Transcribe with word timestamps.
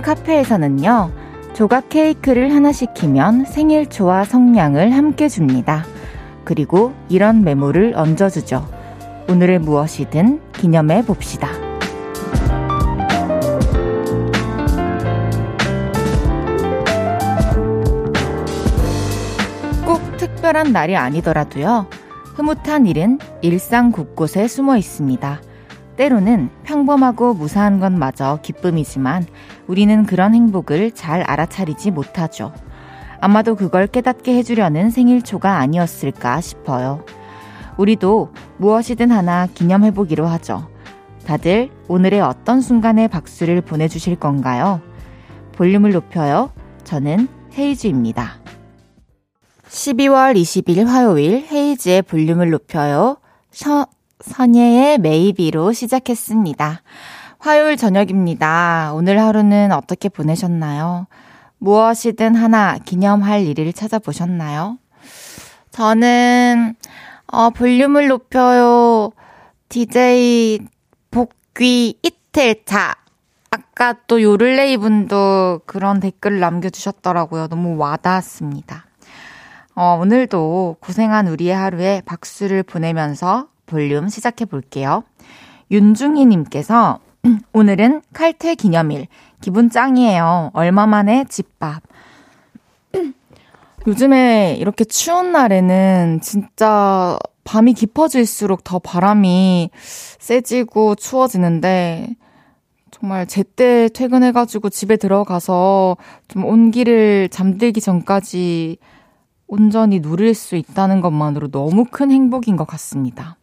카페에서는요, 0.00 1.10
조각 1.54 1.88
케이크를 1.88 2.54
하나 2.54 2.72
시키면 2.72 3.44
생일초와 3.44 4.24
성냥을 4.24 4.92
함께 4.92 5.28
줍니다. 5.28 5.84
그리고 6.44 6.94
이런 7.08 7.42
메모를 7.42 7.94
얹어주죠. 7.96 8.66
오늘의 9.28 9.58
무엇이든 9.58 10.40
기념해 10.52 11.02
봅시다. 11.04 11.48
꼭 19.84 20.00
특별한 20.16 20.72
날이 20.72 20.96
아니더라도요. 20.96 21.86
흐뭇한 22.36 22.86
일은 22.86 23.18
일상 23.42 23.90
곳곳에 23.90 24.46
숨어 24.48 24.76
있습니다. 24.76 25.40
때로는 25.96 26.50
평범하고 26.62 27.34
무사한 27.34 27.80
것마저 27.80 28.38
기쁨이지만 28.42 29.26
우리는 29.68 30.04
그런 30.06 30.34
행복을 30.34 30.92
잘 30.92 31.22
알아차리지 31.22 31.92
못하죠. 31.92 32.52
아마도 33.20 33.54
그걸 33.54 33.86
깨닫게 33.86 34.34
해주려는 34.34 34.90
생일초가 34.90 35.58
아니었을까 35.58 36.40
싶어요. 36.40 37.04
우리도 37.76 38.32
무엇이든 38.56 39.10
하나 39.10 39.46
기념해보기로 39.46 40.26
하죠. 40.26 40.68
다들 41.26 41.70
오늘의 41.88 42.20
어떤 42.20 42.60
순간에 42.60 43.06
박수를 43.06 43.60
보내주실 43.60 44.16
건가요? 44.16 44.80
볼륨을 45.52 45.92
높여요. 45.92 46.50
저는 46.84 47.28
헤이즈입니다. 47.56 48.40
12월 49.68 50.34
20일 50.34 50.86
화요일 50.86 51.46
헤이즈의 51.50 52.02
볼륨을 52.02 52.50
높여요. 52.50 53.18
셔, 53.50 53.86
선예의 54.20 54.98
메이비로 54.98 55.72
시작했습니다. 55.72 56.82
화요일 57.38 57.76
저녁입니다. 57.76 58.92
오늘 58.94 59.20
하루는 59.20 59.70
어떻게 59.72 60.08
보내셨나요? 60.08 61.06
무엇이든 61.58 62.34
하나 62.34 62.78
기념할 62.78 63.46
일을 63.46 63.72
찾아보셨나요? 63.72 64.78
저는, 65.70 66.74
어, 67.28 67.50
볼륨을 67.50 68.08
높여요. 68.08 69.12
DJ 69.68 70.60
복귀 71.12 71.98
이틀차. 72.02 72.94
아까 73.50 73.94
또 74.08 74.20
요를레이 74.20 74.76
분도 74.76 75.60
그런 75.64 76.00
댓글 76.00 76.40
남겨주셨더라고요. 76.40 77.46
너무 77.46 77.76
와닿았습니다. 77.76 78.86
어, 79.76 79.98
오늘도 80.00 80.78
고생한 80.80 81.28
우리의 81.28 81.54
하루에 81.54 82.02
박수를 82.04 82.64
보내면서 82.64 83.46
볼륨 83.66 84.08
시작해 84.08 84.44
볼게요. 84.44 85.04
윤중희님께서 85.70 86.98
오늘은 87.52 88.02
칼퇴 88.12 88.54
기념일. 88.54 89.06
기분 89.40 89.70
짱이에요. 89.70 90.50
얼마 90.54 90.86
만에 90.86 91.24
집밥. 91.28 91.82
요즘에 93.86 94.56
이렇게 94.58 94.84
추운 94.84 95.32
날에는 95.32 96.20
진짜 96.20 97.18
밤이 97.44 97.72
깊어질수록 97.72 98.62
더 98.62 98.78
바람이 98.78 99.70
세지고 99.72 100.96
추워지는데 100.96 102.14
정말 102.90 103.26
제때 103.26 103.88
퇴근해가지고 103.88 104.68
집에 104.68 104.96
들어가서 104.96 105.96
좀 106.26 106.44
온기를 106.44 107.30
잠들기 107.30 107.80
전까지 107.80 108.76
온전히 109.46 110.00
누릴 110.00 110.34
수 110.34 110.56
있다는 110.56 111.00
것만으로 111.00 111.48
너무 111.48 111.86
큰 111.90 112.10
행복인 112.10 112.56
것 112.56 112.66
같습니다. 112.66 113.37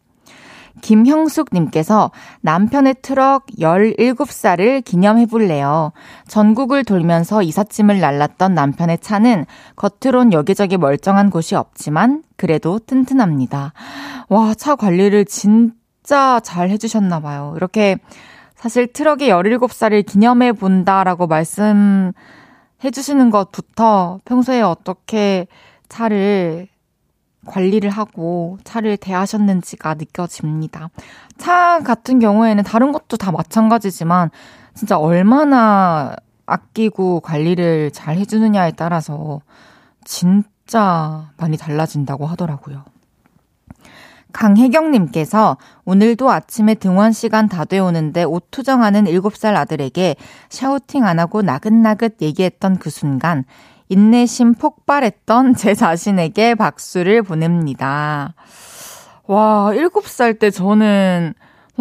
김형숙님께서 0.82 2.10
남편의 2.40 2.96
트럭 3.02 3.46
17살을 3.58 4.84
기념해볼래요. 4.84 5.92
전국을 6.28 6.84
돌면서 6.84 7.42
이삿짐을 7.42 8.00
날랐던 8.00 8.54
남편의 8.54 8.98
차는 8.98 9.46
겉으론 9.76 10.32
여기저기 10.32 10.76
멀쩡한 10.76 11.30
곳이 11.30 11.54
없지만 11.54 12.22
그래도 12.36 12.78
튼튼합니다. 12.78 13.72
와, 14.28 14.54
차 14.54 14.76
관리를 14.76 15.24
진짜 15.24 16.40
잘 16.40 16.70
해주셨나봐요. 16.70 17.54
이렇게 17.56 17.96
사실 18.54 18.92
트럭의 18.92 19.30
17살을 19.30 20.06
기념해본다라고 20.06 21.26
말씀해주시는 21.26 23.30
것부터 23.30 24.20
평소에 24.24 24.62
어떻게 24.62 25.46
차를 25.88 26.68
관리를 27.46 27.90
하고 27.90 28.58
차를 28.64 28.96
대하셨는지가 28.96 29.94
느껴집니다. 29.94 30.90
차 31.38 31.80
같은 31.80 32.18
경우에는 32.18 32.64
다른 32.64 32.92
것도 32.92 33.16
다 33.16 33.32
마찬가지지만 33.32 34.30
진짜 34.74 34.98
얼마나 34.98 36.14
아끼고 36.44 37.20
관리를 37.20 37.90
잘 37.92 38.16
해주느냐에 38.16 38.72
따라서 38.72 39.40
진짜 40.04 41.30
많이 41.36 41.56
달라진다고 41.56 42.26
하더라고요. 42.26 42.84
강혜경님께서 44.32 45.56
오늘도 45.86 46.30
아침에 46.30 46.74
등원 46.74 47.12
시간 47.12 47.48
다 47.48 47.64
되오는데 47.64 48.24
옷 48.24 48.50
투정하는 48.50 49.04
7살 49.04 49.56
아들에게 49.56 50.14
샤우팅 50.50 51.04
안 51.04 51.18
하고 51.18 51.40
나긋나긋 51.40 52.20
얘기했던 52.20 52.78
그 52.78 52.90
순간 52.90 53.44
인내심 53.88 54.54
폭발했던 54.54 55.54
제 55.54 55.74
자신에게 55.74 56.54
박수를 56.54 57.22
보냅니다. 57.22 58.34
와, 59.26 59.70
7살 59.72 60.38
때 60.38 60.50
저는 60.50 61.34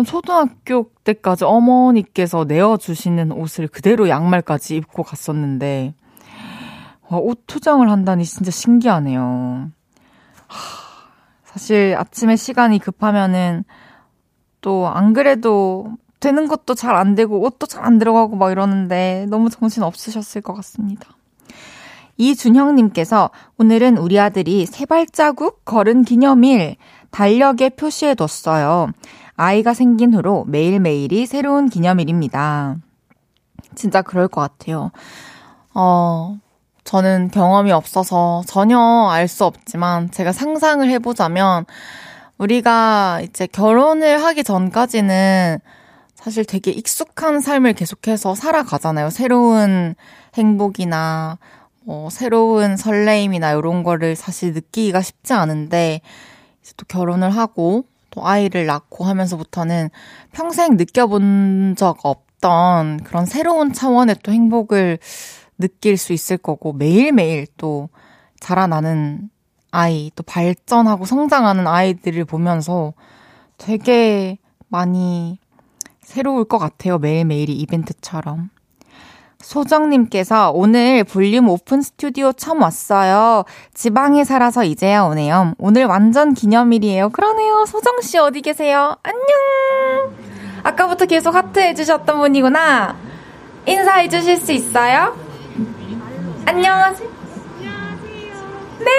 초등학교 0.05 0.89
때까지 1.03 1.45
어머니께서 1.45 2.43
내어주시는 2.45 3.31
옷을 3.31 3.67
그대로 3.67 4.09
양말까지 4.09 4.75
입고 4.75 5.03
갔었는데, 5.03 5.93
와, 7.07 7.17
옷 7.17 7.43
투정을 7.47 7.89
한다니 7.89 8.25
진짜 8.25 8.51
신기하네요. 8.51 9.69
사실 11.45 11.95
아침에 11.97 12.35
시간이 12.35 12.79
급하면은 12.79 13.63
또 14.61 14.87
안 14.87 15.13
그래도 15.13 15.95
되는 16.19 16.47
것도 16.47 16.73
잘 16.73 16.95
안 16.95 17.16
되고 17.16 17.39
옷도 17.39 17.67
잘 17.67 17.85
안 17.85 17.99
들어가고 17.99 18.35
막 18.35 18.51
이러는데 18.51 19.27
너무 19.29 19.49
정신 19.49 19.83
없으셨을 19.83 20.41
것 20.41 20.53
같습니다. 20.55 21.07
이준형님께서 22.17 23.29
오늘은 23.57 23.97
우리 23.97 24.19
아들이 24.19 24.65
세 24.65 24.85
발자국 24.85 25.65
걸은 25.65 26.03
기념일 26.03 26.77
달력에 27.11 27.69
표시해뒀어요. 27.69 28.89
아이가 29.35 29.73
생긴 29.73 30.13
후로 30.13 30.45
매일매일이 30.45 31.25
새로운 31.25 31.69
기념일입니다. 31.69 32.77
진짜 33.75 34.01
그럴 34.01 34.27
것 34.27 34.41
같아요. 34.41 34.91
어, 35.73 36.37
저는 36.85 37.31
경험이 37.31 37.71
없어서 37.71 38.43
전혀 38.47 39.09
알 39.11 39.27
수 39.27 39.43
없지만 39.45 40.11
제가 40.11 40.31
상상을 40.31 40.87
해보자면 40.89 41.65
우리가 42.37 43.21
이제 43.23 43.47
결혼을 43.47 44.23
하기 44.23 44.43
전까지는 44.43 45.59
사실 46.13 46.45
되게 46.45 46.71
익숙한 46.71 47.41
삶을 47.41 47.73
계속해서 47.73 48.35
살아가잖아요. 48.35 49.09
새로운 49.09 49.95
행복이나 50.35 51.37
어, 51.88 52.07
새로운 52.12 52.78
설레임이나 52.78 53.51
이런 53.53 53.84
거를 53.84 54.16
사실 54.16 54.53
느끼기가 54.53 55.01
쉽지 55.01 55.34
않은데, 55.34 56.01
이제 56.62 56.73
또 56.78 56.85
결혼을 56.88 57.29
하고, 57.29 57.85
또 58.09 58.26
아이를 58.26 58.66
낳고 58.66 59.03
하면서부터는 59.03 59.90
평생 60.32 60.78
느껴본 60.78 61.76
적 61.78 61.99
없던 62.03 63.03
그런 63.03 63.26
새로운 63.26 63.73
차원의 63.73 64.17
또 64.23 64.32
행복을 64.32 64.99
느낄 65.58 65.97
수 65.97 66.14
있을 66.14 66.37
거고, 66.37 66.73
매일매일 66.73 67.47
또 67.58 67.90
자라나는 68.40 69.29
아이, 69.72 70.09
또 70.16 70.23
발전하고 70.23 71.05
성장하는 71.05 71.67
아이들을 71.67 72.26
보면서 72.26 72.93
되게 73.58 74.38
많이 74.70 75.38
새로울 76.02 76.46
것 76.46 76.58
같아요. 76.58 76.97
매일매일이 76.97 77.53
이벤트처럼. 77.53 78.49
소정님께서 79.41 80.52
오늘 80.52 81.03
볼륨 81.03 81.49
오픈 81.49 81.82
스튜디오 81.82 82.32
처음 82.34 82.61
왔어요. 82.61 83.46
지방에 83.73 84.23
살아서 84.23 84.64
이제야 84.64 85.03
오네요. 85.03 85.53
오늘 85.58 85.85
완전 85.85 86.34
기념일이에요. 86.34 87.09
그러네요. 87.09 87.66
소정씨 87.66 88.17
어디 88.17 88.41
계세요? 88.41 88.96
안녕! 89.03 89.23
아까부터 90.64 91.05
계속 91.05 91.35
하트 91.35 91.59
해주셨던 91.59 92.17
분이구나. 92.17 92.96
인사해 93.67 94.09
주실 94.09 94.37
수 94.37 94.52
있어요? 94.52 95.16
안녕하세요. 96.46 97.09
네! 98.79 98.91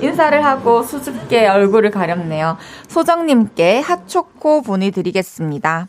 인사를 0.06 0.44
하고 0.44 0.82
수줍게 0.82 1.46
얼굴을 1.48 1.90
가렸네요. 1.90 2.56
소정님께 2.88 3.80
핫초코 3.80 4.62
보내드리겠습니다. 4.62 5.88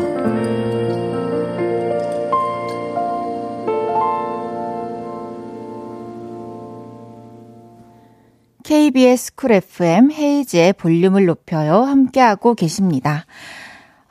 KBS 8.71 9.35
쿨 9.35 9.51
FM 9.51 10.13
헤이즈의 10.13 10.71
볼륨을 10.71 11.25
높여요. 11.25 11.83
함께하고 11.83 12.53
계십니다. 12.53 13.25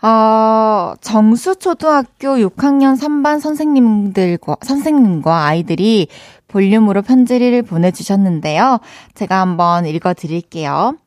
어, 0.03 0.93
정수초등학교 1.01 2.37
6학년 2.37 3.01
3반 3.01 3.41
선생님들과, 3.41 4.57
선생님과 4.61 5.47
아이들이 5.47 6.09
볼륨으로 6.47 7.01
편지를 7.01 7.63
보내주셨는데요. 7.63 8.81
제가 9.15 9.41
한번 9.41 9.87
읽어드릴게요. 9.87 10.99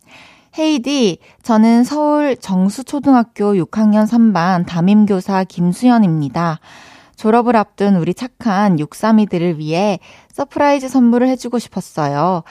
헤이디, 0.58 1.20
저는 1.44 1.84
서울 1.84 2.36
정수초등학교 2.36 3.54
6학년 3.54 4.08
3반 4.08 4.66
담임교사 4.66 5.44
김수연입니다. 5.44 6.60
졸업을 7.16 7.56
앞둔 7.56 7.98
우리 7.98 8.16
착한 8.16 8.78
632들을 8.78 9.58
위해 9.58 10.00
surprise 10.32 10.90
선물을 10.90 11.28
해주고 11.28 11.60
싶었어요. 11.60 12.42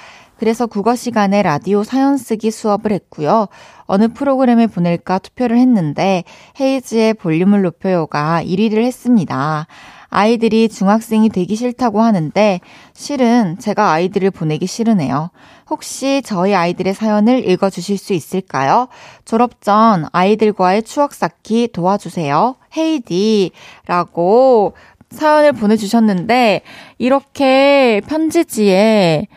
그래서 0.43 0.67
국어 0.67 0.97
시간에 0.97 1.41
라디오 1.41 1.85
사연 1.85 2.17
쓰기 2.17 2.51
수업을 2.51 2.91
했고요. 2.91 3.47
어느 3.85 4.09
프로그램에 4.09 4.67
보낼까 4.67 5.21
투표를 5.21 5.57
했는데 5.57 6.25
헤이즈의 6.61 7.15
볼륨을 7.15 7.63
높여요가 7.63 8.43
1위를 8.43 8.83
했습니다. 8.83 9.69
아이들이 10.09 10.69
중학생이 10.69 11.29
되기 11.29 11.55
싫다고 11.55 12.03
하는데 12.03 12.59
실은 12.93 13.57
제가 13.61 13.93
아이들을 13.93 14.33
보내기 14.33 14.67
싫으네요. 14.67 15.31
혹시 15.71 16.23
저희 16.25 16.57
아이들의 16.57 16.93
사연을 16.93 17.49
읽어주실 17.49 17.97
수 17.97 18.13
있을까요? 18.13 18.89
졸업 19.25 19.61
전 19.61 20.07
아이들과의 20.11 20.83
추억 20.83 21.15
쌓기 21.15 21.69
도와주세요. 21.73 22.57
헤이디라고 22.77 24.73
사연을 25.13 25.53
보내주셨는데 25.53 26.63
이렇게 26.99 28.01
편지지에 28.09 29.29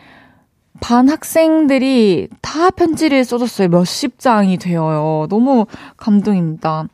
반 0.80 1.08
학생들이 1.08 2.28
다 2.42 2.70
편지를 2.70 3.24
써줬어요. 3.24 3.68
몇십 3.68 4.18
장이 4.18 4.58
되어요. 4.58 5.26
너무 5.28 5.66
감동입니다. 5.96 6.86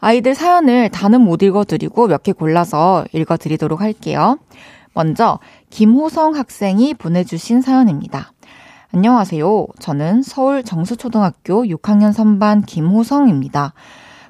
아이들 0.00 0.34
사연을 0.34 0.90
다는 0.90 1.22
못 1.22 1.42
읽어드리고 1.42 2.06
몇 2.08 2.22
개 2.22 2.32
골라서 2.32 3.04
읽어드리도록 3.12 3.80
할게요. 3.80 4.38
먼저 4.94 5.38
김호성 5.70 6.34
학생이 6.34 6.94
보내주신 6.94 7.60
사연입니다. 7.60 8.32
안녕하세요. 8.92 9.66
저는 9.78 10.22
서울 10.22 10.62
정수초등학교 10.62 11.64
6학년 11.64 12.12
3반 12.12 12.64
김호성입니다. 12.66 13.74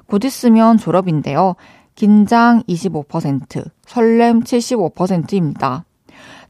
곧 0.07 0.23
있으면 0.25 0.77
졸업인데요. 0.77 1.55
긴장 1.95 2.63
25%, 2.63 3.63
설렘 3.85 4.41
75%입니다. 4.41 5.85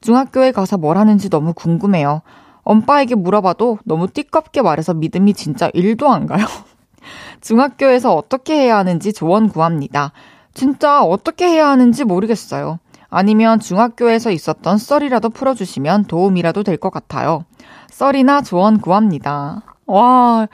중학교에 0.02 0.52
가서 0.52 0.78
뭘 0.78 0.98
하는지 0.98 1.30
너무 1.30 1.54
궁금해요. 1.54 2.22
엄빠에게 2.64 3.16
물어봐도 3.16 3.80
너무 3.86 4.08
띠껍게 4.08 4.62
말해서 4.62 4.94
믿음이 4.94 5.34
진짜 5.34 5.70
1도 5.72 6.08
안 6.10 6.28
가요. 6.28 6.46
중학교에서 7.42 8.16
어떻게 8.16 8.56
해야 8.56 8.78
하는지 8.78 9.14
조언 9.14 9.50
구합니다. 9.50 10.12
진짜 10.54 11.02
어떻게 11.02 11.48
해야 11.48 11.70
하는지 11.70 12.04
모르겠어요. 12.04 12.80
아니면 13.10 13.60
중학교에서 13.60 14.30
있었던 14.32 14.78
썰이라도 14.78 15.30
풀어주시면 15.30 16.06
도움이라도 16.06 16.64
될 16.64 16.78
것 16.78 16.92
같아요. 16.92 17.46
썰이나 17.90 18.42
조언 18.42 18.80
구합니다. 18.80 19.64
와, 19.88 20.48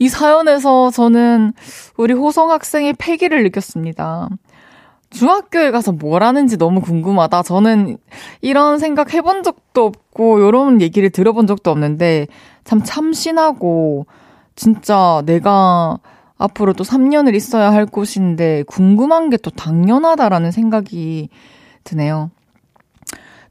이 0.00 0.08
사연에서 0.08 0.90
저는 0.90 1.52
우리 1.96 2.12
호성 2.14 2.50
학생의 2.50 2.94
패기를 2.94 3.44
느꼈습니다. 3.44 4.28
중학교에 5.10 5.70
가서 5.70 5.92
뭘 5.92 6.22
하는지 6.22 6.56
너무 6.56 6.80
궁금하다. 6.80 7.42
저는 7.42 7.98
이런 8.40 8.78
생각 8.78 9.12
해본 9.12 9.42
적도 9.42 9.86
없고, 9.86 10.46
이런 10.46 10.80
얘기를 10.80 11.10
들어본 11.10 11.46
적도 11.46 11.70
없는데, 11.70 12.26
참 12.64 12.82
참신하고, 12.82 14.06
진짜 14.56 15.22
내가 15.26 15.98
앞으로 16.38 16.72
또 16.72 16.84
3년을 16.84 17.34
있어야 17.34 17.72
할 17.72 17.86
곳인데 17.86 18.64
궁금한 18.66 19.28
게 19.30 19.36
또 19.36 19.50
당연하다라는 19.50 20.52
생각이 20.52 21.28
드네요. 21.84 22.30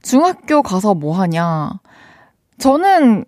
중학교 0.02 0.62
가서 0.62 0.96
뭐 0.96 1.16
하냐? 1.20 1.80
저는 2.58 3.26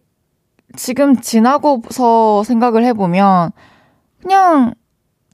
지금 0.75 1.19
지나고서 1.19 2.44
생각을 2.44 2.83
해보면 2.86 3.51
그냥 4.22 4.74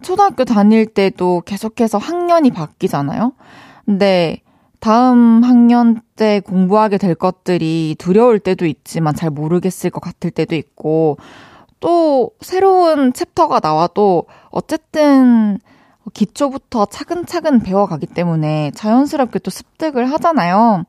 초등학교 0.01 0.45
다닐 0.45 0.85
때도 0.85 1.41
계속해서 1.45 1.97
학년이 1.97 2.51
바뀌잖아요? 2.51 3.33
근데 3.85 4.41
다음 4.79 5.43
학년 5.43 6.01
때 6.15 6.39
공부하게 6.39 6.97
될 6.97 7.15
것들이 7.15 7.95
두려울 7.97 8.39
때도 8.39 8.65
있지만 8.65 9.15
잘 9.15 9.29
모르겠을 9.29 9.89
것 9.89 9.99
같을 9.99 10.31
때도 10.31 10.55
있고 10.55 11.17
또 11.79 12.31
새로운 12.41 13.13
챕터가 13.13 13.59
나와도 13.61 14.25
어쨌든 14.49 15.59
기초부터 16.13 16.85
차근차근 16.85 17.59
배워가기 17.59 18.07
때문에 18.07 18.71
자연스럽게 18.75 19.39
또 19.39 19.51
습득을 19.51 20.09
하잖아요. 20.11 20.83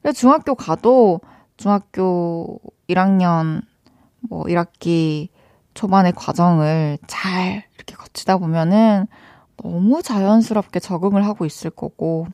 그래서 0.00 0.16
중학교 0.18 0.54
가도 0.54 1.20
중학교 1.56 2.60
1학년 2.88 3.62
뭐 4.28 4.44
1학기 4.44 5.28
초반의 5.74 6.12
과정을 6.12 6.98
잘 7.06 7.64
이렇게 7.86 7.94
거치다 7.96 8.38
보면은 8.38 9.06
너무 9.56 10.02
자연스럽게 10.02 10.80
적응을 10.80 11.24
하고 11.24 11.44
있을 11.46 11.70
거고 11.70 12.26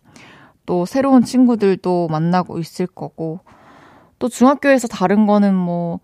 또 0.67 0.87
새로운 0.87 1.23
친구들도 1.25 2.09
만나고 2.09 2.59
있을 2.59 2.87
거고 2.87 3.41
또 4.19 4.29
중학교에서 4.29 4.89
다른 4.89 5.27
거는 5.27 5.55
뭐 5.55 6.01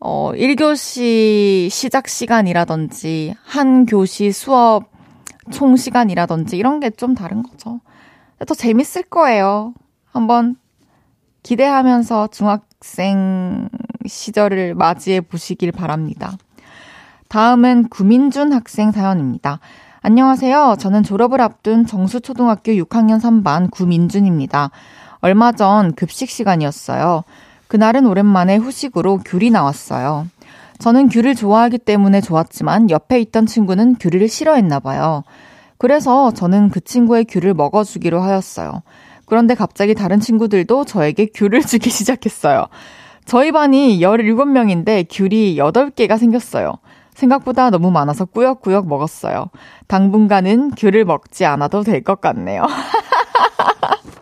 어, 0.00 0.32
1교시 0.32 1.68
시작 1.70 2.08
시간이라든지, 2.08 3.34
한 3.44 3.84
교시 3.84 4.32
수업 4.32 4.84
총 5.50 5.76
시간이라든지, 5.76 6.56
이런 6.56 6.80
게 6.80 6.88
좀 6.90 7.14
다른 7.14 7.42
거죠. 7.42 7.80
더 8.46 8.54
재밌을 8.54 9.02
거예요. 9.02 9.74
한번 10.06 10.56
기대하면서 11.42 12.28
중학생 12.28 13.68
시절을 14.06 14.74
맞이해 14.74 15.20
보시길 15.20 15.72
바랍니다. 15.72 16.38
다음은 17.30 17.90
구민준 17.90 18.52
학생 18.52 18.90
사연입니다. 18.90 19.60
안녕하세요. 20.02 20.74
저는 20.80 21.04
졸업을 21.04 21.40
앞둔 21.40 21.86
정수초등학교 21.86 22.72
6학년 22.72 23.20
3반 23.20 23.70
구민준입니다. 23.70 24.72
얼마 25.20 25.52
전 25.52 25.92
급식 25.92 26.28
시간이었어요. 26.28 27.22
그날은 27.68 28.06
오랜만에 28.06 28.56
후식으로 28.56 29.18
귤이 29.18 29.50
나왔어요. 29.50 30.26
저는 30.80 31.08
귤을 31.08 31.36
좋아하기 31.36 31.78
때문에 31.78 32.20
좋았지만 32.20 32.90
옆에 32.90 33.20
있던 33.20 33.46
친구는 33.46 33.94
귤을 34.00 34.26
싫어했나 34.28 34.80
봐요. 34.80 35.22
그래서 35.78 36.32
저는 36.32 36.70
그 36.70 36.80
친구의 36.80 37.26
귤을 37.26 37.54
먹어주기로 37.54 38.20
하였어요. 38.20 38.82
그런데 39.26 39.54
갑자기 39.54 39.94
다른 39.94 40.18
친구들도 40.18 40.84
저에게 40.84 41.26
귤을 41.32 41.62
주기 41.62 41.90
시작했어요. 41.90 42.66
저희 43.24 43.52
반이 43.52 44.00
17명인데 44.00 45.06
귤이 45.08 45.54
8개가 45.54 46.18
생겼어요. 46.18 46.78
생각보다 47.20 47.70
너무 47.70 47.90
많아서 47.90 48.24
꾸역꾸역 48.24 48.88
먹었어요. 48.88 49.46
당분간은 49.88 50.72
귤을 50.76 51.04
먹지 51.04 51.44
않아도 51.44 51.82
될 51.82 52.02
것 52.02 52.20
같네요. 52.20 52.64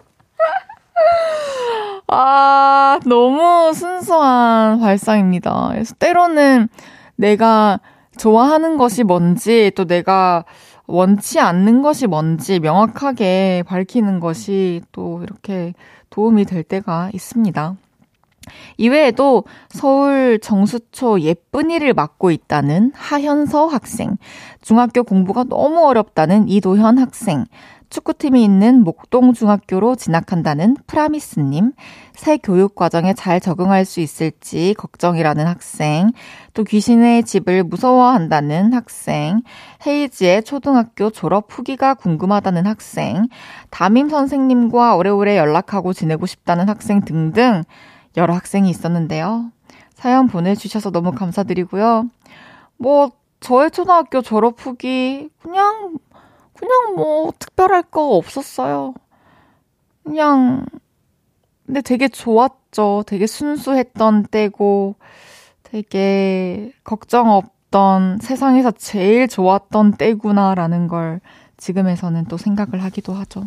아, 2.08 2.98
너무 3.06 3.72
순수한 3.74 4.80
발상입니다. 4.80 5.68
그래서 5.72 5.94
때로는 5.98 6.68
내가 7.16 7.80
좋아하는 8.16 8.76
것이 8.78 9.04
뭔지, 9.04 9.70
또 9.76 9.84
내가, 9.84 10.44
원치 10.86 11.38
않는 11.38 11.82
것이 11.82 12.06
뭔지 12.06 12.60
명확하게 12.60 13.62
밝히는 13.66 14.20
것이 14.20 14.80
또 14.90 15.22
이렇게 15.22 15.74
도움이 16.08 16.46
될 16.46 16.62
때가 16.62 17.10
있습니다. 17.12 17.76
이외에도 18.76 19.44
서울 19.68 20.38
정수초 20.40 21.20
예쁜이를 21.20 21.94
맡고 21.94 22.30
있다는 22.30 22.92
하현서 22.94 23.66
학생, 23.66 24.16
중학교 24.60 25.02
공부가 25.02 25.44
너무 25.44 25.86
어렵다는 25.86 26.48
이도현 26.48 26.98
학생, 26.98 27.44
축구팀이 27.90 28.44
있는 28.44 28.84
목동중학교로 28.84 29.96
진학한다는 29.96 30.76
프라미스님, 30.86 31.72
새 32.14 32.36
교육과정에 32.36 33.14
잘 33.14 33.40
적응할 33.40 33.84
수 33.84 34.00
있을지 34.00 34.74
걱정이라는 34.76 35.46
학생, 35.46 36.10
또 36.52 36.64
귀신의 36.64 37.24
집을 37.24 37.64
무서워한다는 37.64 38.74
학생, 38.74 39.42
헤이지의 39.86 40.42
초등학교 40.42 41.10
졸업 41.10 41.46
후기가 41.48 41.94
궁금하다는 41.94 42.66
학생, 42.66 43.28
담임 43.70 44.10
선생님과 44.10 44.96
오래오래 44.96 45.38
연락하고 45.38 45.92
지내고 45.92 46.26
싶다는 46.26 46.68
학생 46.68 47.04
등등 47.04 47.62
여러 48.18 48.34
학생이 48.34 48.68
있었는데요. 48.68 49.50
사연 49.94 50.26
보내주셔서 50.28 50.90
너무 50.90 51.12
감사드리고요. 51.12 52.10
뭐, 52.76 53.10
저의 53.40 53.70
초등학교 53.70 54.20
졸업 54.20 54.54
후기, 54.58 55.30
그냥 55.40 55.98
그냥 56.54 56.94
뭐 56.96 57.32
특별할 57.38 57.82
거 57.84 58.16
없었어요. 58.16 58.94
그냥 60.02 60.66
근데 61.66 61.82
되게 61.82 62.08
좋았죠. 62.08 63.04
되게 63.06 63.26
순수했던 63.26 64.24
때고 64.24 64.96
되게 65.62 66.72
걱정 66.82 67.30
없던 67.30 68.18
세상에서 68.20 68.72
제일 68.72 69.28
좋았던 69.28 69.92
때구나라는 69.92 70.88
걸 70.88 71.20
지금에서는 71.58 72.24
또 72.24 72.36
생각을 72.36 72.82
하기도 72.82 73.12
하죠. 73.12 73.44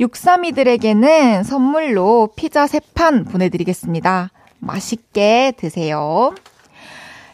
63이들에게는 0.00 1.44
선물로 1.44 2.30
피자 2.36 2.66
3판 2.66 3.30
보내드리겠습니다. 3.30 4.30
맛있게 4.58 5.52
드세요. 5.56 6.34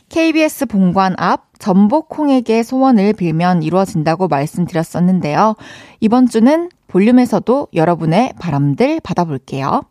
KBS 0.08 0.66
본관 0.66 1.14
앞 1.18 1.46
전복콩에게 1.58 2.62
소원을 2.62 3.14
빌면 3.14 3.62
이루어진다고 3.62 4.28
말씀드렸었는데요. 4.28 5.54
이번 6.00 6.28
주는 6.28 6.68
볼륨에서도 6.88 7.68
여러분의 7.72 8.34
바람들 8.38 9.00
받아볼게요. 9.00 9.82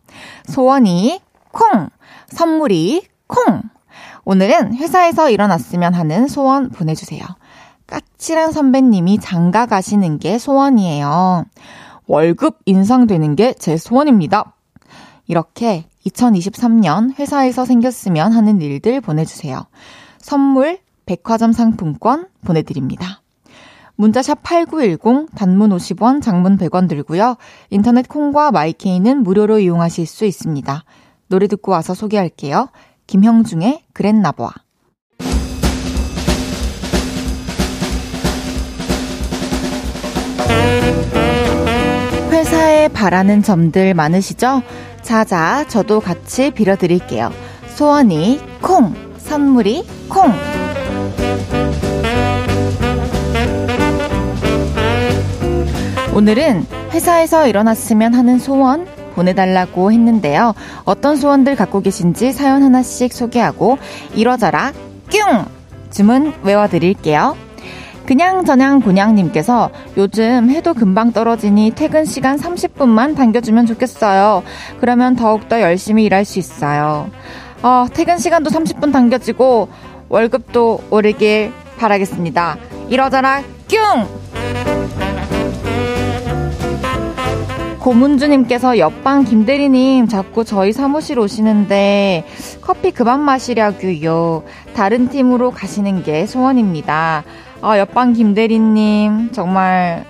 소원이 0.45 1.19
콩, 1.51 1.89
선물이 2.27 3.07
콩. 3.27 3.63
오늘은 4.23 4.75
회사에서 4.75 5.29
일어났으면 5.31 5.95
하는 5.95 6.27
소원 6.27 6.69
보내주세요. 6.69 7.23
까칠한 7.87 8.51
선배님이 8.51 9.19
장가 9.19 9.65
가시는 9.65 10.19
게 10.19 10.37
소원이에요. 10.37 11.45
월급 12.11 12.59
인상되는 12.65 13.37
게 13.37 13.53
제 13.57 13.77
소원입니다. 13.77 14.53
이렇게 15.27 15.85
2023년 16.05 17.17
회사에서 17.17 17.63
생겼으면 17.63 18.33
하는 18.33 18.59
일들 18.59 18.99
보내주세요. 18.99 19.65
선물, 20.19 20.79
백화점 21.05 21.53
상품권 21.53 22.27
보내드립니다. 22.43 23.21
문자샵 23.95 24.43
8910, 24.43 25.33
단문 25.35 25.69
50원, 25.69 26.21
장문 26.21 26.57
100원 26.57 26.89
들고요. 26.89 27.37
인터넷 27.69 28.09
콩과 28.09 28.51
마이케이는 28.51 29.23
무료로 29.23 29.59
이용하실 29.59 30.05
수 30.05 30.25
있습니다. 30.25 30.83
노래 31.27 31.47
듣고 31.47 31.71
와서 31.71 31.93
소개할게요. 31.93 32.67
김형중의 33.07 33.83
그랬나보아. 33.93 34.51
회 40.49 41.20
사에 42.61 42.89
바라는 42.89 43.41
점들 43.41 43.95
많으시죠? 43.95 44.61
자자, 45.01 45.65
저도 45.67 45.99
같이 45.99 46.51
빌어드릴게요. 46.51 47.31
소원이 47.69 48.39
콩, 48.61 48.93
선물이 49.17 49.83
콩. 50.07 50.31
오늘은 56.13 56.67
회사에서 56.91 57.47
일어났으면 57.47 58.13
하는 58.13 58.37
소원 58.37 58.85
보내달라고 59.15 59.91
했는데요. 59.91 60.53
어떤 60.85 61.15
소원들 61.15 61.55
갖고 61.55 61.81
계신지 61.81 62.31
사연 62.31 62.61
하나씩 62.61 63.11
소개하고 63.11 63.79
이러저라 64.13 64.71
뀨! 65.09 65.47
주문 65.89 66.31
외워드릴게요. 66.43 67.35
그냥 68.11 68.43
저냥 68.43 68.81
곤양님께서 68.81 69.69
요즘 69.95 70.49
해도 70.49 70.73
금방 70.73 71.13
떨어지니 71.13 71.71
퇴근 71.75 72.03
시간 72.03 72.35
30분만 72.37 73.15
당겨주면 73.15 73.65
좋겠어요. 73.67 74.43
그러면 74.81 75.15
더욱더 75.15 75.61
열심히 75.61 76.03
일할 76.03 76.25
수 76.25 76.37
있어요. 76.37 77.09
어, 77.63 77.85
퇴근 77.93 78.17
시간도 78.17 78.49
30분 78.49 78.91
당겨지고 78.91 79.69
월급도 80.09 80.81
오르길 80.89 81.53
바라겠습니다. 81.77 82.57
이러저라 82.89 83.43
뀨! 83.69 84.05
고문주님께서 87.79 88.77
옆방 88.77 89.23
김대리님 89.23 90.09
자꾸 90.09 90.43
저희 90.43 90.73
사무실 90.73 91.17
오시는데 91.17 92.25
커피 92.59 92.91
그만 92.91 93.21
마시려고요. 93.21 94.43
다른 94.75 95.07
팀으로 95.07 95.51
가시는 95.51 96.03
게 96.03 96.25
소원입니다. 96.25 97.23
아, 97.61 97.77
옆방 97.77 98.13
김대리님 98.13 99.31
정말 99.31 100.05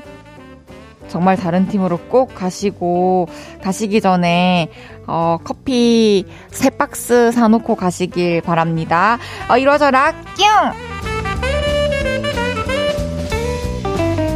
정말 1.10 1.36
다른 1.36 1.68
팀으로 1.68 1.98
꼭 1.98 2.34
가시고 2.34 3.28
가시기 3.62 4.00
전에 4.00 4.70
어, 5.06 5.38
커피 5.44 6.26
세 6.50 6.70
박스 6.70 7.34
사놓고 7.34 7.76
가시길 7.76 8.42
바랍니다. 8.42 9.18
어, 9.50 9.58
이러저라 9.58 10.14
뀨! 10.38 10.74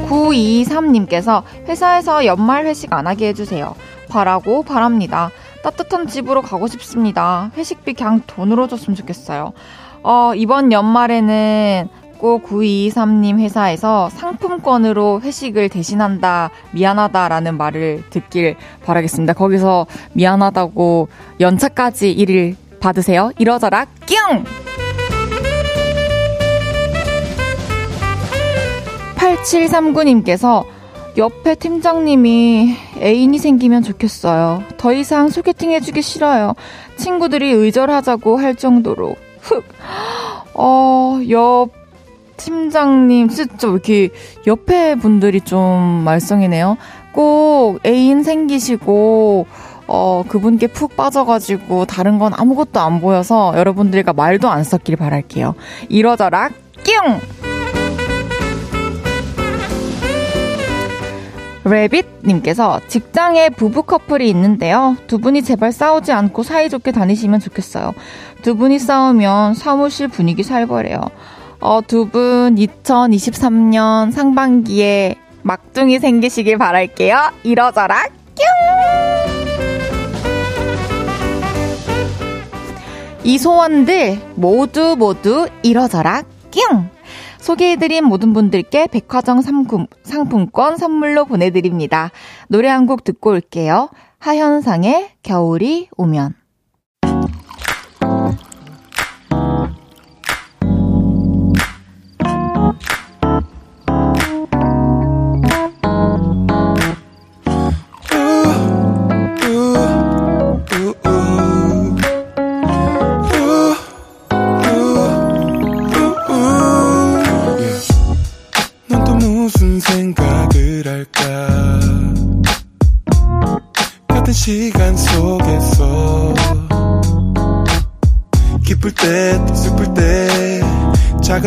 9223님께서 0.10 1.44
회사에서 1.68 2.26
연말 2.26 2.66
회식 2.66 2.92
안 2.94 3.08
하게 3.08 3.30
해주세요. 3.30 3.76
바라고 4.10 4.64
바랍니다. 4.64 5.32
따뜻한 5.64 6.08
집으로 6.08 6.42
가고 6.42 6.68
싶습니다. 6.68 7.52
회식비 7.56 7.94
그냥 7.94 8.22
돈으로 8.28 8.68
줬으면 8.68 8.96
좋겠어요. 8.96 9.54
어, 10.04 10.34
이번 10.36 10.72
연말에는 10.72 11.90
꼭 12.25 12.41
9223님 12.48 13.38
회사에서 13.38 14.10
상품권으로 14.10 15.22
회식을 15.22 15.70
대신한다, 15.70 16.50
미안하다라는 16.72 17.55
말을 17.55 18.01
듣길 18.10 18.55
바라겠습니다. 18.84 19.34
거기서 19.34 19.86
미안하다고 20.13 21.08
연차까지 21.39 22.12
일을 22.12 22.55
받으세요. 22.79 23.29
이러저라 23.38 23.86
뀨! 24.08 24.44
8739님께서 29.17 30.65
옆에 31.17 31.53
팀장님이 31.53 32.75
애인이 33.01 33.38
생기면 33.38 33.84
좋겠어요. 33.84 34.63
더 34.77 34.94
이상 34.94 35.29
소개팅 35.29 35.70
해주기 35.70 36.01
싫어요. 36.01 36.55
친구들이 36.98 37.51
의절하자고 37.51 38.38
할 38.38 38.55
정도로. 38.55 39.15
흑. 39.41 39.63
어, 40.55 41.20
옆 41.29 41.85
팀장님, 42.38 43.30
진짜 43.30 43.68
왜 43.68 43.74
이렇게 43.74 44.10
옆에 44.48 44.96
분들이 44.96 45.42
좀 45.42 46.04
말썽이네요. 46.04 46.77
꼭 47.12 47.80
애인 47.86 48.24
생기시고, 48.24 49.48
어, 49.88 50.24
그분께 50.27 50.68
푹 50.68 50.96
빠져가지고 50.96 51.86
다른 51.86 52.20
건 52.20 52.34
아무것도 52.36 52.80
안 52.80 53.01
보여서 53.01 53.54
여러분들과 53.56 54.13
말도 54.13 54.50
안 54.50 54.63
섞길 54.63 54.96
바랄게요. 54.96 55.56
이러저라 55.89 56.50
뀨! 56.84 57.20
레빗님께서 61.65 62.80
직장에 62.88 63.50
부부 63.50 63.84
커플이 63.84 64.30
있는데요. 64.30 64.96
두 65.08 65.18
분이 65.18 65.42
제발 65.42 65.72
싸우지 65.72 66.12
않고 66.12 66.44
사이좋게 66.44 66.92
다니시면 66.92 67.39
좋겠어요. 67.39 67.94
두 68.44 68.56
분이 68.56 68.77
싸우면 68.77 69.56
사무실 69.56 70.08
분위기 70.08 70.44
살벌해요. 70.44 71.00
어, 71.60 71.82
두 71.82 72.06
분 72.06 72.56
2023년 72.56 74.12
상반기에 74.12 75.16
막둥이 75.44 76.00
생기시길 76.00 76.58
바랄게요. 76.58 77.32
이러저라 77.44 78.08
뀨! 78.36 78.46
이 83.24 83.38
소원들 83.38 84.20
모두 84.36 84.96
모두 84.98 85.48
이러저라 85.64 86.24
뀨! 86.52 86.90
소개해드린 87.40 88.06
모든 88.06 88.34
분들께 88.34 88.88
백화점 88.88 89.42
상품, 89.42 89.86
상품권 90.04 90.78
선물로 90.78 91.26
보내드립니다. 91.26 92.12
노래 92.48 92.70
한 92.70 92.88
곡 92.88 93.04
듣고 93.04 93.32
올게요. 93.32 93.90
하현상의 94.20 95.10
겨울이 95.22 95.90
오면. 95.98 96.34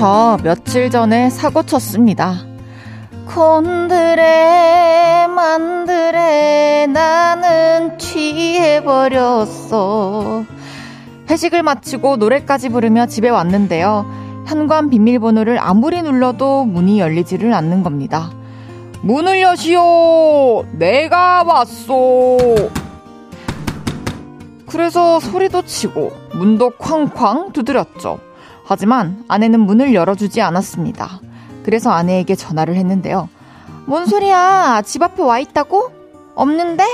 저 0.00 0.38
며칠 0.42 0.88
전에 0.88 1.28
사고 1.28 1.62
쳤습니다. 1.62 2.36
콘드레 3.26 5.26
만드레 5.26 6.86
나는 6.86 7.98
취해버렸어. 7.98 9.76
회식을 11.28 11.62
마치고 11.62 12.16
노래까지 12.16 12.70
부르며 12.70 13.08
집에 13.08 13.28
왔는데요. 13.28 14.10
현관 14.46 14.88
비밀번호를 14.88 15.58
아무리 15.60 16.00
눌러도 16.00 16.64
문이 16.64 16.98
열리지를 16.98 17.52
않는 17.52 17.82
겁니다. 17.82 18.30
문을 19.02 19.42
여시오! 19.42 20.64
내가 20.78 21.42
왔소! 21.42 22.70
그래서 24.66 25.20
소리도 25.20 25.66
치고 25.66 26.10
문도 26.32 26.70
쾅쾅 26.78 27.52
두드렸죠. 27.52 28.29
하지만 28.70 29.24
아내는 29.26 29.58
문을 29.58 29.94
열어주지 29.94 30.40
않았습니다. 30.42 31.18
그래서 31.64 31.90
아내에게 31.90 32.36
전화를 32.36 32.76
했는데요. 32.76 33.28
뭔 33.84 34.06
소리야? 34.06 34.82
집 34.82 35.02
앞에 35.02 35.24
와 35.24 35.40
있다고? 35.40 35.90
없는데? 36.36 36.84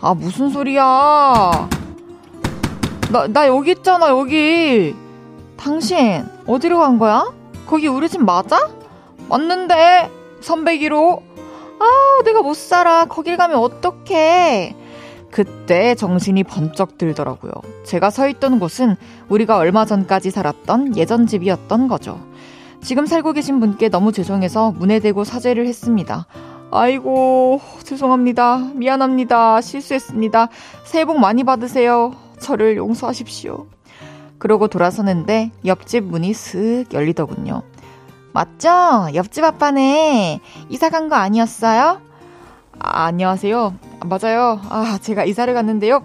아, 0.00 0.14
무슨 0.14 0.48
소리야? 0.48 1.68
나, 3.10 3.26
나 3.28 3.46
여기 3.46 3.72
있잖아, 3.72 4.08
여기. 4.08 4.96
당신, 5.58 6.24
어디로 6.46 6.78
간 6.78 6.98
거야? 6.98 7.30
거기 7.66 7.88
우리 7.88 8.08
집 8.08 8.22
맞아? 8.24 8.70
맞는데, 9.28 10.10
301호. 10.40 11.20
아, 11.78 12.22
내가 12.24 12.40
못 12.40 12.56
살아. 12.56 13.04
거길 13.04 13.36
가면 13.36 13.58
어떡해. 13.58 14.74
그때 15.32 15.96
정신이 15.96 16.44
번쩍 16.44 16.98
들더라고요. 16.98 17.50
제가 17.84 18.10
서 18.10 18.28
있던 18.28 18.60
곳은 18.60 18.96
우리가 19.28 19.56
얼마 19.56 19.84
전까지 19.84 20.30
살았던 20.30 20.96
예전 20.96 21.26
집이었던 21.26 21.88
거죠. 21.88 22.20
지금 22.82 23.06
살고 23.06 23.32
계신 23.32 23.58
분께 23.58 23.88
너무 23.88 24.12
죄송해서 24.12 24.72
문에 24.72 25.00
대고 25.00 25.24
사죄를 25.24 25.66
했습니다. 25.66 26.26
아이고, 26.70 27.60
죄송합니다. 27.82 28.58
미안합니다. 28.74 29.60
실수했습니다. 29.60 30.48
새해 30.84 31.04
복 31.04 31.18
많이 31.18 31.44
받으세요. 31.44 32.12
저를 32.38 32.76
용서하십시오. 32.76 33.66
그러고 34.38 34.68
돌아서는데 34.68 35.50
옆집 35.64 36.04
문이 36.04 36.34
슥 36.34 36.86
열리더군요. 36.92 37.62
맞죠? 38.32 39.08
옆집 39.14 39.44
아빠네. 39.44 40.40
이사 40.68 40.88
간 40.90 41.08
거 41.08 41.14
아니었어요? 41.16 42.00
아, 42.78 43.06
안녕하세요. 43.06 43.74
아, 44.00 44.06
맞아요. 44.06 44.60
아, 44.68 44.98
제가 45.00 45.24
이사를 45.24 45.52
갔는데요. 45.54 46.02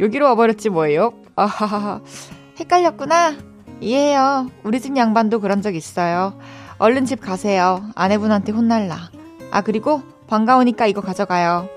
여기로 0.00 0.26
와버렸지 0.26 0.70
뭐예요? 0.70 1.12
아하하. 1.36 2.00
헷갈렸구나. 2.58 3.34
이해해요. 3.80 4.48
우리 4.62 4.80
집 4.80 4.96
양반도 4.96 5.40
그런 5.40 5.62
적 5.62 5.74
있어요. 5.74 6.38
얼른 6.78 7.04
집 7.04 7.20
가세요. 7.20 7.82
아내분한테 7.94 8.52
혼날라. 8.52 9.10
아, 9.50 9.60
그리고 9.62 10.02
반가우니까 10.26 10.86
이거 10.86 11.00
가져가요. 11.00 11.68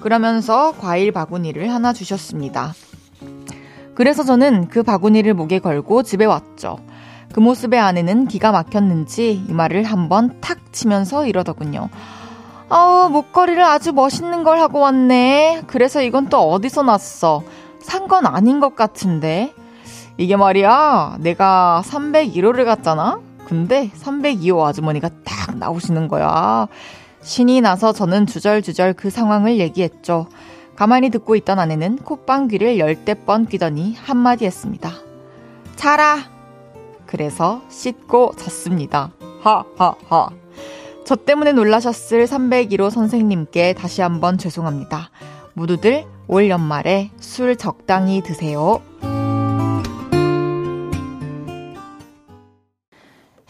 그러면서 0.00 0.72
과일 0.72 1.12
바구니를 1.12 1.72
하나 1.72 1.92
주셨습니다. 1.92 2.74
그래서 3.94 4.22
저는 4.24 4.68
그 4.68 4.82
바구니를 4.82 5.34
목에 5.34 5.58
걸고 5.58 6.02
집에 6.02 6.24
왔죠. 6.26 6.78
그 7.32 7.40
모습에 7.40 7.78
아내는 7.78 8.28
기가 8.28 8.52
막혔는지 8.52 9.44
이 9.48 9.52
말을 9.52 9.84
한번 9.84 10.40
탁 10.40 10.72
치면서 10.72 11.26
이러더군요. 11.26 11.88
아우, 12.68 13.08
목걸이를 13.10 13.62
아주 13.62 13.92
멋있는 13.92 14.42
걸 14.42 14.58
하고 14.58 14.80
왔네. 14.80 15.62
그래서 15.66 16.02
이건 16.02 16.28
또 16.28 16.38
어디서 16.50 16.82
났어? 16.82 17.42
산 17.80 18.08
건 18.08 18.26
아닌 18.26 18.60
것 18.60 18.74
같은데. 18.74 19.54
이게 20.18 20.36
말이야, 20.36 21.18
내가 21.20 21.82
301호를 21.84 22.64
갔잖아? 22.64 23.20
근데 23.46 23.90
302호 23.90 24.64
아주머니가 24.64 25.10
딱 25.24 25.56
나오시는 25.56 26.08
거야. 26.08 26.66
신이 27.22 27.60
나서 27.60 27.92
저는 27.92 28.26
주절주절 28.26 28.94
그 28.94 29.10
상황을 29.10 29.58
얘기했죠. 29.58 30.26
가만히 30.74 31.10
듣고 31.10 31.36
있던 31.36 31.58
아내는 31.58 31.98
콧방귀를 31.98 32.78
열대 32.78 33.14
번 33.24 33.46
끼더니 33.46 33.94
한마디 33.96 34.44
했습니다. 34.46 34.90
자라! 35.76 36.18
그래서 37.06 37.62
씻고 37.68 38.32
잤습니다. 38.36 39.10
하하하. 39.42 40.30
저 41.06 41.14
때문에 41.14 41.52
놀라셨을 41.52 42.24
301호 42.24 42.90
선생님께 42.90 43.74
다시 43.74 44.02
한번 44.02 44.38
죄송합니다. 44.38 45.10
모두들 45.54 46.04
올 46.26 46.50
연말에 46.50 47.12
술 47.20 47.54
적당히 47.54 48.24
드세요. 48.24 48.82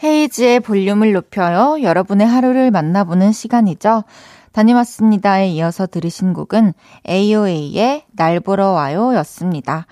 헤이지의 0.03 0.59
볼륨을 0.59 1.13
높여요. 1.13 1.81
여러분의 1.81 2.27
하루를 2.27 2.69
만나보는 2.69 3.31
시간이죠. 3.31 4.03
다녀왔습니다에 4.51 5.49
이어서 5.49 5.87
들으신 5.87 6.33
곡은 6.33 6.75
AOA의 7.09 8.05
날 8.15 8.39
보러 8.39 8.69
와요 8.69 9.15
였습니다. 9.15 9.87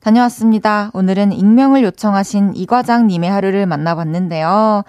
다녀왔습니다. 0.00 0.90
오늘은 0.94 1.32
익명을 1.32 1.82
요청하신 1.82 2.52
이 2.54 2.64
과장님의 2.64 3.28
하루를 3.28 3.66
만나봤는데요. 3.66 4.84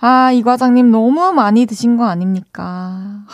아, 0.00 0.32
이 0.32 0.42
과장님 0.42 0.90
너무 0.90 1.32
많이 1.32 1.66
드신 1.66 1.98
거 1.98 2.06
아닙니까? 2.06 3.26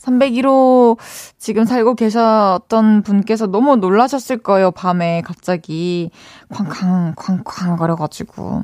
301호 0.00 0.98
지금 1.38 1.64
살고 1.64 1.94
계셨던 1.94 3.02
분께서 3.02 3.46
너무 3.46 3.76
놀라셨을 3.76 4.38
거예요, 4.38 4.72
밤에 4.72 5.22
갑자기. 5.24 6.10
쾅쾅, 6.48 7.14
쾅쾅 7.16 7.76
거려가지고. 7.76 8.62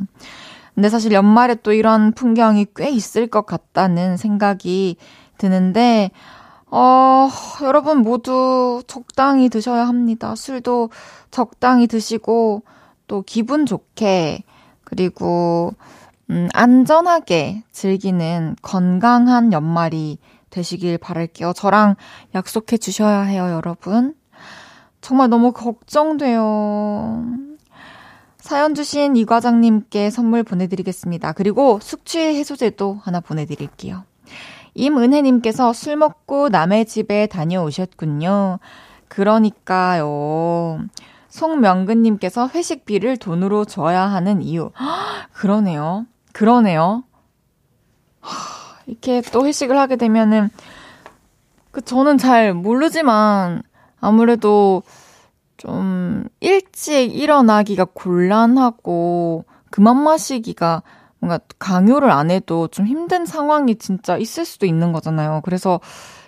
근데 0.75 0.89
사실 0.89 1.13
연말에 1.13 1.55
또 1.63 1.73
이런 1.73 2.13
풍경이 2.13 2.67
꽤 2.75 2.91
있을 2.91 3.29
것 3.29 3.47
같다는 3.47 4.17
생각이 4.17 4.97
드는데, 5.39 6.11
어, 6.73 7.29
여러분 7.63 7.99
모두 7.99 8.83
적당히 8.89 9.49
드셔야 9.49 9.87
합니다. 9.87 10.35
술도 10.35 10.91
적당히 11.31 11.87
드시고, 11.87 12.65
또 13.07 13.23
기분 13.23 13.65
좋게, 13.65 14.43
그리고, 14.83 15.73
음, 16.31 16.49
안전하게 16.53 17.63
즐기는 17.73 18.57
건강한 18.63 19.53
연말이 19.53 20.19
되시길 20.51 20.99
바랄게요. 20.99 21.53
저랑 21.53 21.97
약속해 22.35 22.79
주셔야 22.79 23.23
해요, 23.23 23.51
여러분. 23.51 24.15
정말 25.01 25.29
너무 25.29 25.53
걱정돼요. 25.53 27.25
사연 28.39 28.75
주신 28.75 29.17
이 29.17 29.25
과장님께 29.25 30.11
선물 30.11 30.43
보내드리겠습니다. 30.43 31.33
그리고 31.33 31.79
숙취 31.81 32.19
해소제도 32.19 33.01
하나 33.03 33.21
보내드릴게요. 33.21 34.05
임은혜님께서 34.75 35.73
술 35.73 35.97
먹고 35.97 36.49
남의 36.49 36.87
집에 36.87 37.27
다녀오셨군요. 37.27 38.59
그러니까요. 39.09 40.81
송명근님께서 41.29 42.49
회식비를 42.49 43.17
돈으로 43.17 43.65
줘야 43.65 44.03
하는 44.03 44.43
이유. 44.43 44.71
그러네요. 45.33 46.07
그러네요. 46.35 47.05
이렇게 48.87 49.23
또 49.33 49.47
회식을 49.47 49.79
하게 49.79 49.97
되면은, 49.97 50.51
그, 51.71 51.81
저는 51.81 52.19
잘 52.19 52.53
모르지만, 52.53 53.63
아무래도 54.01 54.83
좀 55.57 56.25
일찍 56.41 57.15
일어나기가 57.15 57.87
곤란하고, 57.87 59.45
그만 59.71 60.03
마시기가 60.03 60.83
뭔가 61.21 61.39
강요를 61.59 62.11
안 62.11 62.31
해도 62.31 62.69
좀 62.69 62.87
힘든 62.87 63.25
상황이 63.25 63.77
진짜 63.77 64.19
있을 64.19 64.45
수도 64.45 64.67
있는 64.67 64.93
거잖아요. 64.93 65.41
그래서 65.45 65.81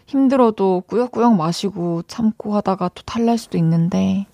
힘들어도 0.07 0.85
꾸역꾸역 0.87 1.35
마시고 1.37 2.03
참고 2.05 2.55
하다가 2.55 2.91
또 2.95 3.03
탈날 3.03 3.37
수도 3.39 3.59
있는데, 3.59 4.27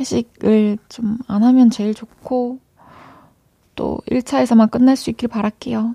회식을 0.00 0.78
좀 0.88 1.18
안 1.28 1.44
하면 1.44 1.70
제일 1.70 1.94
좋고, 1.94 2.63
또 3.74 3.98
1차에서만 4.10 4.70
끝날 4.70 4.96
수 4.96 5.10
있길 5.10 5.28
바랄게요. 5.28 5.94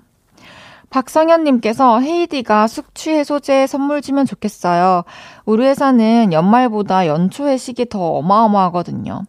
박성현님께서 0.90 2.00
헤이디가 2.00 2.66
숙취 2.66 3.10
해소제 3.10 3.66
선물 3.68 4.02
주면 4.02 4.26
좋겠어요. 4.26 5.04
우리 5.44 5.64
회사는 5.64 6.32
연말보다 6.32 7.06
연초 7.06 7.46
회식이 7.46 7.88
더 7.88 8.00
어마어마하거든요. 8.00 9.22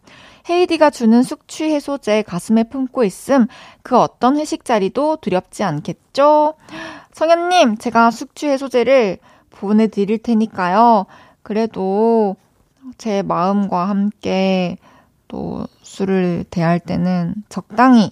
헤이디가 0.49 0.89
주는 0.89 1.21
숙취 1.21 1.65
해소제 1.65 2.23
가슴에 2.23 2.63
품고 2.63 3.03
있음 3.03 3.45
그 3.83 3.97
어떤 3.97 4.37
회식 4.37 4.65
자리도 4.65 5.17
두렵지 5.17 5.63
않겠죠? 5.63 6.55
성현님, 7.13 7.77
제가 7.77 8.09
숙취 8.09 8.47
해소제를 8.47 9.19
보내드릴 9.51 10.17
테니까요. 10.17 11.05
그래도 11.43 12.35
제 12.97 13.21
마음과 13.21 13.87
함께 13.87 14.77
또 15.27 15.67
술을 15.83 16.45
대할 16.49 16.79
때는 16.79 17.35
적당히 17.49 18.11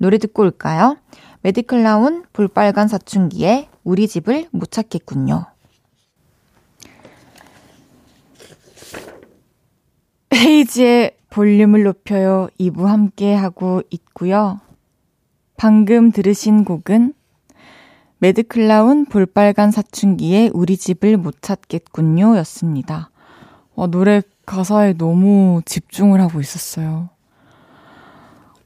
노래 0.00 0.16
듣고 0.16 0.44
올까요? 0.44 0.96
메디클라운 1.42 2.24
볼빨간 2.32 2.88
사춘기에 2.88 3.68
우리 3.84 4.08
집을 4.08 4.48
못 4.50 4.70
찾겠군요. 4.70 5.44
헤이지의 10.34 11.18
볼륨을 11.28 11.82
높여요 11.82 12.48
2부 12.58 12.84
함께 12.84 13.34
하고 13.34 13.82
있고요. 13.90 14.60
방금 15.58 16.12
들으신 16.12 16.64
곡은 16.64 17.12
매드클라운 18.20 19.04
볼빨간 19.04 19.70
사춘기에 19.70 20.50
우리 20.54 20.78
집을 20.78 21.18
못 21.18 21.42
찾겠군요 21.42 22.38
였습니다. 22.38 23.10
어, 23.74 23.86
노래 23.86 24.22
가사에 24.46 24.94
너무 24.94 25.60
집중을 25.66 26.22
하고 26.22 26.40
있었어요. 26.40 27.10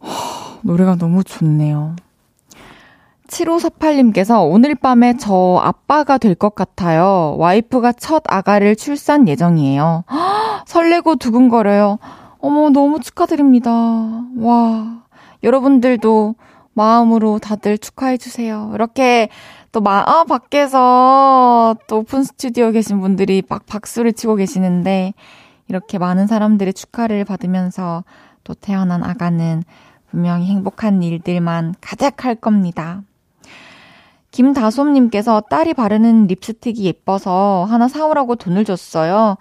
허, 0.00 0.53
노래가 0.64 0.96
너무 0.96 1.22
좋네요. 1.22 1.94
7548님께서 3.28 4.48
오늘 4.48 4.74
밤에 4.74 5.16
저 5.16 5.60
아빠가 5.62 6.18
될 6.18 6.34
것 6.34 6.54
같아요. 6.54 7.36
와이프가 7.38 7.92
첫 7.92 8.22
아가를 8.26 8.76
출산 8.76 9.26
예정이에요. 9.28 10.04
허, 10.10 10.64
설레고 10.66 11.16
두근거려요. 11.16 11.98
어머, 12.38 12.70
너무 12.70 13.00
축하드립니다. 13.00 13.70
와. 13.70 15.02
여러분들도 15.42 16.34
마음으로 16.74 17.38
다들 17.38 17.78
축하해주세요. 17.78 18.72
이렇게 18.74 19.28
또 19.72 19.80
마, 19.80 20.02
아, 20.06 20.24
밖에서 20.24 21.74
또 21.88 21.98
오픈 21.98 22.22
스튜디오 22.24 22.70
계신 22.70 23.00
분들이 23.00 23.42
막 23.48 23.66
박수를 23.66 24.12
치고 24.12 24.36
계시는데, 24.36 25.14
이렇게 25.68 25.98
많은 25.98 26.26
사람들의 26.26 26.72
축하를 26.74 27.24
받으면서 27.24 28.04
또 28.44 28.54
태어난 28.54 29.02
아가는 29.02 29.62
분명히 30.14 30.46
행복한 30.46 31.02
일들만 31.02 31.74
가득할 31.80 32.36
겁니다. 32.36 33.02
김다솜님께서 34.30 35.40
딸이 35.50 35.74
바르는 35.74 36.28
립스틱이 36.28 36.84
예뻐서 36.84 37.66
하나 37.68 37.88
사오라고 37.88 38.36
돈을 38.36 38.64
줬어요. 38.64 39.36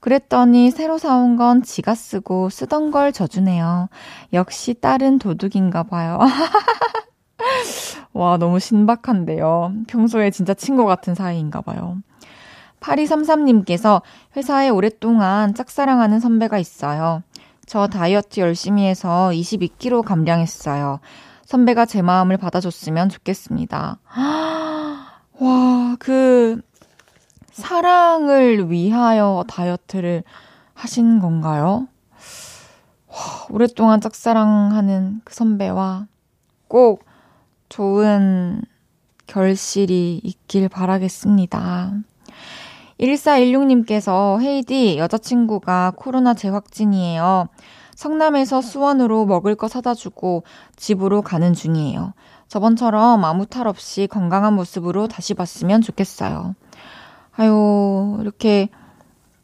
그랬더니 0.00 0.72
새로 0.72 0.98
사온 0.98 1.36
건 1.36 1.62
지가 1.62 1.94
쓰고 1.94 2.50
쓰던 2.50 2.90
걸 2.90 3.12
져주네요. 3.12 3.88
역시 4.32 4.74
딸은 4.74 5.20
도둑인가 5.20 5.84
봐요. 5.84 6.18
와, 8.12 8.36
너무 8.36 8.58
신박한데요. 8.58 9.74
평소에 9.86 10.30
진짜 10.30 10.54
친구 10.54 10.86
같은 10.86 11.14
사이인가 11.14 11.60
봐요. 11.60 11.98
8233님께서 12.80 14.02
회사에 14.36 14.70
오랫동안 14.70 15.54
짝사랑하는 15.54 16.18
선배가 16.18 16.58
있어요. 16.58 17.22
저 17.66 17.88
다이어트 17.88 18.40
열심히 18.40 18.86
해서 18.86 19.30
22kg 19.32 20.02
감량했어요. 20.04 21.00
선배가 21.44 21.84
제 21.86 22.00
마음을 22.00 22.36
받아줬으면 22.36 23.08
좋겠습니다. 23.08 23.98
와, 25.38 25.96
그, 25.98 26.60
사랑을 27.50 28.70
위하여 28.70 29.44
다이어트를 29.48 30.22
하신 30.74 31.18
건가요? 31.18 31.88
와, 33.08 33.16
오랫동안 33.50 34.00
짝사랑하는 34.00 35.22
그 35.24 35.34
선배와 35.34 36.06
꼭 36.68 37.04
좋은 37.68 38.62
결실이 39.26 40.20
있길 40.22 40.68
바라겠습니다. 40.68 41.94
1416님께서 43.00 44.40
헤이디 44.40 44.98
여자친구가 44.98 45.92
코로나 45.96 46.34
재확진이에요. 46.34 47.48
성남에서 47.94 48.60
수원으로 48.60 49.24
먹을 49.26 49.54
거 49.54 49.68
사다 49.68 49.94
주고 49.94 50.44
집으로 50.76 51.22
가는 51.22 51.54
중이에요. 51.54 52.12
저번처럼 52.48 53.24
아무 53.24 53.46
탈 53.46 53.66
없이 53.66 54.06
건강한 54.06 54.54
모습으로 54.54 55.08
다시 55.08 55.34
봤으면 55.34 55.80
좋겠어요. 55.80 56.54
아유, 57.36 58.18
이렇게 58.20 58.68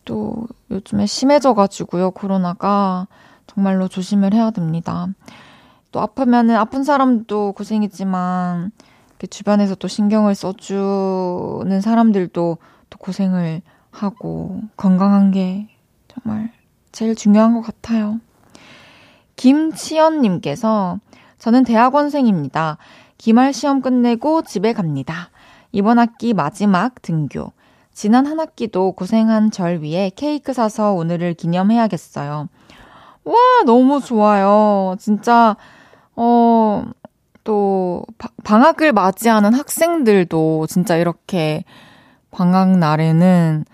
또 0.04 0.46
요즘에 0.70 1.06
심해져가지고요, 1.06 2.12
코로나가. 2.12 3.06
정말로 3.46 3.88
조심을 3.88 4.34
해야 4.34 4.50
됩니다. 4.50 5.08
또 5.90 6.00
아프면은 6.00 6.56
아픈 6.56 6.84
사람도 6.84 7.52
고생이지만 7.52 8.72
주변에서 9.30 9.74
또 9.76 9.88
신경을 9.88 10.34
써주는 10.34 11.80
사람들도 11.80 12.58
또 12.92 12.98
고생을 12.98 13.62
하고 13.90 14.60
건강한 14.76 15.30
게 15.30 15.68
정말 16.08 16.52
제일 16.92 17.14
중요한 17.14 17.54
것 17.54 17.62
같아요. 17.62 18.20
김치연님께서 19.36 20.98
저는 21.38 21.64
대학원생입니다. 21.64 22.76
기말 23.16 23.54
시험 23.54 23.80
끝내고 23.80 24.42
집에 24.42 24.74
갑니다. 24.74 25.30
이번 25.72 25.98
학기 25.98 26.34
마지막 26.34 27.00
등교. 27.00 27.52
지난 27.94 28.26
한 28.26 28.38
학기도 28.38 28.92
고생한 28.92 29.50
절 29.50 29.82
위해 29.82 30.10
케이크 30.14 30.52
사서 30.52 30.92
오늘을 30.92 31.34
기념해야겠어요. 31.34 32.48
와, 33.24 33.34
너무 33.64 34.00
좋아요. 34.00 34.96
진짜 34.98 35.56
어, 36.14 36.84
또, 37.44 38.04
방학을 38.44 38.92
맞이하는 38.92 39.54
학생들도 39.54 40.66
진짜 40.68 40.96
이렇게 40.96 41.64
방학 42.32 42.78
날에는 42.78 43.64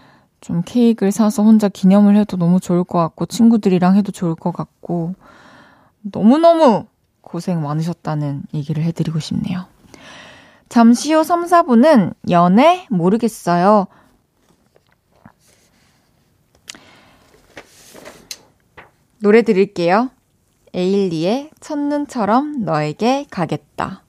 좀 0.41 0.63
케이크를 0.65 1.11
사서 1.11 1.43
혼자 1.43 1.69
기념을 1.69 2.17
해도 2.17 2.37
너무 2.37 2.61
좋을 2.61 2.85
것 2.85 2.99
같고, 2.99 3.25
친구들이랑 3.27 3.97
해도 3.97 4.13
좋을 4.13 4.35
것 4.35 4.53
같고, 4.53 5.15
너무너무 6.03 6.87
고생 7.23 7.63
많으셨다는 7.63 8.43
얘기를 8.55 8.83
해드리고 8.83 9.21
싶네요. 9.21 9.65
잠시 10.69 11.15
후 11.15 11.25
3, 11.25 11.47
4분은 11.47 12.15
연애 12.31 12.87
모르겠어요. 12.91 13.87
노래 19.21 19.43
드릴게요. 19.43 20.11
에일리의 20.75 21.51
첫눈처럼 21.61 22.65
너에게 22.65 23.27
가겠다. 23.31 24.03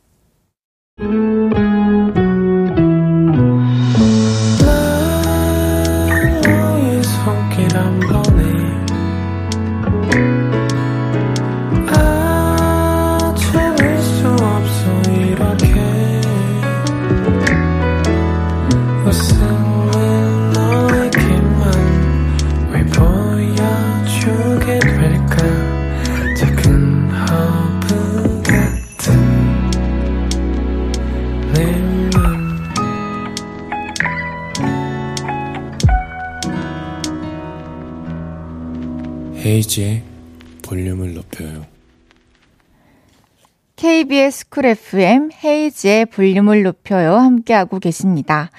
헤이지의 45.80 46.08
볼륨을 46.08 46.64
높여요. 46.64 47.16
함께하고 47.16 47.80
계십니다. 47.80 48.50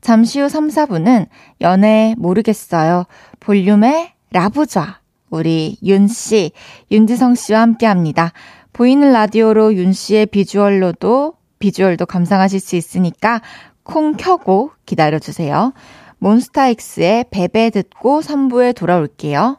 잠시 0.00 0.40
후 0.40 0.48
3, 0.48 0.68
4분은 0.68 1.26
연애 1.60 2.14
모르겠어요. 2.16 3.04
볼륨의 3.40 4.12
라부좌 4.30 5.00
우리 5.30 5.76
윤 5.82 6.06
씨, 6.08 6.52
윤지성 6.90 7.34
씨와 7.34 7.60
함께 7.60 7.86
합니다. 7.86 8.32
보이는 8.72 9.12
라디오로 9.12 9.74
윤 9.74 9.92
씨의 9.92 10.26
비주얼로도, 10.26 11.34
비주얼도 11.58 12.06
감상하실 12.06 12.60
수 12.60 12.76
있으니까 12.76 13.42
콩 13.82 14.14
켜고 14.16 14.70
기다려주세요. 14.86 15.72
몬스타엑스의 16.18 17.26
베베 17.30 17.70
듣고 17.70 18.20
3부에 18.20 18.74
돌아올게요. 18.74 19.58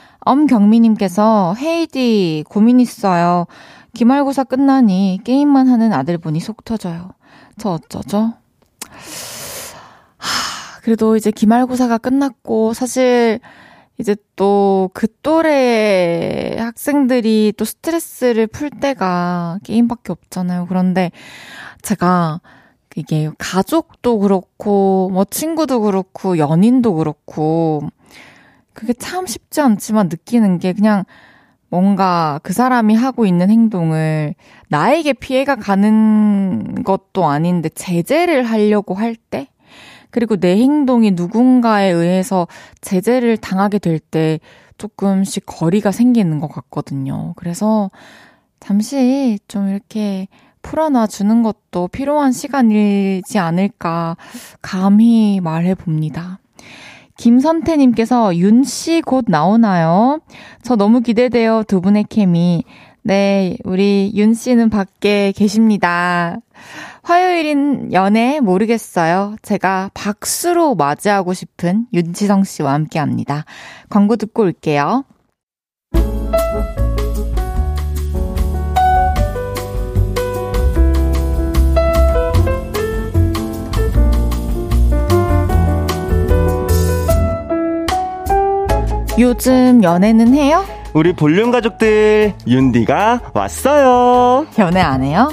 엄경미님께서 0.21 1.55
헤이디 1.57 2.45
고민 2.47 2.79
있어요 2.79 3.47
기말고사 3.93 4.45
끝나니 4.45 5.19
게임만 5.23 5.67
하는 5.67 5.93
아들 5.93 6.17
분이 6.17 6.39
속 6.39 6.63
터져요. 6.63 7.11
저 7.57 7.71
어쩌죠? 7.71 8.33
하, 10.17 10.79
그래도 10.81 11.15
이제 11.15 11.31
기말고사가 11.31 11.97
끝났고, 11.97 12.73
사실 12.73 13.39
이제 13.97 14.15
또 14.35 14.89
그 14.93 15.07
또래 15.21 16.55
학생들이 16.57 17.53
또 17.57 17.65
스트레스를 17.65 18.47
풀 18.47 18.69
때가 18.69 19.59
게임밖에 19.63 20.11
없잖아요. 20.11 20.65
그런데 20.67 21.11
제가 21.81 22.41
이게 22.95 23.29
가족도 23.37 24.19
그렇고, 24.19 25.09
뭐 25.11 25.25
친구도 25.25 25.81
그렇고, 25.81 26.37
연인도 26.37 26.95
그렇고, 26.95 27.81
그게 28.73 28.93
참 28.93 29.25
쉽지 29.25 29.61
않지만 29.61 30.07
느끼는 30.09 30.59
게 30.59 30.73
그냥 30.73 31.03
뭔가 31.69 32.39
그 32.43 32.51
사람이 32.53 32.95
하고 32.95 33.25
있는 33.25 33.49
행동을 33.49 34.35
나에게 34.67 35.13
피해가 35.13 35.55
가는 35.55 36.83
것도 36.83 37.25
아닌데 37.25 37.69
제재를 37.69 38.43
하려고 38.43 38.93
할 38.93 39.15
때, 39.15 39.47
그리고 40.09 40.35
내 40.35 40.57
행동이 40.57 41.11
누군가에 41.11 41.89
의해서 41.89 42.47
제재를 42.81 43.37
당하게 43.37 43.79
될 43.79 43.99
때 43.99 44.39
조금씩 44.77 45.45
거리가 45.45 45.91
생기는 45.91 46.39
것 46.39 46.49
같거든요. 46.49 47.33
그래서 47.37 47.89
잠시 48.59 49.39
좀 49.47 49.69
이렇게 49.69 50.27
풀어놔 50.63 51.07
주는 51.07 51.41
것도 51.41 51.87
필요한 51.87 52.33
시간이지 52.33 53.39
않을까 53.39 54.17
감히 54.61 55.39
말해 55.41 55.73
봅니다. 55.75 56.40
김선태님께서 57.21 58.35
윤 58.37 58.63
씨 58.63 59.01
곧 59.01 59.25
나오나요? 59.27 60.19
저 60.63 60.75
너무 60.75 61.01
기대돼요. 61.01 61.61
두 61.67 61.79
분의 61.79 62.05
케미. 62.09 62.63
네, 63.03 63.57
우리 63.63 64.11
윤 64.15 64.33
씨는 64.33 64.71
밖에 64.71 65.31
계십니다. 65.35 66.37
화요일인 67.03 67.93
연애 67.93 68.39
모르겠어요. 68.39 69.35
제가 69.43 69.91
박수로 69.93 70.73
맞이하고 70.73 71.33
싶은 71.33 71.85
윤지성 71.93 72.43
씨와 72.43 72.73
함께 72.73 72.97
합니다. 72.97 73.45
광고 73.89 74.15
듣고 74.15 74.41
올게요. 74.41 75.05
요즘 89.21 89.83
연애는 89.83 90.33
해요? 90.33 90.65
우리 90.95 91.13
볼륨 91.13 91.51
가족들 91.51 92.33
윤디가 92.47 93.21
왔어요. 93.35 94.47
연애 94.57 94.81
안 94.81 95.03
해요? 95.03 95.31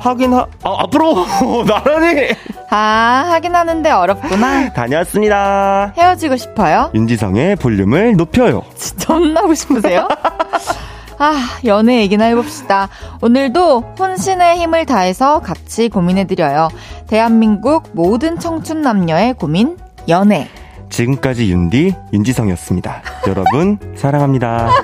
하긴 0.00 0.32
하 0.32 0.46
아, 0.62 0.76
앞으로 0.84 1.14
나란히 1.68 2.30
아 2.70 3.26
하긴 3.32 3.54
하는데 3.54 3.90
어렵구나. 3.90 4.72
다녀왔습니다. 4.74 5.92
헤어지고 5.98 6.38
싶어요? 6.38 6.90
윤지성의 6.94 7.56
볼륨을 7.56 8.16
높여요. 8.16 8.62
진짜 8.74 9.12
혼나고 9.14 9.52
싶으세요? 9.52 10.08
아, 11.18 11.34
연애 11.66 12.00
얘기나 12.00 12.24
해봅시다. 12.26 12.88
오늘도 13.20 13.80
혼신의 13.98 14.58
힘을 14.60 14.86
다해서 14.86 15.40
같이 15.40 15.90
고민해드려요. 15.90 16.68
대한민국 17.06 17.90
모든 17.92 18.38
청춘 18.38 18.80
남녀의 18.80 19.34
고민, 19.34 19.76
연애. 20.08 20.48
지금까지 20.90 21.50
윤디, 21.50 21.94
윤지성이었습니다. 22.12 23.02
여러분, 23.28 23.78
사랑합니다. 23.96 24.70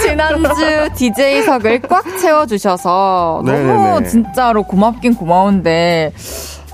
지난주 0.00 0.88
DJ석을 0.94 1.82
꽉 1.82 2.04
채워주셔서 2.18 3.42
너무. 3.44 4.06
진짜로 4.06 4.62
고맙긴 4.62 5.14
고마운데 5.14 6.12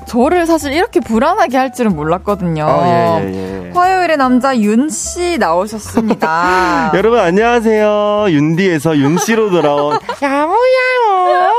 저를 0.06 0.46
사실 0.46 0.72
이렇게 0.72 1.00
불안하게 1.00 1.56
할 1.56 1.72
줄은 1.72 1.96
몰랐거든요. 1.96 2.66
아, 2.68 3.20
예, 3.22 3.32
예, 3.32 3.66
예. 3.68 3.70
화요일에 3.72 4.16
남자 4.16 4.54
윤 4.58 4.90
씨 4.90 5.38
나오셨습니다. 5.38 6.92
여러분 6.94 7.18
안녕하세요. 7.18 8.26
윤디에서 8.28 8.98
윤 8.98 9.16
씨로 9.16 9.50
돌아온 9.50 9.98
야무야무 10.20 11.11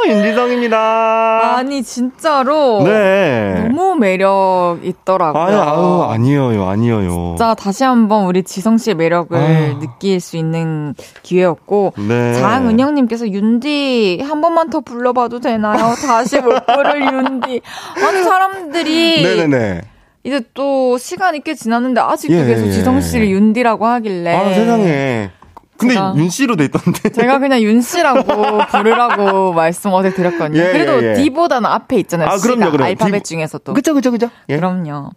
윤지성입니다. 0.08 1.58
아니 1.58 1.84
진짜로 1.84 2.84
네. 2.84 3.68
너무 3.68 3.96
매력 3.96 4.78
있더라고요. 4.84 5.42
아유, 5.42 5.58
아유 5.60 6.04
아니에요, 6.10 6.68
아니에요. 6.68 7.10
진짜 7.10 7.54
다시 7.54 7.84
한번 7.84 8.26
우리 8.26 8.44
지성 8.44 8.78
씨의 8.78 8.96
매력을 8.96 9.38
아유. 9.38 9.80
느낄 9.80 10.20
수 10.20 10.38
있는 10.38 10.94
기회였고 11.24 11.94
네. 12.08 12.34
장은영님께서 12.36 13.30
윤디 13.30 14.24
한 14.28 14.42
번만 14.42 14.70
더 14.70 14.80
불러봐도 14.82 15.40
되나요? 15.40 15.96
다시 16.06 16.40
못 16.40 16.66
부를 16.66 17.02
윤디. 17.02 17.62
아니 18.04 18.24
사람 18.24 18.44
사람들이 18.54 19.24
네네네. 19.24 19.82
이제 20.24 20.42
또 20.54 20.98
시간이 20.98 21.42
꽤 21.44 21.54
지났는데 21.54 22.00
아직도 22.02 22.34
예, 22.34 22.46
계속 22.46 22.68
예. 22.68 22.72
지성 22.72 23.02
씨를 23.02 23.30
윤디라고 23.30 23.86
하길래 23.86 24.34
아 24.36 24.54
세상에 24.54 25.30
근데 25.78 25.96
윤 25.96 26.30
씨로 26.30 26.56
돼 26.56 26.66
있던데. 26.66 27.10
제가 27.14 27.40
그냥 27.40 27.62
윤 27.62 27.82
씨라고 27.82 28.24
부르라고 28.70 29.54
말씀 29.54 29.92
어제 29.94 30.14
드렸거든요. 30.14 30.60
예, 30.60 30.72
그래도 30.72 31.04
예, 31.04 31.12
예. 31.12 31.14
D보다는 31.16 31.70
앞에 31.70 31.98
있잖아요. 32.00 32.30
아, 32.30 32.38
그럼요, 32.38 32.72
그럼요. 32.72 32.84
알파벳 32.86 33.24
D... 33.24 33.30
중에서도. 33.30 33.74
그쵸, 33.74 33.94
그쵸, 33.94 34.12
그쵸. 34.12 34.30
예. 34.50 34.56
그럼요. 34.58 35.12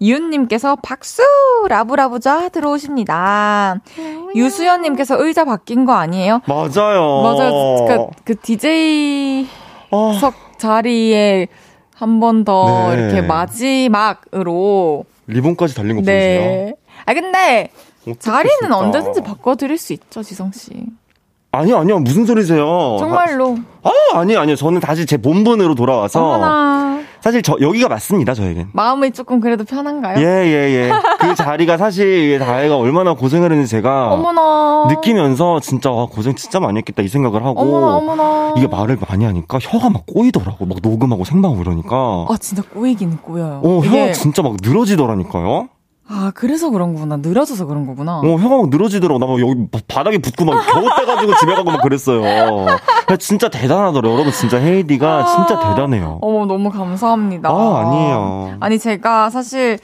이윤님께서 0.00 0.76
박수! 0.82 1.22
라브라브자 1.68 2.48
들어오십니다. 2.48 3.76
유수연님께서 4.34 5.24
의자 5.24 5.44
바뀐 5.44 5.84
거 5.84 5.92
아니에요? 5.92 6.40
맞아요. 6.46 7.22
맞아요. 7.22 7.86
그, 7.86 8.06
그 8.24 8.40
DJ 8.40 9.46
어... 9.90 10.12
석 10.20 10.34
자리에 10.58 11.46
한 11.94 12.18
번더 12.18 12.94
네. 12.96 13.02
이렇게 13.02 13.20
마지막으로 13.20 15.04
리본까지 15.28 15.74
달린 15.76 15.96
거 15.96 16.02
네. 16.02 16.38
보이세요? 16.38 16.74
아 17.06 17.14
근데 17.14 17.70
자리는 18.18 18.72
언제든지 18.72 19.22
바꿔드릴 19.22 19.78
수 19.78 19.92
있죠, 19.92 20.22
지성 20.22 20.50
씨. 20.52 20.70
아니요, 21.54 21.76
아니요. 21.78 21.98
무슨 21.98 22.24
소리세요? 22.24 22.96
정말로. 22.98 23.58
아, 23.82 23.90
아니요, 24.14 24.40
아니요. 24.40 24.56
저는 24.56 24.80
다시 24.80 25.04
제 25.04 25.18
본분으로 25.18 25.74
돌아와서. 25.74 26.24
어머나. 26.24 27.00
사실 27.20 27.42
저, 27.42 27.56
여기가 27.60 27.88
맞습니다, 27.88 28.32
저에겐. 28.32 28.68
마음이 28.72 29.12
조금 29.12 29.38
그래도 29.38 29.62
편한가요? 29.62 30.18
예, 30.18 30.24
예, 30.24 30.52
예. 30.88 30.92
그 31.20 31.34
자리가 31.34 31.76
사실 31.76 32.38
다혜가 32.38 32.78
얼마나 32.78 33.12
고생을 33.14 33.52
했는지 33.52 33.70
제가. 33.70 34.12
어머나. 34.12 34.86
느끼면서 34.88 35.60
진짜, 35.60 35.90
와, 35.90 36.06
고생 36.06 36.34
진짜 36.34 36.58
많이 36.58 36.78
했겠다 36.78 37.02
이 37.02 37.08
생각을 37.08 37.44
하고. 37.44 37.60
어머나, 37.60 37.96
어머나. 37.96 38.54
이게 38.56 38.66
말을 38.66 38.98
많이 39.06 39.26
하니까 39.26 39.58
혀가 39.60 39.90
막 39.90 40.04
꼬이더라고. 40.06 40.64
막 40.64 40.78
녹음하고 40.82 41.24
생방하고 41.24 41.62
이러니까. 41.62 42.26
아, 42.30 42.36
진짜 42.40 42.62
꼬이기는 42.62 43.18
꼬여요. 43.18 43.60
어, 43.62 43.80
혀가 43.80 44.12
진짜 44.12 44.40
막 44.42 44.56
늘어지더라니까요. 44.62 45.68
아, 46.08 46.32
그래서 46.34 46.68
그런 46.70 46.94
거구나. 46.94 47.16
늘어져서 47.16 47.66
그런 47.66 47.86
거구나. 47.86 48.18
어, 48.18 48.22
혀가 48.36 48.56
막 48.56 48.68
늘어지더라고. 48.70 49.18
나 49.18 49.26
막 49.26 49.40
여기 49.40 49.54
바닥에 49.88 50.18
붙고 50.18 50.44
막 50.44 50.62
겨우 50.66 50.84
떼가지고 50.96 51.36
집에 51.36 51.54
가고 51.54 51.70
막 51.70 51.80
그랬어요. 51.80 52.66
진짜 53.18 53.48
대단하더라고요. 53.48 54.12
여러분, 54.14 54.32
진짜 54.32 54.58
헤이디가 54.58 55.18
아, 55.18 55.24
진짜 55.24 55.58
대단해요. 55.60 56.18
어머, 56.20 56.44
너무 56.46 56.70
감사합니다. 56.70 57.48
아, 57.48 57.80
아니에요. 57.80 58.56
아니, 58.60 58.78
제가 58.78 59.30
사실 59.30 59.78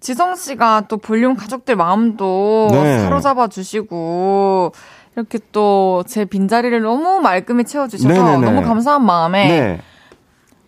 지성 0.00 0.34
씨가 0.36 0.84
또 0.88 0.98
볼륨 0.98 1.34
가족들 1.36 1.74
마음도 1.76 2.68
네. 2.70 2.98
사로잡아 3.00 3.48
주시고, 3.48 4.72
이렇게 5.16 5.38
또 5.52 6.02
제 6.06 6.24
빈자리를 6.24 6.80
너무 6.82 7.20
말끔히 7.20 7.64
채워주셔서 7.64 8.08
네네네. 8.12 8.50
너무 8.50 8.66
감사한 8.66 9.04
마음에 9.04 9.46
네. 9.48 9.80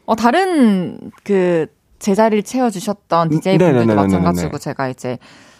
어, 0.06 0.14
다른 0.14 0.98
그 1.24 1.66
제자리를 2.04 2.42
채워주셨던 2.42 3.30
DJ분들도 3.30 3.64
네네네네네네. 3.72 3.94
마찬가지고 4.02 4.58
제가 4.58 4.88
이제 4.88 5.18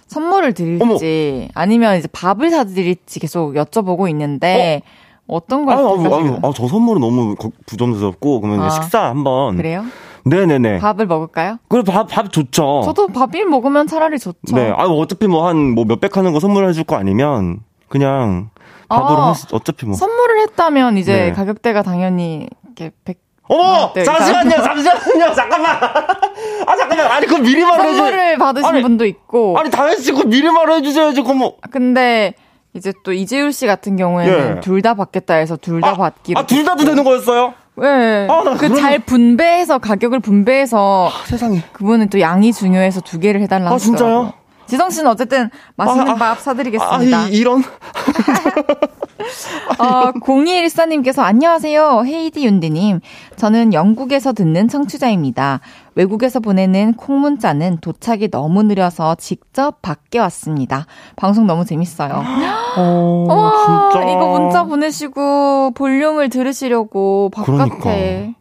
선물을 0.08 0.52
드릴지 0.52 1.48
아니면 1.54 1.96
이제 1.98 2.06
밥을 2.12 2.50
사드릴지 2.50 3.18
계속 3.20 3.54
여쭤보고 3.54 4.08
있는데 4.10 4.82
어? 5.26 5.38
떤걸 5.46 5.74
아유, 5.74 5.86
아유, 5.88 5.96
드릴까요? 5.96 6.20
아유, 6.20 6.38
아, 6.42 6.52
저 6.54 6.68
선물은 6.68 7.00
너무 7.00 7.34
거- 7.34 7.50
부담스럽고, 7.64 8.42
그러면 8.42 8.66
아, 8.66 8.68
식사 8.68 9.04
한번. 9.08 9.56
그래요? 9.56 9.82
네네네. 10.26 10.80
밥을 10.80 11.06
먹을까요? 11.06 11.56
그래, 11.68 11.82
밥, 11.82 12.08
밥 12.08 12.30
좋죠. 12.30 12.82
저도 12.84 13.06
밥일 13.06 13.46
먹으면 13.46 13.86
차라리 13.86 14.18
좋죠. 14.18 14.54
네. 14.54 14.70
아, 14.76 14.84
어차피 14.84 15.26
뭐 15.26 15.48
한, 15.48 15.70
뭐 15.74 15.86
몇백 15.86 16.18
하는 16.18 16.34
거 16.34 16.40
선물해줄 16.40 16.84
거 16.84 16.96
아니면, 16.96 17.60
그냥, 17.88 18.50
밥으로 18.88 19.18
아, 19.22 19.28
할 19.28 19.34
수, 19.34 19.46
어차피 19.52 19.86
뭐. 19.86 19.94
선물을 19.96 20.40
했다면 20.42 20.98
이제 20.98 21.12
네. 21.28 21.32
가격대가 21.32 21.82
당연히 21.82 22.46
이렇게 22.66 22.90
100 23.06 23.23
어머! 23.48 23.92
네, 23.94 24.02
잠시만요, 24.04 24.50
잠시만요, 24.50 25.34
잠깐만! 25.34 25.76
아, 26.66 26.76
잠깐만! 26.76 27.06
아니, 27.12 27.26
그거 27.26 27.40
미리 27.42 27.62
말해줘. 27.62 27.94
선물을 27.96 28.38
받으신 28.38 28.66
아니, 28.68 28.82
분도 28.82 29.04
있고. 29.04 29.58
아니, 29.58 29.70
다현 29.70 29.98
씨, 29.98 30.12
그거 30.12 30.24
미리 30.24 30.48
말해주셔야지, 30.50 31.20
그거 31.20 31.34
뭐. 31.34 31.56
근데 31.70 32.34
이제 32.72 32.92
또 33.04 33.12
이재율 33.12 33.52
씨 33.52 33.66
같은 33.66 33.96
경우에는 33.96 34.56
예. 34.56 34.60
둘다 34.60 34.94
받겠다 34.94 35.34
해서 35.34 35.56
둘다 35.56 35.94
받기로. 35.94 36.40
아, 36.40 36.46
둘 36.46 36.64
다도 36.64 36.84
되는 36.84 37.04
거였어요? 37.04 37.52
네. 37.76 38.26
아, 38.30 38.42
나그 38.44 38.56
그러면- 38.58 38.78
잘 38.80 38.98
분배해서 39.00 39.78
가격을 39.78 40.20
분배해서 40.20 41.10
세상에. 41.26 41.60
그분은 41.72 42.08
또 42.08 42.20
양이 42.20 42.52
중요해서 42.52 43.00
두 43.02 43.18
개를 43.20 43.40
해달라 43.42 43.70
아. 43.72 43.78
진짜요? 43.78 44.32
지성 44.74 44.90
씨는 44.90 45.08
어쨌든 45.08 45.50
맛있는 45.76 46.08
아, 46.08 46.12
아, 46.12 46.14
밥 46.16 46.40
사드리겠습니다. 46.40 47.16
아, 47.16 47.28
이, 47.28 47.36
이런. 47.36 47.62
어, 49.78 50.10
0214님께서 50.12 51.20
안녕하세요. 51.20 52.02
헤이디 52.04 52.44
윤디님. 52.44 52.98
저는 53.36 53.72
영국에서 53.72 54.32
듣는 54.32 54.66
청취자입니다. 54.66 55.60
외국에서 55.94 56.40
보내는 56.40 56.94
콩 56.94 57.20
문자는 57.20 57.78
도착이 57.80 58.32
너무 58.32 58.64
느려서 58.64 59.14
직접 59.14 59.80
받게 59.80 60.18
왔습니다. 60.18 60.86
방송 61.14 61.46
너무 61.46 61.64
재밌어요. 61.64 62.12
어, 62.76 63.24
와, 63.28 63.90
진짜. 63.92 64.10
이거 64.10 64.26
문자 64.26 64.64
보내시고 64.64 65.70
볼륨을 65.76 66.30
들으시려고 66.30 67.30
바깥에 67.32 68.34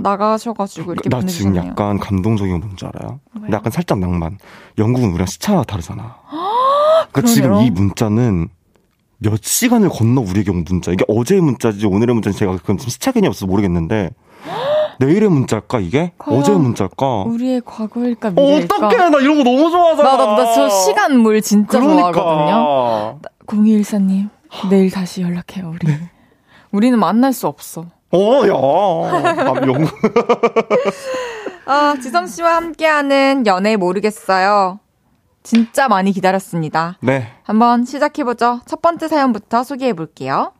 나가셔가지고 0.00 0.92
이렇게 0.92 1.08
나 1.08 1.18
지금 1.20 1.52
보내주셨네요. 1.52 1.70
약간 1.70 1.98
감동적인 1.98 2.52
거 2.60 2.66
뭔지 2.66 2.84
알아요? 2.86 3.20
근데 3.32 3.52
약간 3.52 3.70
살짝 3.70 3.98
낭만. 3.98 4.38
영국은 4.78 5.10
우리랑 5.10 5.26
시차가 5.26 5.62
다르잖아. 5.64 6.16
그러니까 7.12 7.22
지금. 7.32 7.54
이 7.62 7.70
문자는 7.70 8.48
몇 9.18 9.40
시간을 9.42 9.88
건너 9.88 10.20
우리에게 10.20 10.50
온 10.50 10.64
문자. 10.64 10.90
이게 10.90 11.04
어제의 11.08 11.40
문자지 11.40 11.86
오늘의 11.86 12.14
문자는 12.14 12.36
제가 12.36 12.56
그럼 12.62 12.78
지금 12.78 12.90
시차 12.90 13.12
개념이 13.12 13.28
없어서 13.28 13.46
모르겠는데 13.46 14.10
내일의 14.98 15.28
문자일까 15.28 15.78
이게? 15.80 16.12
어제의 16.18 16.58
문자일까? 16.58 17.22
우리의 17.24 17.62
과거일까 17.64 18.30
미래일까? 18.32 18.76
어떡해 18.76 18.96
나 19.10 19.18
이런 19.18 19.38
거 19.38 19.44
너무 19.44 19.70
좋아하잖아. 19.70 20.16
나나저 20.16 20.68
시간물 20.68 21.40
진짜 21.40 21.78
그러니까. 21.78 22.12
좋아하거든요. 22.12 23.18
0214님 23.46 24.28
내일 24.70 24.90
다시 24.90 25.22
연락해요 25.22 25.70
우리. 25.70 25.92
우리는 26.72 26.98
만날 26.98 27.32
수 27.32 27.46
없어. 27.46 27.86
어, 28.12 28.46
야. 28.46 28.52
아, 28.54 29.54
영국. 29.66 29.90
아 31.64 31.94
지성 32.02 32.26
씨와 32.26 32.56
함께하는 32.56 33.44
연애 33.46 33.76
모르겠어요. 33.76 34.80
진짜 35.42 35.88
많이 35.88 36.12
기다렸습니다. 36.12 36.98
네. 37.00 37.28
한번 37.42 37.84
시작해보죠. 37.84 38.60
첫 38.66 38.82
번째 38.82 39.08
사연부터 39.08 39.64
소개해볼게요. 39.64 40.52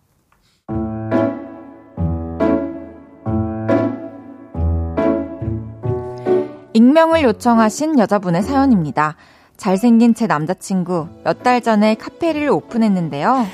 익명을 6.75 7.23
요청하신 7.23 7.99
여자분의 7.99 8.43
사연입니다. 8.43 9.17
잘생긴 9.57 10.15
제 10.15 10.27
남자친구 10.27 11.09
몇 11.25 11.43
달 11.43 11.61
전에 11.61 11.95
카페를 11.97 12.49
오픈했는데요. 12.49 13.47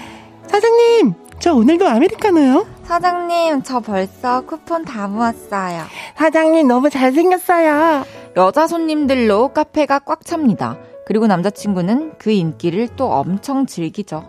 사장님, 0.47 1.15
저 1.39 1.55
오늘도 1.55 1.87
아메리카노요. 1.87 2.67
사장님, 2.89 3.63
저 3.65 3.81
벌써 3.81 4.41
쿠폰 4.47 4.83
다 4.83 5.07
모았어요. 5.09 5.83
사장님 6.17 6.67
너무 6.67 6.89
잘생겼어요. 6.89 8.07
여자 8.35 8.67
손님들로 8.67 9.53
카페가 9.53 9.99
꽉 10.01 10.25
찹니다. 10.25 10.79
그리고 11.07 11.27
남자친구는 11.27 12.15
그 12.17 12.31
인기를 12.31 12.89
또 12.97 13.13
엄청 13.13 13.67
즐기죠. 13.67 14.25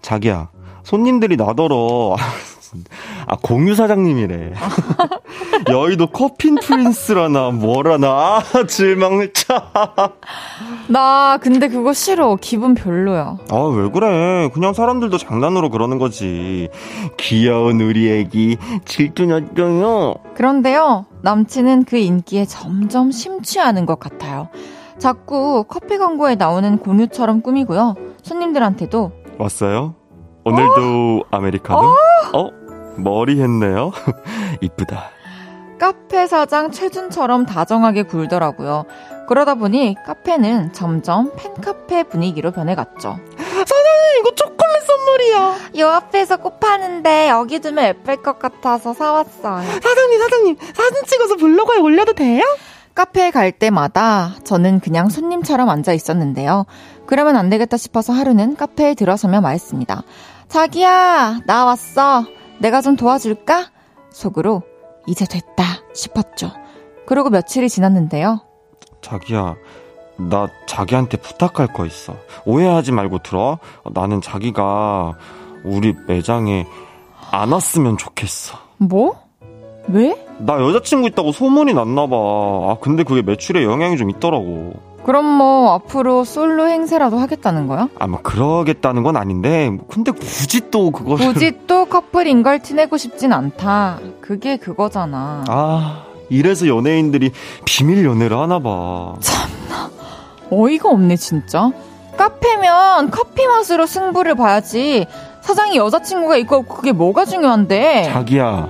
자기야, 0.00 0.48
손님들이 0.84 1.34
나더러. 1.34 2.14
아, 3.26 3.36
공유 3.42 3.74
사장님이래. 3.74 4.52
여의도 5.70 6.08
커핀 6.08 6.56
프린스라나 6.56 7.50
뭐라나. 7.50 8.08
아, 8.08 8.42
질망을 8.66 9.32
차. 9.32 10.12
나 10.88 11.38
근데 11.40 11.68
그거 11.68 11.92
싫어. 11.92 12.36
기분 12.40 12.74
별로야. 12.74 13.36
아, 13.50 13.56
왜 13.74 13.90
그래. 13.90 14.48
그냥 14.54 14.72
사람들도 14.72 15.18
장난으로 15.18 15.70
그러는 15.70 15.98
거지. 15.98 16.68
귀여운 17.16 17.80
우리 17.80 18.10
애기. 18.10 18.56
질투났죠요. 18.84 20.14
그런데요, 20.34 21.06
남친은 21.22 21.84
그 21.84 21.96
인기에 21.96 22.44
점점 22.46 23.10
심취하는 23.10 23.86
것 23.86 23.98
같아요. 23.98 24.48
자꾸 24.98 25.64
커피 25.68 25.96
광고에 25.98 26.34
나오는 26.34 26.78
공유처럼 26.78 27.42
꾸미고요. 27.42 27.94
손님들한테도 28.22 29.12
왔어요? 29.38 29.94
오늘도 30.44 31.24
아메리카노? 31.30 31.94
어? 32.34 32.50
머리 32.98 33.40
했네요? 33.40 33.92
이쁘다. 34.60 35.10
카페 35.78 36.26
사장 36.26 36.70
최준처럼 36.72 37.46
다정하게 37.46 38.02
굴더라고요. 38.04 38.84
그러다 39.28 39.54
보니 39.54 39.94
카페는 40.06 40.72
점점 40.72 41.32
팬카페 41.36 42.04
분위기로 42.04 42.50
변해갔죠. 42.50 43.18
이거 44.18 44.34
초콜릿 44.34 44.82
선물이야. 44.86 45.56
요 45.78 45.88
앞에서 45.90 46.38
꽃 46.38 46.58
파는데 46.58 47.28
여기 47.28 47.60
두면 47.60 47.84
예쁠 47.84 48.22
것 48.22 48.38
같아서 48.38 48.92
사왔어요. 48.94 49.62
사장님, 49.62 50.18
사장님, 50.20 50.56
사진 50.74 51.04
찍어서 51.06 51.36
블로그에 51.36 51.78
올려도 51.78 52.14
돼요? 52.14 52.42
카페에 52.94 53.30
갈 53.30 53.52
때마다 53.52 54.34
저는 54.42 54.80
그냥 54.80 55.08
손님처럼 55.08 55.68
앉아 55.68 55.92
있었는데요. 55.92 56.66
그러면 57.06 57.36
안 57.36 57.48
되겠다 57.48 57.76
싶어서 57.76 58.12
하루는 58.12 58.56
카페에 58.56 58.94
들어서며 58.94 59.40
말했습니다. 59.40 60.02
자기야, 60.48 61.40
나 61.46 61.64
왔어. 61.64 62.24
내가 62.58 62.80
좀 62.80 62.96
도와줄까? 62.96 63.70
속으로 64.10 64.62
이제 65.06 65.24
됐다 65.26 65.64
싶었죠. 65.94 66.50
그러고 67.06 67.30
며칠이 67.30 67.68
지났는데요. 67.68 68.40
자기야, 69.00 69.54
나 70.16 70.48
자기한테 70.66 71.16
부탁할 71.18 71.72
거 71.72 71.86
있어. 71.86 72.14
오해하지 72.44 72.92
말고 72.92 73.18
들어. 73.18 73.58
나는 73.92 74.20
자기가 74.20 75.16
우리 75.64 75.94
매장에 76.06 76.66
안 77.30 77.52
왔으면 77.52 77.96
좋겠어. 77.96 78.58
뭐? 78.78 79.16
왜? 79.88 80.22
나 80.38 80.60
여자친구 80.60 81.08
있다고 81.08 81.32
소문이 81.32 81.72
났나 81.74 82.06
봐. 82.06 82.16
아, 82.16 82.76
근데 82.80 83.04
그게 83.04 83.22
매출에 83.22 83.64
영향이 83.64 83.96
좀 83.96 84.10
있더라고. 84.10 84.74
그럼 85.08 85.24
뭐 85.24 85.72
앞으로 85.72 86.22
솔로 86.22 86.68
행세라도 86.68 87.16
하겠다는 87.16 87.66
거야? 87.66 87.88
아, 87.98 88.06
뭐, 88.06 88.20
그러겠다는 88.20 89.02
건 89.02 89.16
아닌데, 89.16 89.74
근데 89.88 90.10
굳이 90.10 90.70
또 90.70 90.90
그거를. 90.90 91.32
굳이 91.32 91.60
또 91.66 91.86
커플인 91.86 92.42
걸 92.42 92.58
티내고 92.58 92.98
싶진 92.98 93.32
않다. 93.32 94.00
그게 94.20 94.58
그거잖아. 94.58 95.44
아, 95.48 96.02
이래서 96.28 96.66
연예인들이 96.68 97.32
비밀 97.64 98.04
연애를 98.04 98.36
하나봐. 98.36 99.14
어이가 100.50 100.90
없네, 100.90 101.16
진짜. 101.16 101.70
카페면 102.18 103.10
커피 103.10 103.46
맛으로 103.46 103.86
승부를 103.86 104.34
봐야지. 104.34 105.06
사장이 105.40 105.78
여자친구가 105.78 106.36
있고 106.36 106.64
그게 106.64 106.92
뭐가 106.92 107.24
중요한데. 107.24 108.10
자기야, 108.12 108.68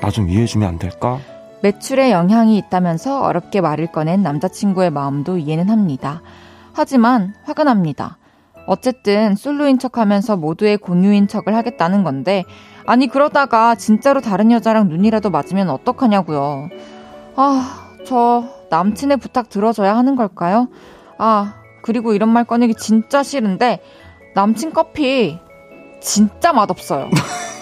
나 0.00 0.10
좀 0.12 0.28
이해해주면 0.30 0.68
안 0.68 0.78
될까? 0.78 1.18
매출에 1.62 2.12
영향이 2.12 2.56
있다면서 2.58 3.22
어렵게 3.22 3.60
말을 3.60 3.88
꺼낸 3.92 4.22
남자친구의 4.22 4.90
마음도 4.90 5.38
이해는 5.38 5.70
합니다. 5.70 6.22
하지만 6.72 7.34
화가 7.44 7.64
납니다. 7.64 8.18
어쨌든 8.66 9.36
솔로인 9.36 9.78
척 9.78 9.98
하면서 9.98 10.36
모두의 10.36 10.76
공유인 10.76 11.28
척을 11.28 11.54
하겠다는 11.54 12.04
건데, 12.04 12.44
아니, 12.84 13.06
그러다가 13.06 13.74
진짜로 13.74 14.20
다른 14.20 14.50
여자랑 14.50 14.88
눈이라도 14.88 15.30
맞으면 15.30 15.70
어떡하냐고요. 15.70 16.68
아, 17.36 17.92
저 18.04 18.44
남친의 18.70 19.16
부탁 19.18 19.48
들어줘야 19.48 19.96
하는 19.96 20.16
걸까요? 20.16 20.68
아, 21.18 21.54
그리고 21.82 22.12
이런 22.12 22.28
말 22.28 22.44
꺼내기 22.44 22.74
진짜 22.74 23.22
싫은데, 23.22 23.80
남친 24.34 24.72
커피 24.72 25.38
진짜 26.00 26.52
맛없어요. 26.52 27.08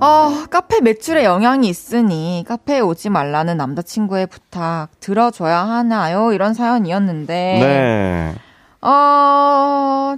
아, 0.00 0.46
카페 0.50 0.80
매출에 0.80 1.24
영향이 1.24 1.68
있으니 1.68 2.44
카페에 2.46 2.80
오지 2.80 3.10
말라는 3.10 3.56
남자친구의 3.56 4.26
부탁 4.28 4.88
들어줘야 5.00 5.58
하나요? 5.66 6.32
이런 6.32 6.54
사연이었는데. 6.54 7.58
네. 7.60 8.34
아, 8.80 10.16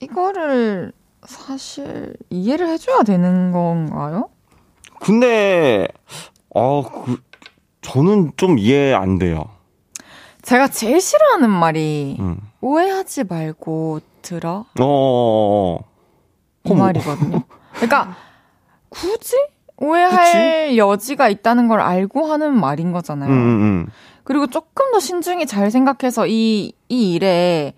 이거를 0.00 0.92
사실 1.26 2.14
이해를 2.30 2.68
해줘야 2.68 3.02
되는 3.02 3.52
건가요? 3.52 4.30
근데, 5.00 5.88
어, 6.54 6.82
그, 6.82 7.20
저는 7.82 8.32
좀 8.36 8.58
이해 8.58 8.94
안 8.94 9.18
돼요. 9.18 9.44
제가 10.42 10.68
제일 10.68 11.00
싫어하는 11.00 11.50
말이 11.50 12.16
음. 12.20 12.38
오해하지 12.62 13.24
말고 13.24 14.00
들어 14.22 14.64
어, 14.80 14.84
어, 14.84 15.76
어. 15.76 15.84
이 16.64 16.70
어머. 16.72 16.84
말이거든요. 16.84 17.42
그러니까 17.74 18.16
굳이 18.88 19.36
오해할 19.76 20.76
여지가 20.76 21.28
있다는 21.28 21.68
걸 21.68 21.80
알고 21.80 22.26
하는 22.26 22.58
말인 22.58 22.92
거잖아요. 22.92 23.30
음, 23.30 23.34
음, 23.34 23.60
음. 23.60 23.86
그리고 24.24 24.46
조금 24.46 24.90
더 24.92 25.00
신중히 25.00 25.46
잘 25.46 25.70
생각해서 25.70 26.26
이, 26.26 26.72
이 26.88 27.12
일에 27.14 27.74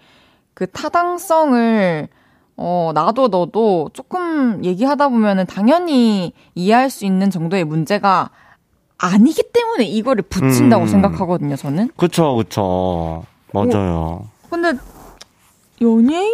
그 0.54 0.66
타당성을 0.66 2.08
어, 2.56 2.90
나도 2.94 3.28
너도 3.28 3.90
조금 3.92 4.64
얘기하다 4.64 5.08
보면은 5.08 5.46
당연히 5.46 6.32
이해할 6.54 6.90
수 6.90 7.04
있는 7.06 7.30
정도의 7.30 7.64
문제가 7.64 8.30
아니기 8.98 9.42
때문에 9.52 9.84
이거를 9.84 10.22
붙인다고 10.22 10.84
음. 10.84 10.88
생각하거든요, 10.88 11.56
저는. 11.56 11.90
그쵸, 11.96 12.36
그쵸. 12.36 13.24
맞아요. 13.52 14.28
근데 14.50 14.72
연예인들도 15.80 16.30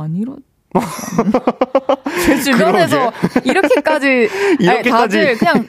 아니라. 0.00 0.34
제 2.26 2.40
주변에서 2.40 3.12
이렇게까지 3.44 4.28
이렇게까지. 4.60 4.90
다들 4.90 5.36
그냥 5.38 5.66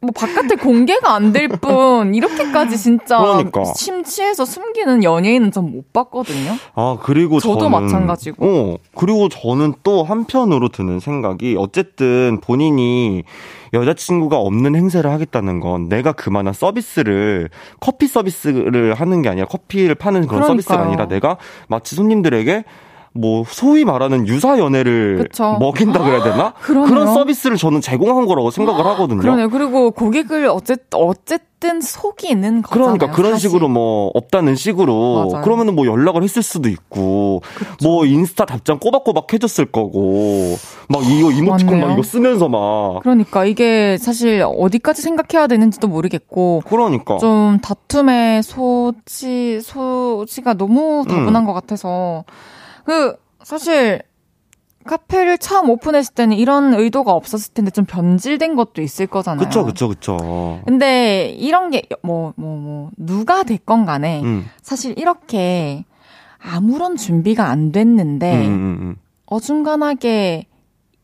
뭐 0.00 0.12
바깥에 0.14 0.54
공개가 0.56 1.14
안 1.14 1.32
될 1.32 1.48
뿐 1.48 2.14
이렇게까지 2.14 2.76
진짜 2.78 3.18
그러니까. 3.18 3.64
심취해서 3.76 4.44
숨기는 4.44 5.02
연예인은 5.04 5.50
전 5.50 5.68
못 5.68 5.92
봤거든요. 5.92 6.52
아, 6.74 6.96
그리고 7.02 7.40
저도 7.40 7.60
저는. 7.68 7.70
마찬가지고. 7.82 8.46
어, 8.46 8.76
그리고 8.94 9.28
저는 9.28 9.74
또 9.82 10.02
한편으로 10.04 10.68
드는 10.70 10.98
생각이 11.00 11.56
어쨌든 11.58 12.40
본인이 12.40 13.22
여자친구가 13.74 14.38
없는 14.38 14.74
행세를 14.76 15.10
하겠다는 15.10 15.60
건 15.60 15.88
내가 15.90 16.12
그만한 16.12 16.54
서비스를 16.54 17.50
커피 17.80 18.06
서비스를 18.06 18.94
하는 18.94 19.20
게 19.20 19.28
아니라 19.28 19.46
커피를 19.46 19.94
파는 19.94 20.20
그런 20.26 20.42
그러니까요. 20.42 20.48
서비스가 20.52 20.80
아니라 20.80 21.06
내가 21.06 21.36
마치 21.68 21.94
손님들에게 21.96 22.64
뭐 23.14 23.44
소위 23.48 23.84
말하는 23.84 24.26
유사 24.28 24.58
연애를 24.58 25.18
그쵸. 25.28 25.56
먹인다 25.58 26.00
그래야 26.02 26.22
되나? 26.22 26.52
그러네요. 26.60 26.88
그런 26.88 27.14
서비스를 27.14 27.56
저는 27.56 27.80
제공한 27.80 28.26
거라고 28.26 28.50
생각을 28.50 28.84
하거든요. 28.86 29.20
그러네요. 29.20 29.48
그리고 29.48 29.90
고객을 29.90 30.46
어쨌, 30.46 30.78
어쨌든 30.94 31.80
속이는 31.80 32.62
거잖아요. 32.62 32.96
그러니까 32.96 33.10
그런 33.10 33.32
사실. 33.32 33.48
식으로 33.50 33.68
뭐 33.68 34.10
없다는 34.14 34.54
식으로 34.54 35.28
맞아요. 35.30 35.44
그러면은 35.44 35.74
뭐 35.74 35.86
연락을 35.86 36.22
했을 36.22 36.42
수도 36.42 36.68
있고 36.68 37.42
뭐 37.82 38.04
인스타 38.06 38.44
답장 38.44 38.78
꼬박꼬박 38.78 39.32
해줬을 39.32 39.66
거고 39.66 40.56
막 40.88 41.02
이거 41.04 41.32
이모티콘 41.32 41.80
막. 41.80 41.92
이거 41.92 42.02
쓰면서 42.02 42.48
막 42.48 43.00
그러니까 43.02 43.44
이게 43.44 43.96
사실 43.98 44.44
어디까지 44.46 45.02
생각해야 45.02 45.48
되는지도 45.48 45.88
모르겠고 45.88 46.62
그러니까 46.68 47.18
좀 47.18 47.58
다툼의 47.60 48.42
소지 48.44 49.60
소지가 49.60 50.54
너무 50.54 51.00
음. 51.00 51.08
다분한 51.08 51.44
것 51.44 51.52
같아서 51.54 52.24
그 52.88 53.14
사실 53.42 54.00
카페를 54.86 55.36
처음 55.36 55.68
오픈했을 55.68 56.14
때는 56.14 56.38
이런 56.38 56.72
의도가 56.72 57.12
없었을 57.12 57.52
텐데 57.52 57.70
좀 57.70 57.84
변질된 57.84 58.56
것도 58.56 58.80
있을 58.80 59.06
거잖아요. 59.06 59.44
그쵸 59.46 59.62
그쵸 59.66 59.88
그쵸 59.88 60.62
근데 60.64 61.28
이런 61.38 61.70
게 61.70 61.82
뭐 62.02 62.32
뭐 62.38 62.56
뭐 62.56 62.90
누가 62.96 63.42
됐건 63.42 63.84
간에 63.84 64.22
음. 64.22 64.46
사실 64.62 64.98
이렇게 64.98 65.84
아무런 66.38 66.96
준비가 66.96 67.50
안 67.50 67.72
됐는데 67.72 68.46
음, 68.46 68.50
음, 68.52 68.78
음, 68.80 68.96
어중간하게 69.26 70.46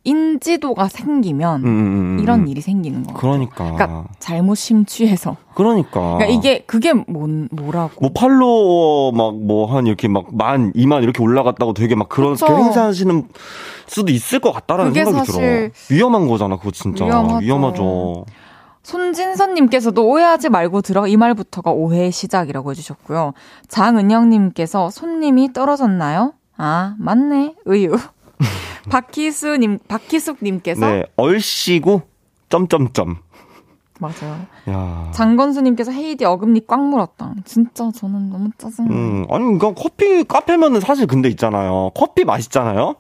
인지도가 0.05 0.89
생기면 0.89 1.63
음, 1.65 1.67
음, 1.67 2.17
음, 2.17 2.19
이런 2.23 2.41
음. 2.41 2.49
일이 2.49 2.61
생기는 2.61 3.03
거예요. 3.05 3.19
그러니까 3.19 3.65
그러니까 3.73 4.05
잘못 4.19 4.55
심취해서. 4.57 5.37
그러니까 5.55 5.91
그러니까 6.19 6.27
이게 6.27 6.63
그게 6.67 6.93
뭔 6.93 7.49
뭐라고? 7.51 7.93
뭐 8.01 8.11
팔로워 8.15 9.13
막 9.13 9.35
뭐 9.35 9.67
한 9.67 9.87
이렇게 9.87 10.09
막 10.09 10.27
만 10.33 10.73
이만 10.75 11.03
이렇게 11.03 11.23
올라갔다고 11.23 11.73
되게 11.75 11.95
막 11.95 12.09
그렇게 12.09 12.33
그쵸. 12.45 12.47
행사하시는 12.57 13.29
수도 13.87 14.13
있을 14.13 14.41
것 14.41 14.53
같다라는 14.53 14.93
생각이 14.93 15.17
사실 15.19 15.35
들어 15.35 15.71
위험한 15.97 16.29
거잖아 16.29 16.57
그거 16.57 16.71
진짜 16.71 17.05
위험하죠. 17.05 17.45
위험하죠 17.45 18.25
손진선님께서도 18.83 20.07
오해하지 20.07 20.51
말고 20.51 20.83
들어 20.83 21.07
이 21.07 21.17
말부터가 21.17 21.71
오해의 21.71 22.13
시작이라고 22.13 22.71
해주셨고요. 22.71 23.33
장은영님께서 23.69 24.91
손님이 24.91 25.53
떨어졌나요? 25.55 26.35
아 26.59 26.95
맞네 26.99 27.55
의유. 27.65 27.97
박희수님 28.91 29.79
박희숙님께서 29.89 30.87
네 30.87 31.05
얼씨구 31.17 32.03
점점점 32.49 33.17
맞아요. 34.01 34.47
야 34.71 35.11
장건수님께서 35.15 35.93
헤이디 35.93 36.25
어금니 36.25 36.67
꽉 36.67 36.81
물었다. 36.85 37.33
진짜 37.45 37.91
저는 37.95 38.29
너무 38.29 38.51
짜증나. 38.59 38.91
음, 38.91 39.25
아니, 39.31 39.45
그러니까 39.45 39.73
커피, 39.81 40.25
카페면은 40.25 40.81
사실 40.81 41.07
근데 41.07 41.29
있잖아요. 41.31 41.91
커피 41.95 42.25
맛있잖아요? 42.25 42.97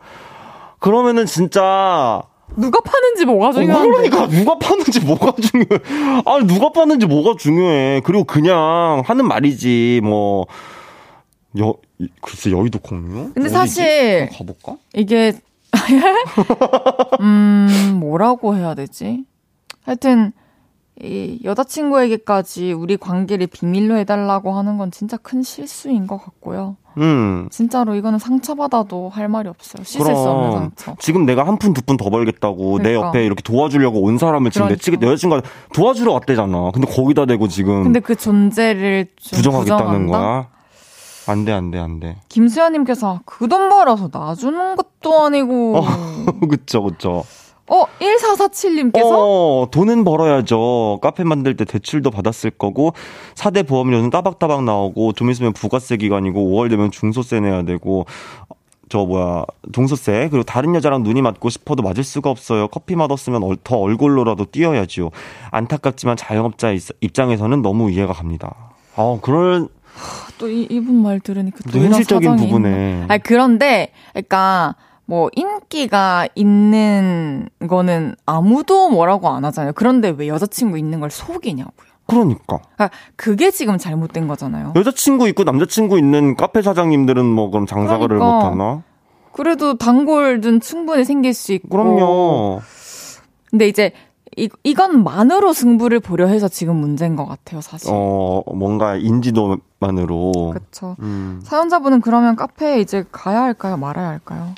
그러면은 0.78 1.26
진짜, 1.26 2.22
누가 2.56 2.78
파는지 2.80 3.24
뭐가 3.24 3.48
어, 3.48 3.52
중요한데? 3.52 3.88
그러니까 4.08 4.28
누가 4.28 4.56
파는지 4.58 5.00
뭐가 5.00 5.32
중요해. 5.32 6.22
아니, 6.26 6.46
누가 6.46 6.70
파는지 6.70 7.06
뭐가 7.06 7.34
중요해. 7.38 8.02
그리고 8.04 8.22
그냥 8.24 9.02
하는 9.04 9.26
말이지, 9.26 10.00
뭐, 10.04 10.46
여, 11.58 11.74
이- 11.98 12.08
글쎄, 12.20 12.52
여의도 12.52 12.78
공유? 12.78 13.32
근데 13.34 13.40
어디지? 13.40 13.52
사실- 13.52 14.20
한번 14.30 14.38
가볼까? 14.56 14.76
이게 14.94 15.32
음 17.20 17.96
뭐라고 18.00 18.56
해야 18.56 18.74
되지? 18.74 19.24
하여튼 19.84 20.32
이 21.02 21.40
여자친구에게까지 21.42 22.72
우리 22.72 22.96
관계를 22.96 23.48
비밀로 23.48 23.96
해달라고 23.98 24.52
하는 24.52 24.78
건 24.78 24.90
진짜 24.92 25.16
큰 25.16 25.42
실수인 25.42 26.06
것 26.06 26.18
같고요. 26.18 26.76
음. 26.98 27.48
진짜로 27.50 27.96
이거는 27.96 28.20
상처받아도 28.20 29.08
할 29.08 29.26
말이 29.28 29.48
없어요. 29.48 29.82
씻을 29.82 30.04
수 30.06 30.12
없는 30.12 30.50
그럼 30.50 30.70
상처. 30.76 30.96
지금 31.00 31.26
내가 31.26 31.44
한 31.44 31.58
푼 31.58 31.74
두 31.74 31.82
푼 31.82 31.96
더 31.96 32.08
벌겠다고 32.10 32.78
내 32.78 32.90
그러니까. 32.90 33.08
옆에 33.08 33.26
이렇게 33.26 33.42
도와주려고 33.42 34.02
온 34.02 34.18
사람을 34.18 34.52
지금 34.52 34.68
내 34.68 34.76
그러니까. 34.76 34.84
찌개 34.84 35.04
여자친구가 35.04 35.42
도와주러 35.74 36.12
왔대잖아. 36.12 36.70
근데 36.72 36.86
거기다 36.86 37.26
대고 37.26 37.48
지금 37.48 37.82
근데 37.82 37.98
그 37.98 38.14
존재를 38.14 39.06
좀 39.16 39.36
부정하겠다는 39.38 40.06
부정한다? 40.06 40.18
거야? 40.18 40.48
안 41.26 41.44
돼, 41.44 41.52
안 41.52 41.70
돼, 41.70 41.78
안 41.78 42.00
돼. 42.00 42.16
김수현님께서 42.28 43.20
그 43.24 43.48
돈 43.48 43.68
벌어서 43.68 44.08
놔주는 44.12 44.76
것도 44.76 45.24
아니고. 45.24 45.80
그쵸, 46.50 46.82
그쵸. 46.82 47.24
어, 47.66 47.84
1447님께서 47.98 49.02
어, 49.10 49.68
돈은 49.70 50.04
벌어야죠. 50.04 50.98
카페 51.00 51.24
만들 51.24 51.56
때 51.56 51.64
대출도 51.64 52.10
받았을 52.10 52.50
거고, 52.50 52.92
4대 53.36 53.66
보험료는 53.66 54.10
따박따박 54.10 54.64
나오고, 54.64 55.14
좀 55.14 55.30
있으면 55.30 55.52
부가세 55.54 55.96
기간이고, 55.96 56.40
5월 56.40 56.68
되면 56.68 56.90
중소세 56.90 57.40
내야 57.40 57.62
되고, 57.62 58.04
저 58.90 59.06
뭐야, 59.06 59.44
종소세, 59.72 60.28
그리고 60.30 60.42
다른 60.44 60.74
여자랑 60.74 61.02
눈이 61.04 61.22
맞고 61.22 61.48
싶어도 61.48 61.82
맞을 61.82 62.04
수가 62.04 62.28
없어요. 62.28 62.68
커피 62.68 62.96
맛없으면 62.96 63.42
얼- 63.42 63.56
더 63.64 63.78
얼굴로라도 63.78 64.44
뛰어야지요. 64.44 65.08
안타깝지만 65.50 66.16
자영업자 66.18 66.70
입- 66.72 66.82
입장에서는 67.00 67.62
너무 67.62 67.90
이해가 67.90 68.12
갑니다. 68.12 68.54
아, 68.94 69.18
그럴, 69.22 69.68
또 70.38 70.48
이, 70.48 70.66
이분 70.70 71.02
말 71.02 71.20
들으니까 71.20 71.58
또 71.70 71.78
현실적인 71.78 72.36
부분에. 72.36 73.06
아니, 73.08 73.22
그런데, 73.22 73.92
그러니까, 74.12 74.74
뭐, 75.06 75.30
인기가 75.34 76.26
있는 76.34 77.48
거는 77.68 78.16
아무도 78.26 78.90
뭐라고 78.90 79.28
안 79.28 79.44
하잖아요. 79.44 79.72
그런데 79.74 80.14
왜 80.16 80.28
여자친구 80.28 80.78
있는 80.78 81.00
걸 81.00 81.10
속이냐고요. 81.10 81.94
그러니까. 82.06 82.58
그러니까 82.74 82.90
그게 83.16 83.50
지금 83.50 83.78
잘못된 83.78 84.28
거잖아요. 84.28 84.74
여자친구 84.76 85.28
있고 85.28 85.44
남자친구 85.44 85.98
있는 85.98 86.36
카페 86.36 86.60
사장님들은 86.60 87.24
뭐 87.24 87.50
그럼 87.50 87.66
장사를 87.66 88.06
그러니까. 88.06 88.26
못 88.26 88.44
하나? 88.44 88.82
그래도 89.32 89.76
단골은 89.76 90.60
충분히 90.60 91.04
생길 91.04 91.32
수 91.34 91.52
있고. 91.52 91.68
그럼요. 91.68 92.60
근데 93.50 93.68
이제, 93.68 93.92
이, 94.36 94.48
이것만으로 94.64 95.52
승부를 95.52 96.00
보려 96.00 96.26
해서 96.26 96.48
지금 96.48 96.76
문제인 96.76 97.14
것 97.16 97.24
같아요, 97.26 97.60
사실. 97.60 97.90
어, 97.92 98.42
뭔가 98.54 98.96
인지도만으로. 98.96 100.52
그쵸. 100.54 100.96
음. 101.00 101.40
사연자분은 101.44 102.00
그러면 102.00 102.34
카페에 102.36 102.80
이제 102.80 103.04
가야 103.12 103.42
할까요? 103.42 103.76
말아야 103.76 104.08
할까요? 104.08 104.54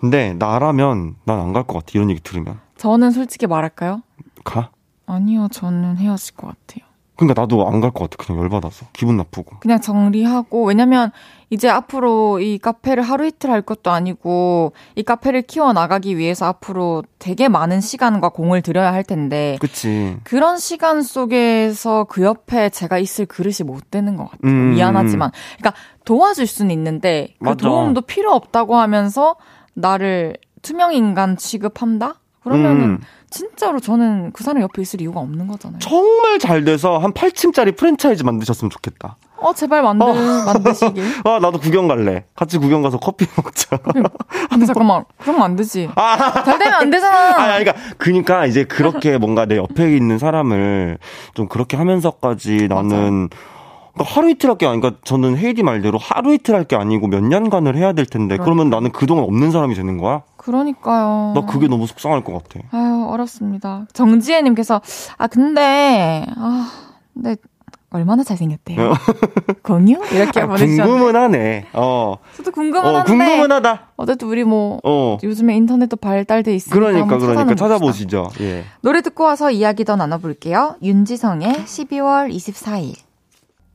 근데 0.00 0.32
나라면 0.34 1.14
난 1.24 1.38
안 1.38 1.52
갈 1.52 1.64
것 1.64 1.74
같아. 1.74 1.92
이런 1.94 2.10
얘기 2.10 2.20
들으면. 2.20 2.58
저는 2.76 3.12
솔직히 3.12 3.46
말할까요? 3.46 4.02
가? 4.44 4.70
아니요, 5.06 5.48
저는 5.52 5.98
헤어질 5.98 6.34
것 6.34 6.48
같아요. 6.48 6.84
그러니까 7.26 7.40
나도 7.42 7.66
안 7.68 7.80
갈 7.80 7.90
것 7.92 8.10
같아. 8.10 8.24
그냥 8.24 8.42
열받아서. 8.42 8.86
기분 8.92 9.16
나쁘고. 9.16 9.56
그냥 9.60 9.80
정리하고, 9.80 10.64
왜냐면 10.66 11.10
이제 11.50 11.68
앞으로 11.68 12.40
이 12.40 12.58
카페를 12.58 13.02
하루 13.02 13.26
이틀 13.26 13.50
할 13.50 13.60
것도 13.62 13.90
아니고, 13.90 14.72
이 14.96 15.02
카페를 15.02 15.42
키워 15.42 15.72
나가기 15.72 16.16
위해서 16.16 16.46
앞으로 16.46 17.02
되게 17.18 17.48
많은 17.48 17.80
시간과 17.80 18.30
공을 18.30 18.62
들여야 18.62 18.92
할 18.92 19.04
텐데, 19.04 19.58
그치. 19.60 20.16
그런 20.24 20.56
시간 20.58 21.02
속에서 21.02 22.04
그 22.04 22.22
옆에 22.22 22.70
제가 22.70 22.98
있을 22.98 23.26
그릇이 23.26 23.66
못 23.66 23.90
되는 23.90 24.16
것 24.16 24.24
같아요. 24.30 24.50
음. 24.50 24.70
미안하지만. 24.74 25.30
그러니까 25.58 25.74
도와줄 26.04 26.46
수는 26.46 26.70
있는데, 26.70 27.34
그 27.38 27.44
맞아. 27.44 27.68
도움도 27.68 28.02
필요 28.02 28.32
없다고 28.32 28.76
하면서 28.76 29.36
나를 29.74 30.36
투명 30.62 30.92
인간 30.94 31.36
취급한다? 31.36 32.14
그러면은 32.42 32.80
음. 32.82 33.00
진짜로 33.32 33.80
저는 33.80 34.30
그 34.32 34.44
사람 34.44 34.62
옆에 34.62 34.80
있을 34.82 35.00
이유가 35.00 35.20
없는 35.20 35.48
거잖아요. 35.48 35.78
정말 35.80 36.38
잘 36.38 36.64
돼서 36.64 36.98
한 36.98 37.12
8층짜리 37.12 37.76
프랜차이즈 37.76 38.22
만드셨으면 38.22 38.70
좋겠다. 38.70 39.16
어, 39.38 39.52
제발 39.52 39.82
만드, 39.82 40.04
만드시길. 40.04 41.02
아, 41.24 41.40
나도 41.40 41.58
구경 41.58 41.88
갈래. 41.88 42.24
같이 42.36 42.58
구경 42.58 42.80
가서 42.82 42.98
커피 42.98 43.26
먹자. 43.36 43.76
근데 44.48 44.66
잠깐만, 44.66 45.04
그러면 45.18 45.42
안 45.42 45.56
되지. 45.56 45.88
잘 46.44 46.58
되면 46.58 46.74
안 46.74 46.90
되잖아. 46.90 47.36
아니, 47.42 47.64
그러니까, 47.64 47.74
그니까 47.98 48.46
이제 48.46 48.62
그렇게 48.64 49.18
뭔가 49.18 49.46
내 49.46 49.56
옆에 49.56 49.96
있는 49.96 50.18
사람을 50.18 50.98
좀 51.34 51.48
그렇게 51.48 51.76
하면서까지 51.76 52.68
나는 52.68 53.30
그러니까 53.94 54.14
하루 54.14 54.30
이틀 54.30 54.48
할 54.48 54.56
게 54.58 54.66
아니니까 54.66 54.92
저는 55.04 55.36
헤이디 55.36 55.62
말대로 55.64 55.98
하루 55.98 56.32
이틀 56.34 56.54
할 56.54 56.64
게 56.64 56.76
아니고 56.76 57.08
몇 57.08 57.22
년간을 57.24 57.76
해야 57.76 57.92
될 57.92 58.06
텐데 58.06 58.36
그러면 58.36 58.70
나는 58.70 58.92
그동안 58.92 59.24
없는 59.24 59.50
사람이 59.50 59.74
되는 59.74 59.98
거야? 59.98 60.22
그러니까요. 60.42 61.32
나 61.34 61.46
그게 61.46 61.68
너무 61.68 61.86
속상할 61.86 62.24
것 62.24 62.32
같아. 62.32 62.66
아유, 62.72 63.06
어렵습니다. 63.08 63.86
정지혜님께서, 63.92 64.80
아, 65.18 65.26
근데, 65.28 66.26
아, 66.36 66.70
근데, 67.14 67.36
얼마나 67.90 68.24
잘생겼대요. 68.24 68.94
공유? 69.62 70.00
이렇게 70.12 70.40
아, 70.40 70.46
보내주셨는데. 70.46 70.82
궁금은 70.82 71.14
하네. 71.16 71.66
어. 71.74 72.16
저도 72.36 72.50
궁금은 72.50 72.86
어, 72.90 72.98
한데. 73.00 73.12
궁금은 73.12 73.52
하다. 73.52 73.90
어쨌든 73.96 74.28
우리 74.28 74.44
뭐, 74.44 74.80
어. 74.82 75.18
요즘에 75.22 75.54
인터넷도 75.56 75.96
발달돼 75.96 76.54
있으니까. 76.54 76.74
그러니까, 76.74 77.18
그러니까. 77.18 77.54
찾아보시죠. 77.54 78.30
예. 78.40 78.64
노래 78.80 79.02
듣고 79.02 79.24
와서 79.24 79.50
이야기 79.50 79.84
더 79.84 79.96
나눠볼게요. 79.96 80.76
윤지성의 80.82 81.52
12월 81.66 82.34
24일. 82.34 82.94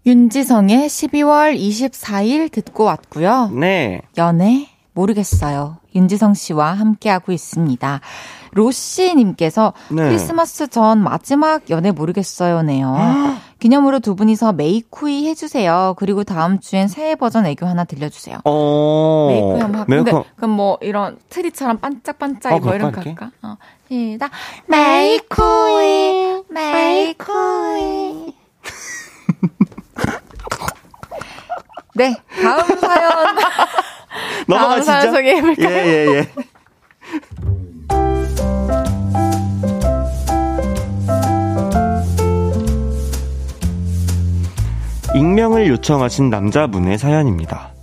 윤지성의 0.07 0.87
12월 0.87 1.55
24일 1.55 2.51
듣고 2.51 2.85
왔고요. 2.85 3.51
네. 3.53 4.01
연애 4.17 4.67
모르겠어요. 4.93 5.77
윤지성 5.97 6.35
씨와 6.35 6.73
함께하고 6.73 7.31
있습니다. 7.31 7.99
로시님께서 8.51 9.73
네. 9.89 10.03
크리스마스 10.03 10.67
전 10.67 10.99
마지막 11.03 11.69
연애 11.69 11.91
모르겠어요네요. 11.91 12.95
기념으로 13.59 13.99
두 13.99 14.15
분이서 14.15 14.53
메이쿠이 14.53 15.27
해주세요. 15.27 15.95
그리고 15.97 16.23
다음 16.23 16.59
주엔 16.59 16.87
새해 16.87 17.15
버전 17.15 17.45
애교 17.47 17.65
하나 17.65 17.83
들려주세요. 17.85 18.39
어. 18.45 19.27
메이크업 19.29 19.61
한번 19.61 19.79
할까? 19.81 19.95
근데. 19.95 20.11
그럼 20.35 20.51
뭐 20.51 20.77
이런 20.81 21.17
트리처럼 21.29 21.79
반짝반짝 21.79 22.53
어, 22.53 22.59
뭐 22.59 22.75
이런 22.75 22.91
거? 22.91 23.01
할까? 23.01 23.31
어, 23.41 23.55
시작. 23.89 24.29
메이쿠이, 24.67 26.43
메이쿠이. 26.49 28.35
네, 31.95 32.15
다음 32.43 32.79
사연. 32.79 33.11
다음 34.49 34.81
사연 34.83 35.11
넘어가시죠. 35.11 35.15
소개해볼까요? 35.15 35.69
예, 35.69 35.85
예, 35.85 36.15
예. 36.15 36.27
익명을 45.15 45.67
요청하신 45.67 46.29
남자분의 46.29 46.97
사연입니다. 46.97 47.73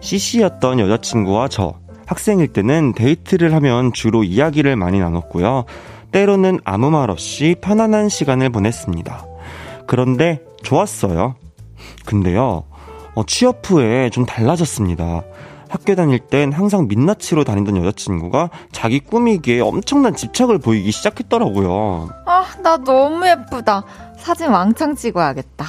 CC였던 0.00 0.78
여자친구와 0.80 1.48
저, 1.48 1.74
학생일 2.06 2.48
때는 2.48 2.92
데이트를 2.92 3.54
하면 3.54 3.92
주로 3.92 4.22
이야기를 4.22 4.76
많이 4.76 5.00
나눴고요. 5.00 5.64
때로는 6.12 6.60
아무 6.64 6.90
말 6.90 7.10
없이 7.10 7.56
편안한 7.60 8.08
시간을 8.08 8.50
보냈습니다. 8.50 9.26
그런데 9.86 10.40
좋았어요. 10.62 11.34
근데요, 12.04 12.64
어, 13.14 13.24
취업 13.26 13.68
후에 13.68 14.10
좀 14.10 14.24
달라졌습니다. 14.26 15.24
학교 15.74 15.96
다닐 15.96 16.20
땐 16.20 16.52
항상 16.52 16.86
민낯으로 16.86 17.42
다니던 17.42 17.76
여자친구가 17.78 18.48
자기 18.70 19.00
꾸미기에 19.00 19.58
엄청난 19.58 20.14
집착을 20.14 20.58
보이기 20.58 20.92
시작했더라고요. 20.92 22.10
아, 22.26 22.44
나 22.62 22.76
너무 22.76 23.26
예쁘다. 23.26 23.82
사진 24.16 24.50
왕창 24.50 24.94
찍어야겠다. 24.94 25.66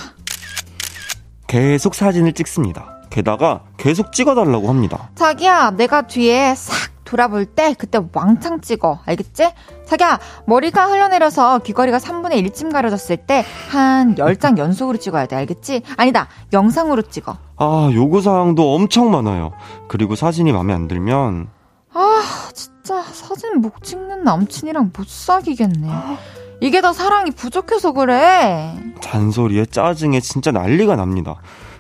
계속 1.47 1.95
사진을 1.95 2.34
찍습니다. 2.34 3.01
게다가 3.10 3.64
계속 3.78 4.12
찍어달라고 4.12 4.70
합니다. 4.70 5.10
자기야, 5.16 5.72
내가 5.72 6.03
뒤에 6.03 6.53
싹 6.53 6.91
돌아볼 7.06 7.45
때 7.45 7.74
그때 7.78 7.99
왕창 8.14 8.60
찍어. 8.62 8.99
알겠지? 9.06 9.51
자기야, 9.86 10.20
머리가 10.47 10.88
흘러내려서 10.88 11.60
귀걸이가 11.60 11.99
3분의 11.99 12.45
1쯤 12.47 12.72
가려졌을 12.74 13.18
때 13.18 13.45
한 13.70 14.16
10장 14.16 14.58
연속으로 14.58 14.97
찍어야 14.97 15.28
돼. 15.28 15.36
알겠지? 15.36 15.84
아니다. 15.97 16.28
영상으로 16.51 17.03
찍어. 17.03 17.38
아, 17.58 17.89
요구사항도 17.93 18.74
엄청 18.76 19.12
많아요. 19.12 19.53
그리고 19.88 20.16
사진이 20.16 20.51
마음에 20.51 20.74
안 20.74 20.88
들면, 20.88 21.47
아, 21.93 22.22
진짜 22.53 23.01
사진 23.03 23.62
못 23.62 23.72
찍는 23.84 24.24
남친이랑 24.24 24.91
못 24.97 25.08
사귀겠네. 25.08 25.88
이게 26.62 26.82
다 26.82 26.91
사랑이 26.93 27.32
부족해서 27.32 27.91
그래. 27.93 28.76
잔소리에 29.01 29.66
짜증에 29.68 30.20
진짜 30.22 30.51
난리가 30.51 30.95
납니다. 30.95 31.36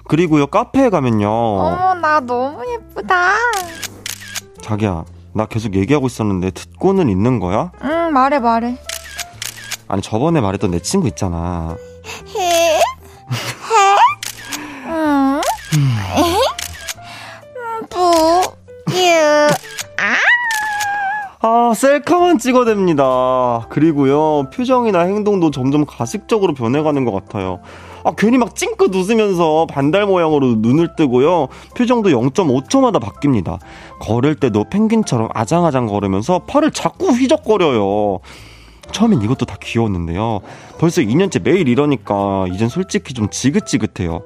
그리고요, 0.07 0.47
카페에 0.47 0.89
가면요. 0.89 1.27
어머, 1.29 1.93
나 1.95 2.19
너무 2.19 2.61
예쁘다. 2.71 3.33
자기야, 4.61 5.03
나 5.35 5.45
계속 5.45 5.75
얘기하고 5.75 6.07
있었는데 6.07 6.51
듣고는 6.51 7.09
있는 7.09 7.41
거야? 7.41 7.73
응, 7.83 8.13
말해, 8.13 8.39
말해. 8.39 8.77
아니, 9.89 10.01
저번에 10.01 10.39
말했던 10.39 10.71
내 10.71 10.79
친구 10.79 11.09
있잖아. 11.09 11.75
해? 12.37 12.79
해? 12.79 12.81
응? 14.87 15.41
부, 17.89 18.41
유, 18.95 19.49
아, 21.41 21.73
셀카만 21.75 22.37
찍어댑니다. 22.37 23.67
그리고요, 23.67 24.49
표정이나 24.51 25.01
행동도 25.01 25.51
점점 25.51 25.85
가식적으로 25.85 26.53
변해가는 26.53 27.03
것 27.03 27.11
같아요. 27.11 27.59
아, 28.05 28.11
괜히 28.15 28.37
막 28.37 28.55
찡긋 28.55 28.93
웃으면서 28.93 29.65
반달 29.67 30.05
모양으로 30.05 30.57
눈을 30.59 30.95
뜨고요. 30.95 31.47
표정도 31.75 32.09
0.5초마다 32.09 33.01
바뀝니다. 33.01 33.57
걸을 33.99 34.35
때도 34.35 34.65
펭귄처럼 34.69 35.29
아장아장 35.33 35.87
걸으면서 35.87 36.39
팔을 36.39 36.69
자꾸 36.69 37.07
휘적거려요. 37.09 38.19
처음엔 38.91 39.23
이것도 39.23 39.47
다 39.47 39.57
귀여웠는데요. 39.59 40.41
벌써 40.77 41.01
2년째 41.01 41.41
매일 41.41 41.67
이러니까 41.67 42.45
이젠 42.53 42.69
솔직히 42.69 43.15
좀 43.15 43.27
지긋지긋해요. 43.31 44.21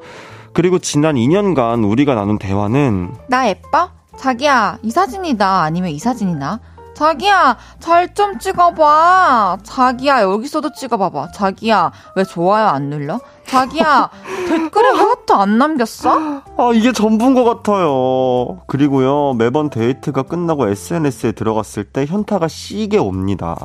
그리고 0.52 0.78
지난 0.78 1.16
2년간 1.16 1.90
우리가 1.90 2.16
나눈 2.16 2.38
대화는 2.38 3.14
나 3.30 3.48
예뻐? 3.48 3.92
자기야, 4.18 4.80
이 4.84 4.92
사진이다. 4.92 5.62
아니면 5.62 5.92
이 5.92 6.00
사진이 6.00 6.36
나? 6.36 6.60
자기야, 7.00 7.56
잘 7.80 8.14
좀 8.14 8.38
찍어봐. 8.39 9.60
자기야, 9.64 10.22
여기서도 10.24 10.74
찍어봐봐. 10.74 11.32
자기야, 11.32 11.93
왜 12.18 12.26
좋아요 12.26 12.68
안 12.68 12.89
눌러? 12.89 13.22
자기야, 13.47 14.10
댓글에 14.50 14.89
하나도 14.89 15.34
안 15.36 15.58
남겼어? 15.58 16.41
아, 16.58 16.72
이게 16.74 16.91
전부인 16.91 17.36
것 17.36 17.45
같아요. 17.45 18.60
그리고요, 18.68 19.34
매번 19.36 19.70
데이트가 19.70 20.24
끝나고 20.24 20.68
SNS에 20.68 21.32
들어갔을 21.32 21.86
때 21.86 22.06
현타가 22.06 22.50
시게 22.50 22.97
옵니다. 22.97 23.56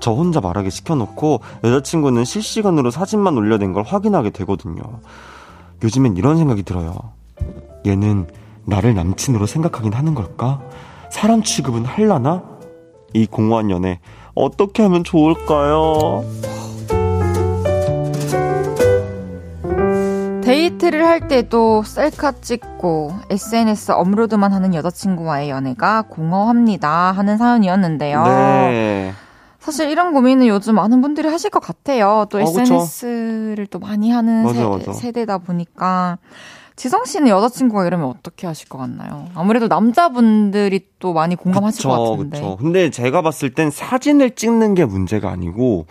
저 0.00 0.12
혼자 0.12 0.40
말하게 0.42 0.68
시켜놓고 0.68 1.40
여자친구는 1.64 2.26
실시간으로 2.26 2.90
사진만 2.90 3.38
올려낸 3.38 3.72
걸 3.72 3.82
확인하게 3.84 4.28
되거든요. 4.30 4.82
요즘엔 5.82 6.18
이런 6.18 6.36
생각이 6.36 6.64
들어요. 6.64 6.94
얘는 7.86 8.26
나를 8.66 8.94
남친으로 8.94 9.46
생각하긴 9.46 9.94
하는 9.94 10.14
걸까? 10.14 10.60
사람 11.10 11.42
취급은 11.42 11.86
할라나? 11.86 12.57
이 13.14 13.26
공허한 13.26 13.70
연애 13.70 14.00
어떻게 14.34 14.82
하면 14.82 15.04
좋을까요? 15.04 16.24
데이트를 20.42 21.04
할 21.04 21.28
때도 21.28 21.82
셀카 21.82 22.32
찍고 22.40 23.12
SNS 23.28 23.92
업로드만 23.92 24.52
하는 24.52 24.74
여자친구와의 24.74 25.50
연애가 25.50 26.02
공허합니다. 26.08 27.12
하는 27.12 27.36
사연이었는데요. 27.36 28.22
네. 28.24 29.12
사실 29.58 29.90
이런 29.90 30.14
고민은 30.14 30.46
요즘 30.46 30.76
많은 30.76 31.02
분들이 31.02 31.28
하실 31.28 31.50
것 31.50 31.60
같아요. 31.60 32.24
또 32.30 32.38
어, 32.38 32.44
그쵸. 32.44 32.76
SNS를 32.76 33.66
또 33.66 33.78
많이 33.78 34.10
하는 34.10 34.44
맞아, 34.44 34.58
세, 34.58 34.64
맞아. 34.64 34.92
세대다 34.94 35.38
보니까 35.38 36.16
지성 36.78 37.04
씨는 37.04 37.26
여자친구가 37.26 37.86
이러면 37.86 38.06
어떻게 38.06 38.46
하실 38.46 38.68
것 38.68 38.78
같나요? 38.78 39.26
아무래도 39.34 39.66
남자분들이 39.66 40.86
또 41.00 41.12
많이 41.12 41.34
공감하실 41.34 41.82
것 41.82 42.10
같은데. 42.10 42.38
그쵸. 42.38 42.56
근데 42.56 42.88
제가 42.90 43.20
봤을 43.20 43.52
땐 43.52 43.68
사진을 43.68 44.36
찍는 44.36 44.74
게 44.74 44.84
문제가 44.84 45.28
아니고 45.28 45.86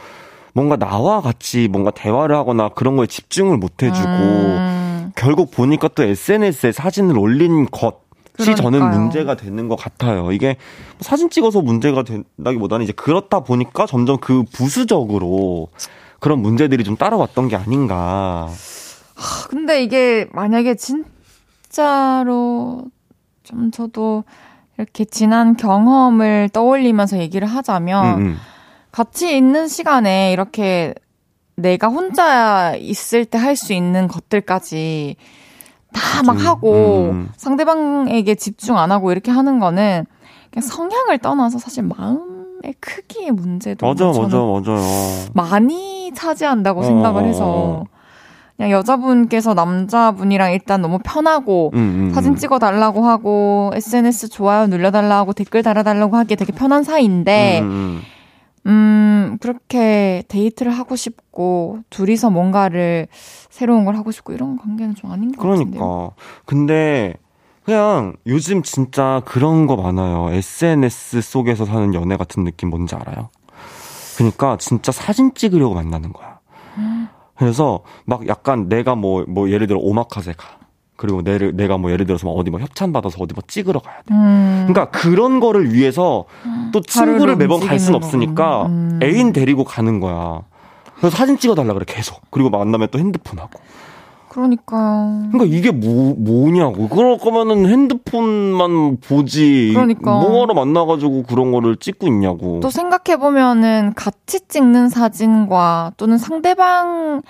뭔가 0.53 0.77
나와 0.77 1.19
같이 1.19 1.67
뭔가 1.67 1.91
대화를 1.91 2.37
하거나 2.37 2.69
그런 2.69 2.95
거에 2.95 3.05
집중을 3.05 3.57
못 3.57 3.83
해주고 3.83 4.07
음. 4.07 5.11
결국 5.17 5.51
보니까 5.51 5.89
또 5.89 6.03
SNS에 6.03 6.71
사진을 6.71 7.19
올린 7.19 7.65
것. 7.65 8.07
이 8.39 8.55
저는 8.55 8.91
문제가 8.91 9.35
되는 9.35 9.67
것 9.67 9.75
같아요. 9.75 10.31
이게 10.31 10.55
사진 11.01 11.29
찍어서 11.29 11.61
문제가 11.61 12.03
된다기보다는 12.03 12.85
이제 12.85 12.93
그렇다 12.93 13.41
보니까 13.41 13.87
점점 13.87 14.19
그 14.21 14.43
부수적으로 14.53 15.67
그런 16.19 16.39
문제들이 16.39 16.85
좀 16.85 16.95
따라왔던 16.95 17.49
게 17.49 17.57
아닌가. 17.57 18.47
근데 19.49 19.83
이게 19.83 20.27
만약에 20.31 20.75
진짜로 20.75 22.85
좀 23.43 23.71
저도 23.71 24.23
이렇게 24.77 25.05
지난 25.05 25.55
경험을 25.55 26.49
떠올리면서 26.53 27.17
얘기를 27.17 27.47
하자면 27.47 28.05
음, 28.05 28.19
음. 28.25 28.37
같이 28.91 29.35
있는 29.35 29.67
시간에 29.67 30.31
이렇게 30.33 30.93
내가 31.55 31.87
혼자 31.87 32.75
있을 32.75 33.25
때 33.25 33.37
할 33.37 33.55
수 33.55 33.73
있는 33.73 34.07
것들까지 34.07 35.15
다 35.93 36.21
막 36.23 36.45
하고 36.45 37.09
음. 37.11 37.29
상대방에게 37.37 38.35
집중 38.35 38.77
안 38.77 38.91
하고 38.91 39.11
이렇게 39.11 39.31
하는 39.31 39.59
거는 39.59 40.05
그냥 40.51 40.67
성향을 40.67 41.17
떠나서 41.19 41.57
사실 41.57 41.83
마음의 41.83 42.75
크기의 42.79 43.31
문제도 43.31 43.85
맞아 43.87 44.05
맞아 44.07 44.37
맞아요 44.37 44.79
많이 45.33 46.11
차지한다고 46.13 46.83
생각을 46.83 47.23
어, 47.23 47.25
어, 47.25 47.27
해서 47.27 47.45
어. 47.47 47.83
그냥 48.57 48.71
여자분께서 48.71 49.53
남자분이랑 49.53 50.51
일단 50.51 50.81
너무 50.81 50.97
편하고 51.03 51.71
음, 51.75 52.07
음, 52.09 52.11
사진 52.13 52.31
음. 52.33 52.35
찍어 52.35 52.57
달라고 52.57 53.05
하고 53.05 53.71
SNS 53.75 54.29
좋아요 54.29 54.65
눌러 54.67 54.89
달라고 54.89 55.33
댓글 55.33 55.61
달아 55.61 55.83
달라고 55.83 56.17
하기에 56.17 56.35
되게 56.35 56.51
편한 56.51 56.83
사이인데 56.83 57.59
음, 57.61 57.65
음, 57.65 58.01
음, 58.65 59.37
그렇게 59.39 60.23
데이트를 60.27 60.71
하고 60.71 60.95
싶고 60.95 61.79
둘이서 61.91 62.31
뭔가를 62.31 63.07
새로운 63.11 63.85
걸 63.85 63.95
하고 63.95 64.11
싶고 64.11 64.33
이런 64.33 64.57
관계는 64.57 64.95
좀 64.95 65.11
아닌 65.11 65.31
것 65.31 65.41
그러니까. 65.41 65.65
같은데요. 65.65 66.11
근데 66.45 67.13
그냥 67.63 68.13
요즘 68.25 68.63
진짜 68.63 69.21
그런 69.25 69.67
거 69.67 69.75
많아요. 69.75 70.31
SNS 70.31 71.21
속에서 71.21 71.65
사는 71.65 71.93
연애 71.93 72.17
같은 72.17 72.43
느낌 72.43 72.69
뭔지 72.69 72.95
알아요? 72.95 73.29
그러니까 74.17 74.57
진짜 74.57 74.91
사진 74.91 75.33
찍으려고 75.35 75.75
만나는 75.75 76.11
거야. 76.11 76.39
그래서 77.37 77.81
막 78.05 78.27
약간 78.27 78.67
내가 78.69 78.95
뭐, 78.95 79.25
뭐 79.27 79.49
예를 79.49 79.67
들어 79.67 79.79
오마카세 79.79 80.33
가. 80.33 80.57
그리고 80.95 81.21
내를, 81.21 81.55
내가 81.55 81.77
뭐 81.77 81.91
예를 81.91 82.07
들어서 82.07 82.25
막 82.25 82.33
어디 82.33 82.49
뭐 82.49 82.59
협찬 82.59 82.91
받아서 82.91 83.17
어디 83.21 83.35
뭐 83.35 83.43
찍으러 83.47 83.79
가야 83.79 83.97
돼. 83.97 84.13
음. 84.15 84.65
그러니까 84.67 84.89
그런 84.89 85.39
거를 85.39 85.71
위해서 85.71 86.25
또 86.73 86.81
친구를 86.81 87.35
매번 87.35 87.59
갈 87.59 87.77
순 87.79 87.93
없으니까 87.93 88.65
음. 88.65 88.99
애인 89.03 89.31
데리고 89.31 89.63
가는 89.63 89.99
거야. 89.99 90.41
그래서 90.95 91.15
사진 91.15 91.37
찍어달라 91.37 91.73
그래 91.73 91.85
계속. 91.87 92.19
그리고 92.31 92.49
만나면 92.49 92.87
또 92.89 92.97
핸드폰 92.97 93.37
하고. 93.37 93.59
그러니까요. 94.37 95.29
그러니까 95.31 95.45
이게 95.45 95.71
뭐 95.71 96.13
뭐냐고. 96.15 96.87
그럴 96.89 97.17
거면은 97.17 97.65
핸드폰만 97.67 98.97
보지. 98.97 99.71
그러니까. 99.73 100.19
뭐하러 100.19 100.53
만나가지고 100.53 101.23
그런 101.23 101.51
거를 101.51 101.75
찍고 101.75 102.05
있냐고. 102.07 102.59
또 102.59 102.69
생각해 102.69 103.17
보면은 103.19 103.93
같이 103.95 104.47
찍는 104.47 104.89
사진과 104.89 105.93
또는 105.97 106.19
상대방을 106.19 107.23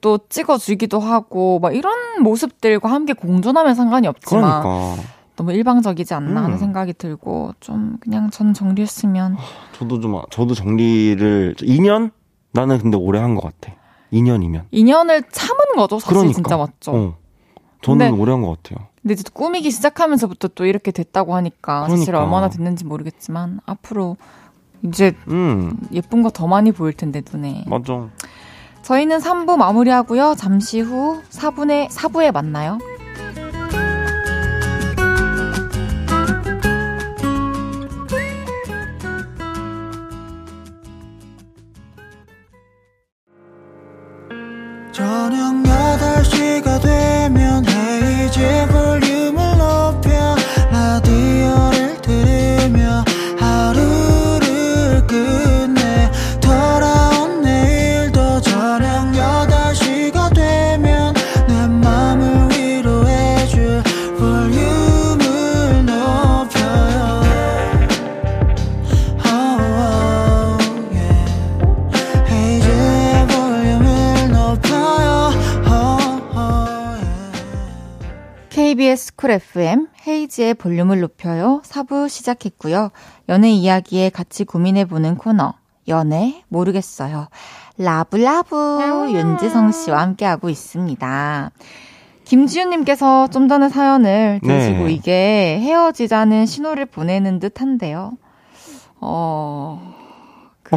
또 0.00 0.18
찍어주기도 0.28 0.98
하고 0.98 1.60
막 1.60 1.76
이런 1.76 1.94
모습들과 2.24 2.90
함께 2.90 3.12
공존하면 3.12 3.76
상관이 3.76 4.08
없지만. 4.08 4.62
그러니까. 4.62 5.02
너무 5.36 5.52
일방적이지 5.52 6.12
않나 6.14 6.40
음. 6.40 6.44
하는 6.46 6.58
생각이 6.58 6.94
들고 6.94 7.52
좀 7.60 7.98
그냥 8.00 8.30
전 8.30 8.52
정리했으면. 8.52 9.36
저도 9.78 10.00
좀 10.00 10.20
저도 10.30 10.54
정리를 10.54 11.54
2년 11.60 12.10
나는 12.52 12.78
근데 12.78 12.96
오래 12.96 13.20
한 13.20 13.36
것 13.36 13.42
같아. 13.44 13.76
2년이면. 14.12 14.68
2년을 14.72 15.24
참은 15.30 15.58
거죠, 15.76 15.98
사실 15.98 16.14
그러니까. 16.14 16.34
진짜 16.34 16.56
맞죠. 16.56 16.92
어. 16.92 17.16
저는 17.82 18.14
오래 18.18 18.32
한 18.32 18.42
것 18.42 18.62
같아요. 18.62 18.88
근데 19.02 19.14
이제 19.14 19.22
꾸미기 19.32 19.70
시작하면서부터 19.70 20.48
또 20.48 20.66
이렇게 20.66 20.90
됐다고 20.90 21.34
하니까 21.36 21.82
그러니까. 21.84 21.96
사실 21.96 22.14
얼마나 22.14 22.48
됐는지 22.48 22.84
모르겠지만 22.84 23.60
앞으로 23.66 24.16
이제 24.84 25.14
음. 25.28 25.76
예쁜 25.92 26.22
거 26.22 26.30
더 26.30 26.46
많이 26.46 26.72
보일 26.72 26.92
텐데 26.94 27.22
눈에. 27.32 27.64
맞아. 27.66 28.08
저희는 28.82 29.18
3부 29.18 29.56
마무리하고요. 29.56 30.34
잠시 30.36 30.80
후 30.80 31.20
4분에 31.30 31.88
4부에 31.90 32.32
만나요. 32.32 32.78
헤이 48.40 48.77
쿨 79.18 79.32
FM 79.32 79.88
헤이즈의 80.06 80.54
볼륨을 80.54 81.00
높여요. 81.00 81.60
4부 81.64 82.08
시작했고요. 82.08 82.90
연애 83.28 83.50
이야기에 83.50 84.10
같이 84.10 84.44
고민해보는 84.44 85.16
코너. 85.16 85.54
연애 85.88 86.44
모르겠어요. 86.46 87.26
라브라브 87.78 89.08
윤지성 89.10 89.72
씨와 89.72 90.02
함께하고 90.02 90.48
있습니다. 90.48 91.50
김지윤님께서 92.26 93.26
좀 93.30 93.48
전에 93.48 93.68
사연을 93.68 94.38
들으시고 94.40 94.84
네. 94.84 94.92
이게 94.92 95.58
헤어지자는 95.62 96.46
신호를 96.46 96.86
보내는 96.86 97.40
듯 97.40 97.60
한데요. 97.60 98.12
어, 99.00 99.96
그, 100.62 100.76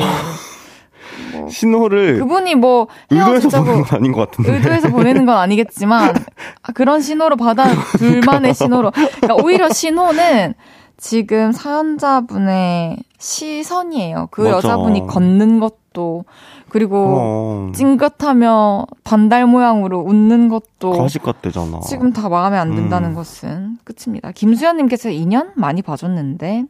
뭐 1.34 1.49
신호를 1.49 2.19
그분이 2.19 2.55
뭐 2.55 2.88
의도해서 3.09 3.49
보내는 3.49 3.84
건 3.84 3.97
아닌 3.97 4.11
것 4.11 4.29
같은데 4.29 4.53
의도해서 4.53 4.89
보내는 4.89 5.25
건 5.25 5.38
아니겠지만 5.38 6.15
아, 6.63 6.71
그런 6.73 7.01
신호로 7.01 7.36
받아 7.38 7.65
둘만의 7.97 8.53
신호로 8.53 8.91
그러니까 8.91 9.36
오히려 9.43 9.69
신호는 9.69 10.53
지금 10.97 11.51
사연자분의 11.51 12.97
시선이에요. 13.17 14.27
그 14.29 14.41
맞아. 14.41 14.57
여자분이 14.57 15.07
걷는 15.07 15.59
것도 15.59 16.25
그리고 16.69 17.17
어. 17.19 17.71
찡긋하며 17.73 18.86
반달 19.03 19.47
모양으로 19.47 19.99
웃는 19.99 20.47
것도 20.47 20.91
가식 20.91 21.23
같대잖아. 21.23 21.79
지금 21.82 22.13
다 22.13 22.29
마음에 22.29 22.57
안 22.57 22.75
든다는 22.75 23.09
음. 23.09 23.15
것은 23.15 23.77
끝입니다. 23.84 24.32
김수현님께서 24.32 25.09
2년 25.09 25.51
많이 25.55 25.82
봐줬는데 25.82 26.65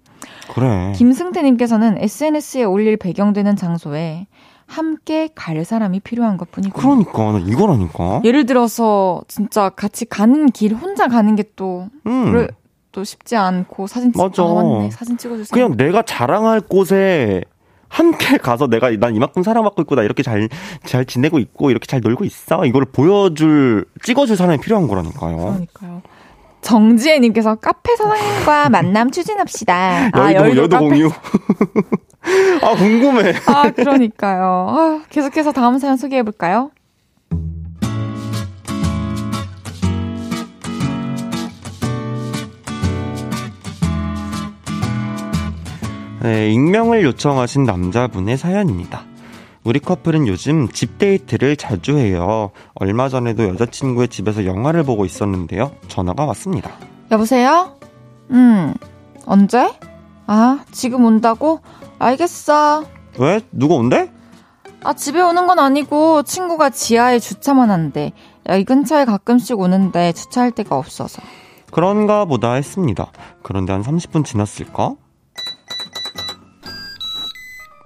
그래. 0.54 0.94
김승태님께서는 0.96 1.98
SNS에 2.00 2.64
올릴 2.64 2.96
배경되는 2.98 3.58
장소에 3.58 4.28
함께 4.72 5.30
갈 5.36 5.64
사람이 5.66 6.00
필요한 6.00 6.38
것 6.38 6.52
뿐이고. 6.52 6.80
그러니까, 6.80 7.40
이거라니까. 7.40 8.22
예를 8.24 8.46
들어서, 8.46 9.22
진짜 9.28 9.70
같이 9.70 10.06
가는 10.06 10.48
길, 10.48 10.74
혼자 10.74 11.08
가는 11.08 11.36
게 11.36 11.44
또, 11.56 11.88
음. 12.08 12.48
또 12.92 13.04
쉽지 13.04 13.36
않고 13.36 13.88
사진 13.88 14.12
찍 14.12 14.22
맞아. 14.22 14.44
아, 14.44 14.54
맞네. 14.54 14.92
사진 14.92 15.18
찍어주세요. 15.18 15.48
그냥 15.54 15.78
내가 15.78 16.02
자랑할 16.02 16.60
곳에 16.62 17.44
함께 17.88 18.38
가서 18.38 18.68
내가 18.68 18.90
난 18.92 19.16
이만큼 19.16 19.44
사랑받고 19.44 19.82
있고 19.84 19.96
나 19.96 20.04
이렇게 20.04 20.24
잘 20.24 20.50
잘 20.86 21.06
지내고 21.06 21.40
있고 21.40 21.72
이렇게 21.72 21.86
잘 21.86 22.02
놀고 22.02 22.24
있어 22.26 22.66
이거를 22.66 22.88
보여줄 22.92 23.86
찍어줄 24.04 24.36
사람이 24.36 24.60
필요한 24.60 24.88
거라니까요. 24.88 25.38
그러니까요. 25.38 26.02
정지혜님께서 26.62 27.56
카페 27.56 27.96
사장님과 27.96 28.70
만남 28.72 29.12
추진합시다. 29.12 30.10
아, 30.14 30.34
여의도, 30.34 30.58
여의도 30.58 30.78
공유. 30.80 31.10
아, 32.62 32.76
궁금해. 32.76 33.34
아, 33.48 33.72
그러니까요. 33.72 34.68
아, 34.70 35.04
계속해서 35.10 35.52
다음 35.52 35.78
사연 35.80 35.98
소개해 35.98 36.24
볼까요? 36.24 36.72
네, 46.22 46.52
익명을 46.52 47.04
요청하신 47.04 47.64
남자분의 47.64 48.38
사연입니다. 48.38 49.06
우리 49.64 49.80
커플은 49.80 50.28
요즘 50.28 50.68
집 50.70 50.98
데이트를 51.00 51.56
자주 51.56 51.98
해요. 51.98 52.52
얼마 52.76 53.10
전에도 53.10 53.48
여자친구의 53.50 54.08
집에서 54.08 54.46
영화를 54.46 54.84
보고 54.84 55.06
있었는데요. 55.06 55.72
전화가 55.88 56.26
왔습니다. 56.26 56.72
여보세요? 57.10 57.76
음, 58.30 58.74
언제? 59.26 59.72
아, 60.28 60.60
지금 60.72 61.06
온다고? 61.06 61.60
알겠어. 62.02 62.84
왜? 63.20 63.42
누가 63.52 63.76
온대? 63.76 64.12
아, 64.84 64.94
집에 64.94 65.22
오는 65.22 65.46
건 65.46 65.60
아니고 65.60 66.24
친구가 66.24 66.72
지하에 66.72 67.20
주차만 67.20 67.70
한대. 67.70 68.14
야, 68.50 68.56
이 68.56 68.64
근처에 68.64 69.06
가끔씩 69.06 69.60
오는데 69.60 70.12
주차할 70.14 70.52
데가 70.52 70.78
없어서. 70.78 71.22
그런가 71.72 72.26
보다 72.26 72.54
했습니다. 72.54 73.12
그런데 73.44 73.74
한 73.74 73.84
30분 73.84 74.26
지났을까? 74.26 74.96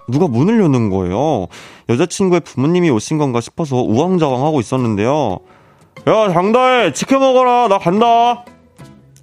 누가 0.08 0.26
문을 0.28 0.60
여는 0.62 0.88
거예요. 0.88 1.48
여자친구의 1.88 2.40
부모님이 2.40 2.88
오신 2.90 3.18
건가 3.18 3.40
싶어서 3.42 3.76
우왕좌왕하고 3.76 4.60
있었는데요. 4.60 5.40
야, 6.08 6.32
장다해! 6.32 6.92
지켜 6.92 7.18
먹어라! 7.18 7.68
나 7.68 7.78
간다! 7.78 8.44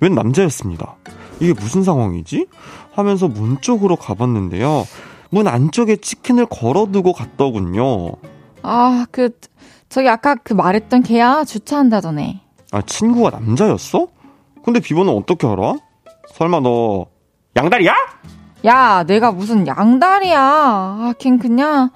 웬 0.01 0.13
남자였습니다. 0.13 0.97
이게 1.39 1.53
무슨 1.53 1.83
상황이지? 1.83 2.47
하면서 2.93 3.27
문 3.27 3.59
쪽으로 3.61 3.95
가봤는데요. 3.95 4.85
문 5.29 5.47
안쪽에 5.47 5.97
치킨을 5.97 6.45
걸어두고 6.45 7.13
갔더군요. 7.13 8.11
아, 8.61 9.05
그, 9.11 9.31
저기 9.89 10.07
아까 10.07 10.35
그 10.35 10.53
말했던 10.53 11.03
걔야 11.03 11.43
주차한다더네. 11.43 12.41
아, 12.71 12.81
친구가 12.81 13.31
남자였어? 13.31 14.07
근데 14.63 14.79
비번은 14.79 15.13
어떻게 15.13 15.47
알아? 15.47 15.73
설마 16.33 16.61
너 16.61 17.07
양다리야? 17.55 17.93
야, 18.65 19.03
내가 19.03 19.31
무슨 19.31 19.67
양다리야. 19.67 20.39
아, 20.39 21.13
걘 21.19 21.37
그냥 21.37 21.89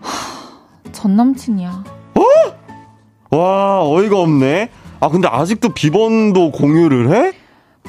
하, 0.00 0.92
전 0.92 1.16
남친이야. 1.16 1.84
어? 2.14 3.36
와, 3.36 3.82
어이가 3.88 4.18
없네. 4.20 4.70
아, 5.00 5.08
근데 5.08 5.28
아직도 5.28 5.70
비번도 5.70 6.52
공유를 6.52 7.12
해? 7.12 7.32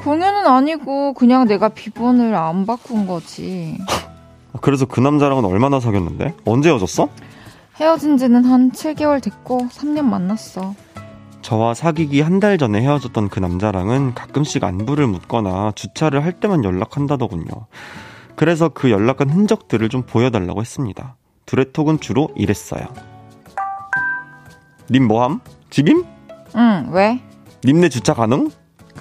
공유는 0.06 0.46
아니고 0.46 1.14
그냥 1.14 1.48
내가 1.48 1.70
비번을 1.70 2.36
안 2.36 2.68
바꾼 2.68 3.08
거지. 3.08 3.76
그래서 4.62 4.86
그 4.86 5.00
남자랑은 5.00 5.44
얼마나 5.46 5.80
사귀었는데? 5.80 6.36
언제 6.46 6.70
헤어졌어? 6.70 7.10
헤어진 7.78 8.18
지는 8.18 8.46
한 8.46 8.72
7개월 8.72 9.22
됐고 9.22 9.68
3년 9.72 10.04
만났어. 10.06 10.76
저와 11.42 11.74
사귀기 11.74 12.22
한 12.22 12.40
달 12.40 12.58
전에 12.60 12.82
헤어졌던 12.82 13.30
그 13.30 13.40
남자랑은 13.40 14.14
가끔씩 14.14 14.64
안부를 14.64 15.08
묻거나 15.08 15.72
주차를 15.76 16.24
할 16.24 16.34
때만 16.34 16.64
연락한다더군요. 16.64 17.46
그래서 18.36 18.70
그 18.70 18.92
연락한 18.92 19.30
흔적들을 19.30 19.90
좀 19.90 20.04
보여달라고 20.04 20.62
했습니다. 20.62 21.16
둘의 21.48 21.74
톡은 21.74 22.00
주로 22.00 22.30
이랬어요. 22.36 22.86
님 24.92 25.08
뭐함? 25.08 25.42
집임? 25.72 26.06
응, 26.56 26.90
왜? 26.92 27.22
님네 27.64 27.90
주차 27.90 28.14
가능? 28.14 28.50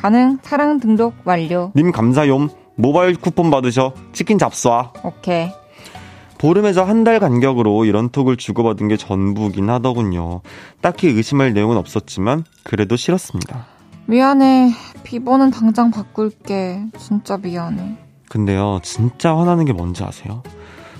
가능. 0.04 0.36
차량 0.42 0.80
등록 0.80 1.14
완료. 1.24 1.72
님 1.74 1.90
감사용. 1.90 2.50
모바일 2.76 3.16
쿠폰 3.16 3.50
받으셔. 3.50 3.94
치킨 4.12 4.36
잡쏴. 4.36 4.90
오케이. 5.02 5.48
보름에서 6.36 6.84
한 6.84 7.04
달 7.04 7.18
간격으로 7.20 7.86
이런 7.86 8.10
톡을 8.10 8.36
주고받은 8.36 8.88
게 8.88 8.98
전부긴 8.98 9.70
하더군요. 9.70 10.42
딱히 10.82 11.08
의심할 11.08 11.54
내용은 11.54 11.78
없었지만 11.78 12.44
그래도 12.64 12.96
싫었습니다. 12.96 13.64
미안해. 14.04 14.72
비번은 15.04 15.50
당장 15.50 15.90
바꿀게. 15.90 16.82
진짜 16.98 17.38
미안해. 17.38 17.96
근데요, 18.28 18.80
진짜 18.82 19.34
화나는 19.34 19.64
게 19.64 19.72
뭔지 19.72 20.04
아세요? 20.04 20.42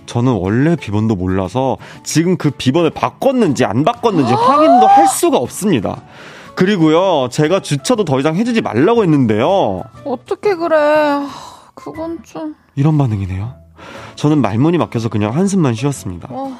저는 0.06 0.32
원래 0.32 0.76
비번도 0.76 1.14
몰라서 1.16 1.76
지금 2.04 2.38
그 2.38 2.50
비번을 2.50 2.88
바꿨는지 2.88 3.66
안 3.66 3.84
바꿨는지 3.84 4.32
확인도 4.32 4.86
할 4.86 5.06
수가 5.08 5.36
없습니다. 5.36 6.00
그리고요, 6.54 7.28
제가 7.30 7.60
주차도 7.60 8.04
더 8.04 8.18
이상 8.20 8.36
해주지 8.36 8.60
말라고 8.60 9.02
했는데요. 9.02 9.82
어떻게 10.04 10.54
그래. 10.54 10.76
그건 11.74 12.18
좀. 12.22 12.54
이런 12.76 12.96
반응이네요. 12.98 13.54
저는 14.14 14.40
말문이 14.40 14.78
막혀서 14.78 15.08
그냥 15.08 15.34
한숨만 15.34 15.74
쉬었습니다. 15.74 16.28
어. 16.30 16.56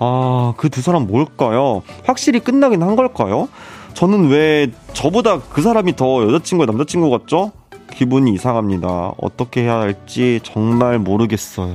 아, 0.00 0.54
그 0.56 0.68
두 0.68 0.80
사람 0.82 1.06
뭘까요? 1.06 1.82
확실히 2.04 2.40
끝나긴 2.40 2.82
한 2.82 2.94
걸까요? 2.94 3.48
저는 3.94 4.28
왜 4.28 4.70
저보다 4.92 5.40
그 5.40 5.60
사람이 5.62 5.96
더 5.96 6.22
여자친구의 6.24 6.66
남자친구 6.66 7.10
같죠? 7.10 7.50
기분이 7.94 8.32
이상합니다. 8.34 9.14
어떻게 9.20 9.62
해야 9.62 9.78
할지 9.80 10.40
정말 10.44 10.98
모르겠어요. 11.00 11.74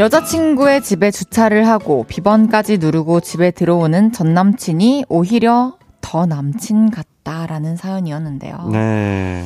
여자친구의 0.00 0.80
집에 0.80 1.10
주차를 1.10 1.68
하고 1.68 2.04
비번까지 2.08 2.78
누르고 2.78 3.20
집에 3.20 3.50
들어오는 3.50 4.12
전 4.12 4.32
남친이 4.32 5.04
오히려 5.10 5.74
더 6.00 6.24
남친 6.24 6.90
같다라는 6.90 7.76
사연이었는데요. 7.76 8.70
네. 8.72 9.44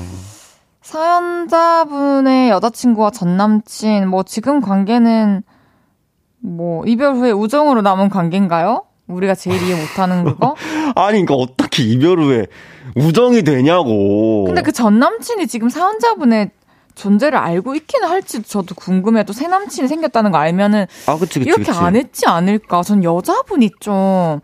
사연자분의 0.80 2.50
여자친구와 2.50 3.10
전 3.10 3.36
남친, 3.36 4.06
뭐 4.08 4.22
지금 4.22 4.60
관계는 4.60 5.42
뭐 6.38 6.84
이별 6.86 7.14
후에 7.16 7.32
우정으로 7.32 7.82
남은 7.82 8.08
관계인가요? 8.10 8.84
우리가 9.08 9.34
제일 9.34 9.60
이해 9.60 9.80
못하는 9.80 10.22
그거? 10.22 10.54
아니, 10.94 11.24
그러니까 11.24 11.34
어떻게 11.34 11.82
이별 11.82 12.20
후에 12.20 12.46
우정이 12.94 13.42
되냐고. 13.42 14.44
근데 14.44 14.62
그 14.62 14.70
전 14.70 15.00
남친이 15.00 15.48
지금 15.48 15.68
사연자분의 15.68 16.50
존재를 16.94 17.38
알고 17.38 17.74
있기는 17.74 18.08
할지도 18.08 18.44
저도 18.44 18.74
궁금해요. 18.74 19.24
또새 19.24 19.48
남친이 19.48 19.88
생겼다는 19.88 20.30
거 20.30 20.38
알면은 20.38 20.86
아, 21.06 21.16
그치, 21.16 21.38
그치, 21.40 21.48
이렇게 21.48 21.64
그치. 21.64 21.78
안 21.78 21.96
했지 21.96 22.26
않을까? 22.26 22.82
전 22.82 23.02
여자분이 23.02 23.70
좀 23.80 24.40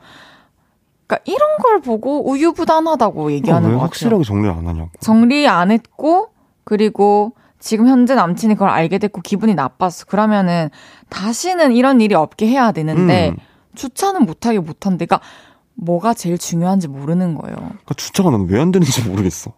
그러니까 1.07 1.25
이런 1.25 1.59
걸 1.59 1.81
보고 1.81 2.29
우유부단하다고 2.31 3.33
얘기하는 3.33 3.69
왜것 3.71 3.81
같아요. 3.81 3.85
확실하게 3.87 4.25
정리를 4.25 4.51
안 4.55 4.67
하냐고. 4.67 4.91
정리 5.01 5.47
안 5.49 5.71
했고 5.71 6.29
그리고 6.65 7.33
지금 7.59 7.89
현재 7.89 8.15
남친이 8.15 8.55
그걸 8.55 8.69
알게 8.71 8.99
됐고 8.99 9.21
기분이 9.21 9.55
나빴어. 9.55 10.07
그러면은 10.09 10.71
다시는 11.09 11.73
이런 11.73 12.01
일이 12.01 12.15
없게 12.15 12.47
해야 12.47 12.73
되는데 12.73 13.31
음. 13.31 13.37
주차는 13.75 14.25
못하게 14.25 14.59
못한데 14.61 15.07
그러니까 15.07 15.27
뭐가 15.75 16.15
제일 16.15 16.39
중요한지 16.39 16.89
모르는 16.89 17.35
거예요. 17.35 17.57
그러니까 17.57 17.95
주차가 17.97 18.31
난 18.31 18.47
왜 18.49 18.61
안 18.61 18.71
되는지 18.71 19.09
모르겠어. 19.09 19.53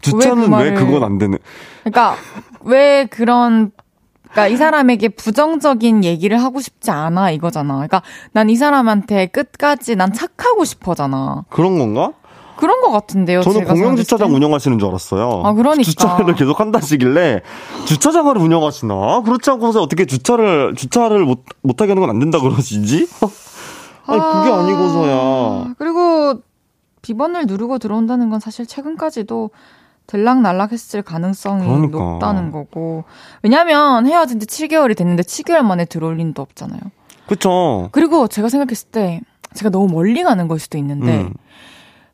주차는 0.00 0.50
그왜 0.50 0.74
그건 0.74 1.02
안 1.04 1.18
되는? 1.18 1.38
그러니까 1.84 2.16
왜 2.62 3.06
그런 3.06 3.72
그러니까 4.30 4.48
이 4.48 4.56
사람에게 4.56 5.08
부정적인 5.08 6.04
얘기를 6.04 6.42
하고 6.42 6.60
싶지 6.60 6.90
않아 6.90 7.30
이거잖아. 7.30 7.74
그러니까 7.74 8.02
난 8.32 8.48
이 8.50 8.56
사람한테 8.56 9.26
끝까지 9.26 9.96
난 9.96 10.12
착하고 10.12 10.64
싶어잖아. 10.64 11.44
그런 11.50 11.78
건가? 11.78 12.12
그런 12.56 12.80
것 12.80 12.90
같은데요. 12.90 13.40
저는 13.40 13.64
공영 13.64 13.94
주차장 13.96 14.28
땐. 14.28 14.36
운영하시는 14.36 14.78
줄 14.80 14.88
알았어요. 14.88 15.42
아, 15.44 15.52
그러니까. 15.54 15.84
주차를 15.84 16.34
계속 16.34 16.58
한다시길래 16.58 17.40
주차장을 17.86 18.36
운영하시나? 18.36 19.22
그렇지 19.22 19.48
않고서 19.50 19.80
어떻게 19.80 20.04
주차를 20.06 20.74
주차를 20.76 21.24
못 21.24 21.44
못하게 21.62 21.92
하는 21.92 22.00
건 22.00 22.10
안 22.10 22.18
된다 22.18 22.40
그러시지? 22.40 23.08
아니 24.06 24.18
그게 24.20 24.50
아, 24.50 24.58
아니고서야. 24.60 25.74
그리고 25.78 26.40
비번을 27.02 27.46
누르고 27.46 27.78
들어온다는 27.78 28.28
건 28.28 28.40
사실 28.40 28.66
최근까지도 28.66 29.50
들락날락했을 30.08 31.02
가능성이 31.02 31.66
그러니까. 31.66 31.98
높다는 31.98 32.50
거고. 32.50 33.04
왜냐면 33.42 34.06
헤어진 34.06 34.40
지 34.40 34.46
7개월이 34.46 34.96
됐는데 34.96 35.22
7개월 35.22 35.62
만에 35.62 35.84
들어올 35.84 36.16
리도 36.16 36.42
없잖아요. 36.42 36.80
그쵸? 37.26 37.90
그리고 37.92 38.26
제가 38.26 38.48
생각했을 38.48 38.88
때 38.88 39.20
제가 39.54 39.70
너무 39.70 39.86
멀리 39.92 40.22
가는 40.24 40.48
걸 40.48 40.58
수도 40.58 40.78
있는데 40.78 41.20
음, 41.20 41.34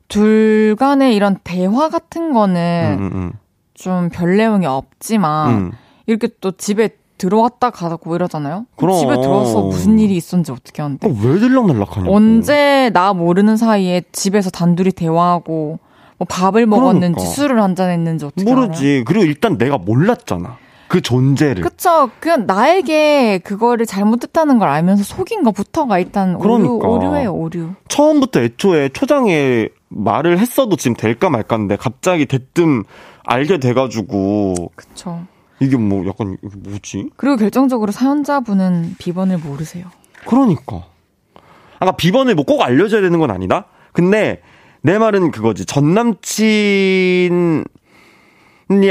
둘 0.09 0.77
간의 0.79 1.15
이런 1.15 1.39
대화 1.45 1.89
같은 1.89 2.33
거는 2.33 2.97
음, 2.99 3.11
음, 3.15 3.33
좀별 3.75 4.37
내용이 4.37 4.67
없지만 4.67 5.51
음. 5.51 5.73
이렇게 6.07 6.29
또 6.41 6.51
집에 6.51 6.91
들어왔다 7.17 7.71
가고 7.71 8.17
이러잖아요. 8.17 8.67
그럼. 8.77 8.99
집에 8.99 9.15
들어와서 9.15 9.63
무슨 9.63 10.01
일이 10.01 10.17
있었는지 10.17 10.51
어떻게 10.51 10.83
하는데. 10.83 11.07
어, 11.07 11.11
왜 11.11 11.39
들락날락하냐고. 11.39 12.15
언제 12.15 12.91
나 12.93 13.13
모르는 13.13 13.57
사이에 13.57 14.03
집에서 14.11 14.51
단둘이 14.51 14.91
대화하고 14.93 15.79
뭐 16.19 16.27
밥을 16.29 16.67
먹었는지 16.67 17.15
그러니까. 17.15 17.21
술을 17.35 17.63
한 17.63 17.75
잔 17.75 17.91
했는지 17.91 18.25
어떻게 18.25 18.43
알아요? 18.51 18.67
모르지. 18.67 19.03
그리고 19.07 19.25
일단 19.25 19.59
내가 19.59 19.79
몰랐잖아. 19.79 20.59
그 20.87 21.01
존재를. 21.01 21.63
그쵸. 21.63 22.11
그냥 22.21 22.47
나에게 22.47 23.39
그거를 23.39 23.85
잘못했다는 23.87 24.59
걸 24.59 24.69
알면서 24.69 25.03
속인 25.03 25.43
거부터가 25.43 25.99
일단 25.99 26.37
오류, 26.37 26.79
그러니까. 26.79 26.89
오류예요, 26.89 27.33
오류. 27.35 27.71
처음부터 27.89 28.41
애초에 28.43 28.91
초장에 28.91 29.69
말을 29.89 30.39
했어도 30.39 30.77
지금 30.77 30.95
될까 30.97 31.31
말까인데 31.31 31.77
갑자기 31.77 32.27
대뜸 32.27 32.85
알게 33.25 33.59
돼가지고 33.59 34.55
그쵸. 34.77 35.25
이게 35.61 35.77
뭐 35.77 36.07
약간 36.07 36.37
뭐지? 36.65 37.11
그리고 37.17 37.37
결정적으로 37.37 37.91
사연자분은 37.91 38.97
비번을 38.99 39.39
모르세요. 39.39 39.87
그러니까. 40.27 40.85
아까 41.81 41.93
비번을 41.93 42.35
뭐 42.35 42.45
꼭 42.45 42.63
알려줘야 42.63 43.01
되는 43.01 43.19
건 43.19 43.31
아니다? 43.31 43.67
근데 43.93 44.43
내 44.85 44.99
말은 44.99 45.31
그거지. 45.31 45.65
전 45.65 45.95
남친이 45.95 47.65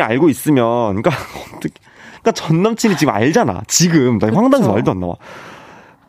알고 0.02 0.28
있으면, 0.30 1.02
그러니까 1.02 1.12
어떻게, 1.56 1.74
그러니까 2.22 2.32
전 2.34 2.64
남친이 2.64 2.98
지금 2.98 3.14
알잖아. 3.14 3.62
지금 3.68 4.18
나 4.18 4.28
황당해서. 4.28 4.72
말도 4.74 4.90
안 4.92 5.00
나와. 5.00 5.16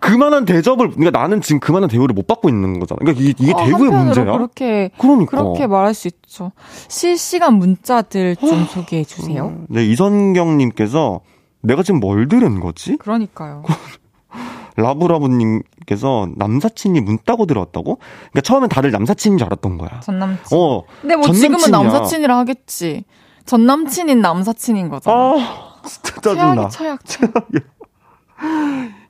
그만한 0.01 0.47
대접을 0.47 0.91
그러니까 0.91 1.19
나는 1.19 1.43
지금 1.43 1.61
그만한 1.61 1.89
대우를 1.91 2.15
못 2.15 2.27
받고 2.27 2.49
있는 2.49 2.79
거잖아. 2.81 2.99
그러니까 2.99 3.23
이게, 3.23 3.35
이게 3.39 3.53
어, 3.53 3.57
대우의 3.57 3.73
한편으로 3.73 4.05
문제야. 4.05 4.25
그렇게 4.33 4.91
그러니까. 4.99 5.31
그렇게 5.31 5.67
말할 5.67 5.93
수 5.95 6.09
있죠. 6.09 6.53
실시간 6.89 7.55
문자들 7.55 8.37
좀 8.37 8.65
소개해 8.65 9.05
주세요. 9.05 9.55
네, 9.69 9.85
이선경님께서 9.85 11.21
내가 11.63 11.83
지금 11.83 12.01
뭘 12.01 12.29
들은 12.29 12.61
거지? 12.61 12.97
그러니까요. 12.99 13.65
라브라브님께서 14.77 16.29
남사친이 16.37 17.01
문 17.01 17.19
따고 17.25 17.47
들어왔다고? 17.47 17.97
그러니까 17.99 18.41
처음엔 18.43 18.69
다들 18.69 18.91
남사친인 18.91 19.39
줄 19.39 19.47
알았던 19.47 19.79
거야. 19.79 20.01
전 20.01 20.19
남친. 20.19 20.59
어. 20.59 20.83
근데 21.01 21.17
뭐전 21.17 21.35
지금은. 21.35 21.71
남사친이라 21.71 22.37
하겠지. 22.39 23.05
전 23.47 23.67
남친인 23.67 24.21
남사친인 24.21 24.89
거잖아. 24.89 25.17
아, 25.17 25.75
진짜 25.87 26.21
짜증나. 26.21 26.69
최악이 26.69 27.05
최악. 27.05 27.33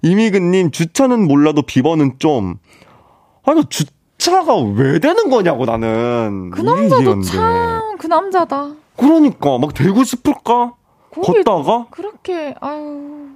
이미근님, 0.03 0.71
주차는 0.71 1.27
몰라도 1.27 1.63
비번은 1.63 2.19
좀. 2.19 2.57
아니, 3.47 3.65
주차가 3.67 4.57
왜 4.57 4.99
되는 4.99 5.31
거냐고, 5.31 5.65
나는. 5.65 6.51
그 6.51 6.61
남자도. 6.61 7.23
참 7.23 7.97
그 7.99 8.07
남자다. 8.07 8.73
그러니까, 8.97 9.57
막 9.59 9.73
되고 9.73 10.03
싶을까? 10.05 10.75
걷다가? 11.11 11.87
그렇게 11.91 12.55
아유. 12.61 13.29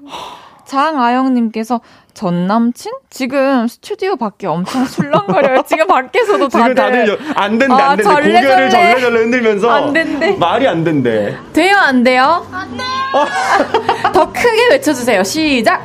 장아영님께서 0.69 1.81
전 2.12 2.47
남친? 2.47 2.93
지금 3.11 3.66
스튜디오 3.69 4.16
밖에 4.16 4.47
엄청 4.47 4.85
술렁거려요. 4.85 5.62
지금 5.66 5.87
밖에서도 5.87 6.49
지금 6.49 6.75
다들, 6.75 6.75
다들 6.75 7.09
여- 7.09 7.19
안 7.35 7.59
된대, 7.59 7.75
아, 7.75 7.91
안 7.91 7.97
된대. 7.97 8.03
절레절레. 8.03 8.41
고개를 8.49 8.71
절레 8.71 9.01
절레 9.01 9.19
흔들면서. 9.21 9.71
안 9.71 9.93
된대. 9.95 10.33
말이 10.37 10.69
안 10.69 10.85
된대. 10.85 11.37
돼요 11.55 11.77
안 11.79 12.03
돼요? 12.05 12.47
안 12.53 12.77
돼요. 12.77 14.09
더 14.12 14.31
크게 14.31 14.69
외쳐주세요. 14.73 15.23
시작. 15.25 15.83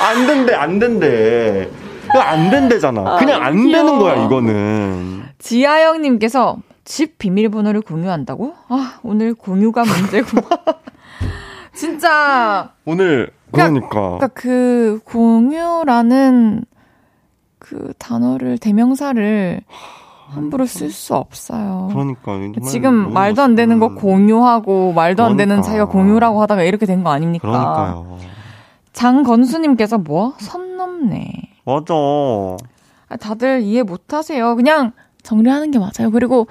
안 0.00 0.26
된대, 0.26 0.54
안 0.54 0.78
된대. 0.78 1.68
안 2.14 2.50
된대잖아. 2.50 3.00
아, 3.14 3.16
그냥 3.18 3.42
안 3.42 3.56
귀여워. 3.66 3.72
되는 3.86 3.98
거야, 3.98 4.24
이거는. 4.26 5.24
지아영님께서 5.38 6.58
집 6.84 7.18
비밀번호를 7.18 7.80
공유한다고? 7.80 8.54
아 8.68 8.98
오늘 9.02 9.34
공유가 9.34 9.82
문제고. 9.84 10.28
진짜 11.74 12.72
오늘, 12.84 13.30
그러니까- 13.50 13.88
그러니까. 13.90 14.00
그러니까 14.18 14.28
그 14.28 15.00
공유라는 15.04 16.64
그 17.58 17.92
단어를 17.98 18.58
대명사를 18.58 19.60
함부로 20.28 20.66
쓸 20.66 20.90
수 20.90 21.14
없어요. 21.14 21.88
그러니까. 21.92 22.32
지금 22.66 23.12
말도 23.12 23.42
안 23.42 23.54
되는 23.54 23.78
거 23.78 23.94
공유하고 23.94 24.92
말도 24.92 25.22
안 25.22 25.36
되는 25.36 25.56
그러니까. 25.56 25.68
사이가 25.70 25.84
공유라고 25.86 26.40
하다가 26.42 26.62
이렇게 26.62 26.86
된 26.86 27.02
거 27.04 27.10
아닙니까? 27.10 27.48
그러니까요. 27.48 28.18
장건수님께서 28.92 29.98
뭐? 29.98 30.34
선 30.38 30.76
넘네. 30.76 31.30
맞아. 31.64 31.94
아, 33.08 33.16
다들 33.16 33.60
이해 33.62 33.82
못 33.82 34.12
하세요. 34.14 34.56
그냥 34.56 34.92
정리하는 35.22 35.70
게 35.70 35.78
맞아요. 35.78 36.10
그리고 36.12 36.46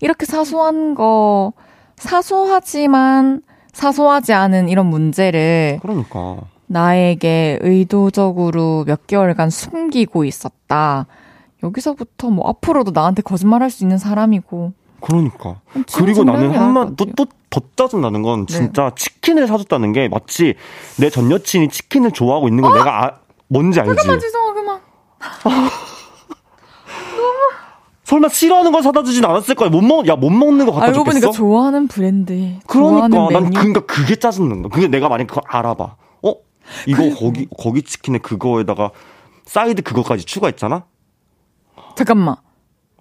이렇게 0.00 0.26
사소한 0.26 0.94
거, 0.94 1.52
사소하지만 1.96 3.42
사소하지 3.74 4.32
않은 4.32 4.68
이런 4.68 4.86
문제를 4.86 5.78
그러니까. 5.82 6.38
나에게 6.66 7.58
의도적으로 7.60 8.84
몇 8.86 9.06
개월간 9.06 9.50
숨기고 9.50 10.24
있었다. 10.24 11.06
여기서부터 11.62 12.30
뭐 12.30 12.48
앞으로도 12.48 12.92
나한테 12.92 13.22
거짓말할 13.22 13.70
수 13.70 13.84
있는 13.84 13.98
사람이고. 13.98 14.72
그러니까. 15.00 15.60
지금 15.86 16.06
그리고 16.06 16.24
나는 16.24 16.50
한마 16.52 16.84
나을 16.84 16.86
것 16.90 16.96
또, 16.96 17.04
같아요. 17.06 17.14
또, 17.16 17.26
더 17.50 17.60
짜증 17.76 18.00
나는 18.00 18.22
건 18.22 18.46
네. 18.46 18.54
진짜 18.54 18.90
치킨을 18.96 19.46
사줬다는 19.46 19.92
게 19.92 20.08
마치 20.08 20.54
내 20.98 21.10
전 21.10 21.30
여친이 21.30 21.68
치킨을 21.68 22.10
좋아하고 22.12 22.48
있는 22.48 22.62
걸 22.62 22.72
내가 22.74 23.04
아, 23.04 23.10
뭔지 23.48 23.78
알지? 23.80 23.94
잠깐만 23.94 24.18
죄송하 24.20 24.54
그만. 24.54 24.80
설마 28.14 28.28
싫어하는 28.28 28.70
걸 28.70 28.82
사다 28.82 29.02
주진 29.02 29.24
않았을 29.24 29.54
거야. 29.56 29.68
못 29.70 29.82
먹, 29.82 30.06
야, 30.06 30.14
못 30.14 30.30
먹는 30.30 30.66
거 30.66 30.72
갖다 30.72 30.86
알고 30.86 31.02
보니까 31.04 31.26
줬겠어? 31.26 31.32
좋아하는 31.32 31.88
브랜드. 31.88 32.32
그러니까 32.66 33.08
좋아하는 33.08 33.32
난 33.32 33.42
메뉴. 33.44 33.50
그러니까 33.58 33.80
그게 33.86 34.14
짜증난다. 34.16 34.68
그게 34.68 34.86
내가 34.86 35.08
만약 35.08 35.26
그거 35.26 35.40
알아봐. 35.46 35.96
어? 36.22 36.34
이거 36.86 37.10
거기 37.18 37.48
거기 37.58 37.82
치킨에 37.82 38.18
그거에다가 38.18 38.92
사이드 39.46 39.82
그거까지 39.82 40.24
추가했잖아. 40.24 40.84
잠깐만. 41.96 42.36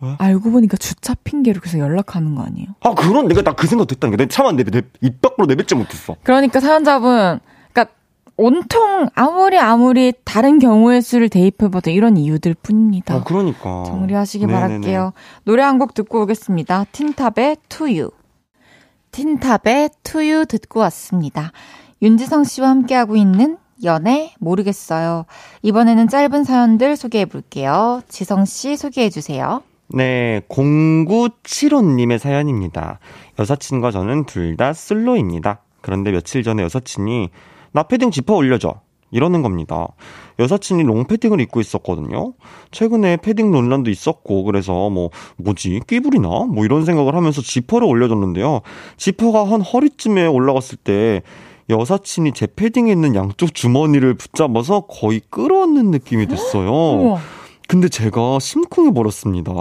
왜? 0.01 0.16
알고 0.18 0.51
보니까 0.51 0.78
주차 0.78 1.14
핑계로 1.24 1.61
그래서 1.61 1.78
연락하는 1.80 2.34
거 2.36 2.41
아니에요? 2.43 2.68
아 2.82 2.93
그런 2.95 3.28
내가 3.28 3.41
나 3.43 3.53
그 3.53 3.68
생각 3.68 3.88
됐다는 3.88 4.18
게. 4.18 4.24
내 4.24 4.28
차만 4.28 4.55
내, 4.55 4.64
내, 4.64 4.82
입 5.01 5.22
밖으로 5.22 5.45
내뱉지 5.45 5.76
못했어. 5.76 6.16
그러니까 6.24 6.59
사연자분, 6.59 7.39
온통 8.36 9.10
아무리 9.16 9.58
아무리 9.60 10.12
다른 10.24 10.58
경우의 10.60 11.02
수를 11.02 11.30
대입해봐도 11.30 11.92
이런 11.92 12.18
이유들 12.18 12.56
뿐입니다. 12.62 13.16
아 13.16 13.24
그러니까. 13.24 13.84
정리하시기 13.86 14.46
네네네. 14.48 14.60
바랄게요. 14.68 15.14
노래 15.44 15.62
한 15.64 15.78
곡 15.78 15.94
듣고 15.94 16.22
오겠습니다. 16.24 16.86
틴탑의 16.92 17.58
You. 17.82 18.10
틴탑의 19.12 19.90
You 20.16 20.46
듣고 20.48 20.80
왔습니다. 20.82 21.52
윤지성 22.02 22.44
씨와 22.44 22.70
함께하고 22.70 23.16
있는 23.16 23.58
연애 23.84 24.34
모르겠어요. 24.40 25.26
이번에는 25.62 26.08
짧은 26.08 26.44
사연들 26.44 26.96
소개해 26.96 27.26
볼게요. 27.26 28.02
지성 28.08 28.46
씨 28.46 28.78
소개해 28.78 29.10
주세요. 29.10 29.62
네, 29.90 30.42
0975님의 30.50 32.18
사연입니다. 32.18 33.00
여사친과 33.38 33.92
저는 33.92 34.26
둘다 34.26 34.74
솔로입니다. 34.74 35.60
그런데 35.82 36.12
며칠 36.12 36.44
전에 36.44 36.64
여사친이 36.64 37.30
나 37.74 37.84
패딩 37.84 38.11
지퍼 38.11 38.36
올려줘. 38.36 38.76
이러는 39.11 39.43
겁니다. 39.43 39.89
여사친이 40.39 40.82
롱패딩을 40.84 41.39
입고 41.41 41.59
있었거든요. 41.59 42.34
최근에 42.71 43.17
패딩 43.17 43.51
논란도 43.51 43.91
있었고, 43.91 44.43
그래서 44.43 44.89
뭐, 44.89 45.11
뭐지? 45.38 45.82
끼부리나? 45.86 46.28
뭐 46.45 46.65
이런 46.65 46.84
생각을 46.84 47.15
하면서 47.15 47.39
지퍼를 47.41 47.88
올려줬는데요. 47.88 48.61
지퍼가 48.97 49.51
한 49.51 49.61
허리쯤에 49.61 50.26
올라갔을 50.26 50.78
때, 50.78 51.21
여사친이 51.69 52.34
제 52.34 52.47
패딩에 52.47 52.91
있는 52.91 53.13
양쪽 53.13 53.53
주머니를 53.53 54.15
붙잡아서 54.15 54.82
거의 54.88 55.21
끌어안는 55.30 55.91
느낌이 55.91 56.26
됐어요. 56.28 56.71
근데 57.67 57.89
제가 57.89 58.39
심쿵해 58.39 58.93
버렸습니다. 58.93 59.53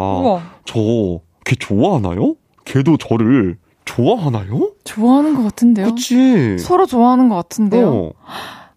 저, 0.65 1.21
걔 1.45 1.57
좋아하나요? 1.57 2.37
걔도 2.65 2.97
저를 2.97 3.59
좋아하나요? 3.85 4.73
좋아하는 4.85 5.35
것 5.35 5.43
같은데요? 5.45 5.87
그치? 5.87 6.59
서로 6.59 6.87
좋아하는 6.87 7.29
것 7.29 7.35
같은데요? 7.37 7.89
어. 7.89 8.13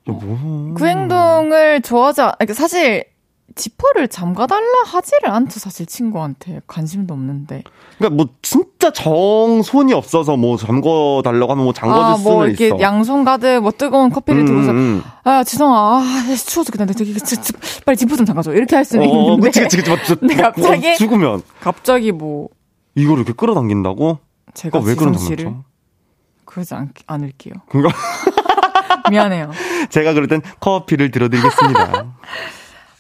야, 0.10 0.12
뭐. 0.14 0.74
그 0.76 0.86
행동을 0.86 1.82
좋아하지, 1.82 2.22
않- 2.22 2.32
그러니까 2.38 2.53
사실, 2.53 3.06
지퍼를 3.56 4.10
잠가달라 4.10 4.66
하지를 4.86 5.30
않죠, 5.30 5.60
사실 5.62 5.86
친구한테. 5.86 6.60
관심도 6.68 7.14
없는데. 7.14 7.64
그러니까 7.97 8.16
뭐, 8.24 8.28
진짜 8.41 8.91
정손이 8.91 9.93
없어서 9.93 10.36
뭐, 10.36 10.58
잠궈 10.58 11.22
달라고 11.24 11.51
하면 11.53 11.64
뭐, 11.64 11.74
잠궈줄 11.74 12.03
아, 12.03 12.16
수는 12.18 12.32
뭐, 12.36 12.47
이렇게 12.47 12.68
있어. 12.68 12.80
양손 12.82 13.24
가득 13.24 13.62
뭐 13.62 13.72
뜨거운 13.72 14.10
커피를 14.10 14.41
음, 14.41 14.45
들고서, 14.45 14.72
음, 14.72 15.03
아, 15.24 15.43
지성아, 15.43 15.97
아, 15.99 16.03
추워서 16.45 16.72
그냥 16.72 16.88
저기, 16.93 17.14
저, 17.14 17.36
저, 17.38 17.53
빨리 17.86 17.95
지퍼 17.95 18.16
좀 18.18 18.26
잠가줘. 18.26 18.53
이렇게 18.53 18.76
할 18.76 18.84
수는 18.84 19.06
어, 19.08 19.10
있는데. 19.10 19.47
그치, 19.47 19.60
그치, 19.62 19.78
그치. 19.78 19.89
막, 19.89 19.99
저- 20.06 20.16
근데 20.16 20.36
막, 20.36 20.53
갑자기? 20.56 20.89
어, 20.89 20.95
죽으면. 20.95 21.41
갑자기 21.62 22.12
뭐, 22.12 22.49
이거를 22.95 23.20
이렇게 23.24 23.32
끌어당긴다고? 23.34 24.20
제가 24.56 24.80
왜 24.80 24.95
그런 24.95 25.14
장난쳐? 25.16 25.64
그러지 26.45 26.74
않, 26.74 26.89
않을게요. 27.06 27.53
그러니까 27.70 27.95
미안해요. 29.12 29.51
제가 29.91 30.14
그럴 30.14 30.28
땐 30.28 30.41
커피를 30.60 31.12
들어드리겠습니다. 31.12 32.16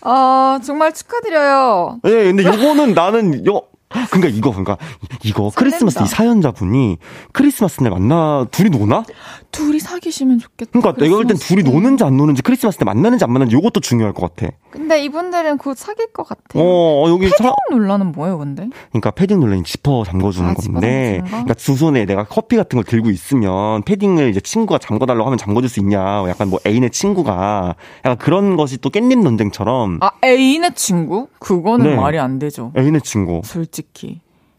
아, 0.01 0.59
정말 0.63 0.93
축하드려요. 0.93 1.99
예, 2.05 2.25
근데 2.25 2.43
요거는 2.43 2.93
나는 2.93 3.45
요 3.47 3.61
그러니까 3.89 4.27
이거 4.29 4.49
그러니까 4.49 4.77
이거 5.23 5.51
크리스마스 5.55 6.03
이 6.03 6.07
사연자분이 6.07 6.97
크리스마스 7.31 7.81
날 7.81 7.91
만나 7.91 8.45
둘이 8.51 8.69
노나? 8.69 9.03
둘이 9.51 9.79
사귀시면 9.79 10.39
좋겠다. 10.39 10.71
그러니까 10.79 11.01
내가 11.01 11.15
볼땐 11.15 11.27
크리스마스 11.37 11.47
둘이 11.47 11.63
때. 11.63 11.71
노는지 11.71 12.03
안 12.03 12.17
노는지 12.17 12.41
크리스마스 12.41 12.77
때 12.77 12.83
만나는지 12.83 13.23
안 13.23 13.31
만나는지 13.31 13.55
요것도 13.55 13.79
중요할 13.79 14.13
것 14.13 14.35
같아. 14.35 14.51
근데 14.71 15.01
이분들은 15.05 15.57
곧 15.59 15.77
사귈 15.77 16.11
것 16.11 16.27
같아요. 16.27 16.61
어, 16.61 17.05
어, 17.05 17.09
여기 17.09 17.25
패딩 17.29 17.37
사, 17.45 17.55
논란은 17.71 18.11
뭐예요, 18.11 18.37
근데? 18.37 18.67
그러니까 18.89 19.11
패딩 19.11 19.39
논란이 19.39 19.63
지퍼 19.63 20.03
잠궈주는 20.03 20.49
아, 20.49 20.53
건데? 20.53 21.21
그러니까 21.25 21.53
두 21.53 21.75
손에 21.75 22.05
내가 22.05 22.25
커피 22.25 22.57
같은 22.57 22.75
걸 22.75 22.83
들고 22.83 23.09
있으면 23.11 23.83
패딩을 23.83 24.29
이제 24.29 24.41
친구가 24.41 24.79
잠궈달라고 24.79 25.25
하면 25.25 25.37
잠궈줄 25.37 25.69
수 25.69 25.79
있냐, 25.79 26.27
약간 26.27 26.49
뭐 26.49 26.59
애인의 26.65 26.89
친구가 26.89 27.75
약간 28.03 28.17
그런 28.17 28.57
것이 28.57 28.77
또 28.79 28.89
깻잎 28.89 29.21
논쟁처럼 29.23 29.99
아, 30.01 30.09
애인의 30.23 30.73
친구? 30.75 31.27
그거는 31.39 31.91
네. 31.91 31.95
말이 31.95 32.19
안 32.19 32.39
되죠. 32.39 32.73
애인의 32.77 33.01
친구 33.01 33.41
솔직히. 33.45 33.74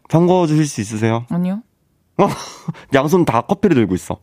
잠궈주실 0.09 0.65
수 0.67 0.81
있으세요? 0.81 1.25
아니요. 1.29 1.61
양손 2.93 3.25
다 3.25 3.41
커피를 3.41 3.75
들고 3.75 3.95
있어. 3.95 4.17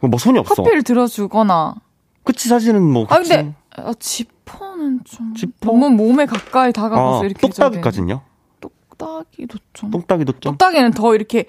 뭐 0.00 0.18
손이 0.18 0.38
없어. 0.38 0.54
커피를 0.54 0.82
들어주거나. 0.82 1.74
그치 2.24 2.48
사실은 2.48 2.82
뭐 2.82 3.06
아, 3.08 3.18
그치. 3.18 3.30
근데, 3.30 3.54
아, 3.76 3.92
지퍼는 3.98 5.00
좀. 5.04 5.34
지퍼? 5.34 5.70
너무 5.72 5.90
몸에 5.90 6.26
가까이 6.26 6.72
다가가서 6.72 7.22
아, 7.22 7.24
이렇게. 7.24 7.40
똑딱이까지는요? 7.48 8.20
똑딱이도 8.60 9.58
좀. 9.72 9.90
똑딱이도 9.90 10.32
좀. 10.40 10.52
똑딱이는 10.52 10.90
더 10.92 11.14
이렇게, 11.14 11.46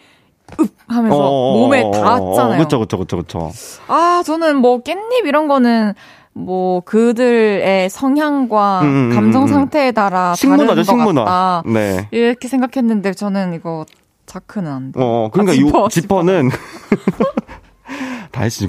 윽! 0.60 0.76
하면서 0.88 1.18
어, 1.18 1.54
어, 1.54 1.60
몸에 1.60 1.82
어, 1.84 1.88
어, 1.90 1.92
닿았잖아요. 1.92 2.64
그쵸, 2.64 2.80
그쵸, 2.80 2.98
그쵸, 2.98 3.18
그쵸. 3.18 3.52
아, 3.88 4.24
저는 4.26 4.58
뭐 4.58 4.82
깻잎 4.82 5.26
이런 5.28 5.48
거는 5.48 5.94
뭐 6.34 6.82
그들의 6.82 7.90
성향과 7.90 8.82
음, 8.82 8.86
음, 8.86 9.12
음 9.12 9.16
감정 9.16 9.44
음. 9.44 9.48
상태에 9.48 9.92
따라 9.92 10.36
식문화죠, 10.36 10.84
식문화. 10.84 11.24
같다. 11.26 11.64
네. 11.66 12.08
이렇게 12.12 12.48
생각했는데 12.48 13.14
저는 13.14 13.54
이거 13.54 13.86
자크는 14.26 14.72
안 14.72 14.92
돼. 14.92 15.00
어, 15.02 15.30
그러니까 15.32 15.54
아, 15.54 15.56
지퍼, 15.56 15.80
요 15.84 15.88
지퍼 15.90 16.24
는 16.24 16.50
다혜 18.32 18.50
씨 18.50 18.68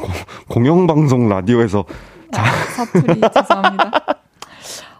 공영 0.49 0.87
방송 0.87 1.29
라디오에서 1.29 1.85
자. 2.33 2.43
아, 2.43 2.47
사투리 2.47 3.21
죄송합니다. 3.35 3.91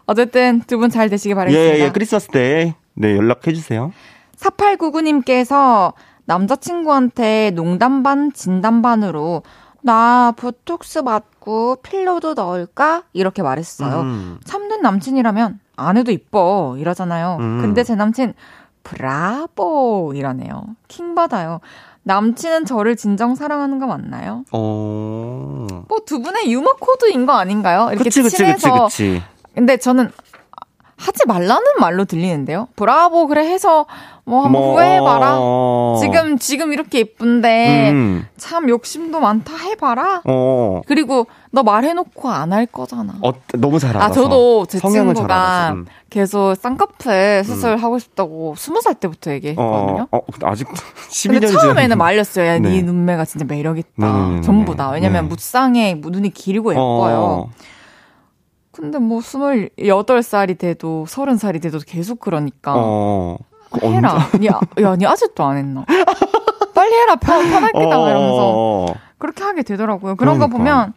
어쨌든 0.05 0.61
두 0.67 0.77
분 0.77 0.89
잘 0.89 1.09
되시길 1.09 1.35
바라겠습니다. 1.35 1.77
예, 1.77 1.85
예, 1.85 1.89
크리스마스 1.91 2.27
때 2.27 2.75
네, 2.93 3.15
연락해 3.15 3.53
주세요. 3.53 3.91
4899님께서 4.37 5.93
남자친구한테 6.25 7.51
농담 7.51 8.03
반 8.03 8.31
진담 8.33 8.81
반으로 8.81 9.43
나 9.81 10.33
보톡스 10.37 10.99
맞고 10.99 11.77
필러도 11.77 12.33
넣을까? 12.35 13.03
이렇게 13.13 13.41
말했어요. 13.41 14.01
음. 14.01 14.39
참된 14.45 14.81
남친이라면 14.81 15.59
안 15.77 15.97
해도 15.97 16.11
이뻐 16.11 16.75
이러잖아요. 16.77 17.37
음. 17.39 17.61
근데 17.61 17.83
제 17.83 17.95
남친 17.95 18.33
브라보 18.83 20.13
이러네요. 20.15 20.63
킹 20.87 21.15
받아요. 21.15 21.59
남친은 22.03 22.65
저를 22.65 22.95
진정 22.95 23.35
사랑하는 23.35 23.79
거 23.79 23.85
맞나요? 23.87 24.43
어. 24.51 25.67
뭐 25.87 25.99
두 26.05 26.19
분의 26.21 26.51
유머 26.51 26.73
코드인 26.79 27.25
거 27.25 27.33
아닌가요? 27.33 27.87
이렇게 27.91 28.05
그치, 28.05 28.21
그치, 28.23 28.37
친해서. 28.37 28.85
그치, 28.85 29.13
그치. 29.19 29.23
근데 29.55 29.77
저는 29.77 30.11
하지 31.01 31.23
말라는 31.25 31.63
말로 31.79 32.05
들리는데요. 32.05 32.67
브라보 32.75 33.27
그래 33.27 33.47
해서 33.47 33.87
뭐 34.23 34.45
한번 34.45 34.61
뭐, 34.61 34.73
후회해봐라. 34.75 35.37
어... 35.39 35.97
지금 35.99 36.37
지금 36.37 36.73
이렇게 36.73 36.99
예쁜데 36.99 37.89
음. 37.89 38.27
참 38.37 38.69
욕심도 38.69 39.19
많다 39.19 39.57
해봐라. 39.57 40.21
어... 40.25 40.81
그리고 40.85 41.25
너 41.49 41.63
말해놓고 41.63 42.29
안 42.29 42.51
할 42.51 42.65
거잖아. 42.65 43.13
어, 43.21 43.31
너무 43.53 43.79
잘 43.79 43.95
알아. 43.95 44.05
아 44.05 44.11
저도 44.11 44.65
제 44.67 44.79
친구가 44.79 45.71
음. 45.73 45.85
계속 46.09 46.55
쌍꺼풀 46.55 47.43
수술하고 47.45 47.93
음. 47.93 47.99
싶다고 47.99 48.55
스무 48.57 48.81
살 48.81 48.95
때부터 48.95 49.31
얘기했거든요. 49.31 50.07
어, 50.11 50.17
어, 50.17 50.21
아직 50.43 50.67
12년 51.09 51.51
처음에는 51.59 51.97
말렸어요. 51.97 52.45
야, 52.45 52.59
네. 52.59 52.69
네 52.69 52.81
눈매가 52.81 53.25
진짜 53.25 53.45
매력 53.45 53.77
있다. 53.77 53.89
네, 53.95 54.05
네, 54.07 54.35
네 54.35 54.41
전부 54.41 54.75
다. 54.75 54.89
왜냐면 54.91 55.23
네. 55.23 55.29
무쌍에 55.29 56.01
눈이 56.03 56.31
길고 56.31 56.71
예뻐요. 56.73 57.17
어. 57.17 57.49
근데 58.71 58.99
뭐 58.99 59.19
28살이 59.19 60.57
돼도 60.57 61.05
30살이 61.07 61.61
돼도 61.61 61.79
계속 61.85 62.19
그러니까. 62.19 62.73
어. 62.75 63.37
그 63.71 63.85
해라. 63.87 64.17
야, 64.45 64.59
야, 64.81 64.95
니 64.95 65.05
아직도 65.05 65.43
안 65.43 65.57
했나? 65.57 65.85
빨리 66.73 66.93
해라. 66.93 67.15
편, 67.15 67.49
편할 67.49 67.71
게다. 67.71 67.99
어. 67.99 68.09
이러면서. 68.09 68.95
그렇게 69.17 69.43
하게 69.43 69.63
되더라고요. 69.63 70.15
그런 70.15 70.35
그러니까. 70.37 70.47
거 70.47 70.57
보면 70.57 70.93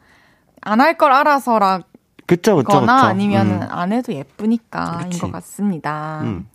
안 0.62 0.80
할 0.80 0.96
걸 0.96 1.12
알아서라. 1.12 1.80
그쵸, 2.26 2.56
그쵸, 2.56 2.68
거나 2.80 2.96
그쵸. 2.96 3.06
아니면 3.08 3.46
음. 3.62 3.68
안 3.70 3.92
해도 3.92 4.12
예쁘니까인 4.12 5.10
것 5.10 5.30
같습니다. 5.32 6.20
음. 6.22 6.48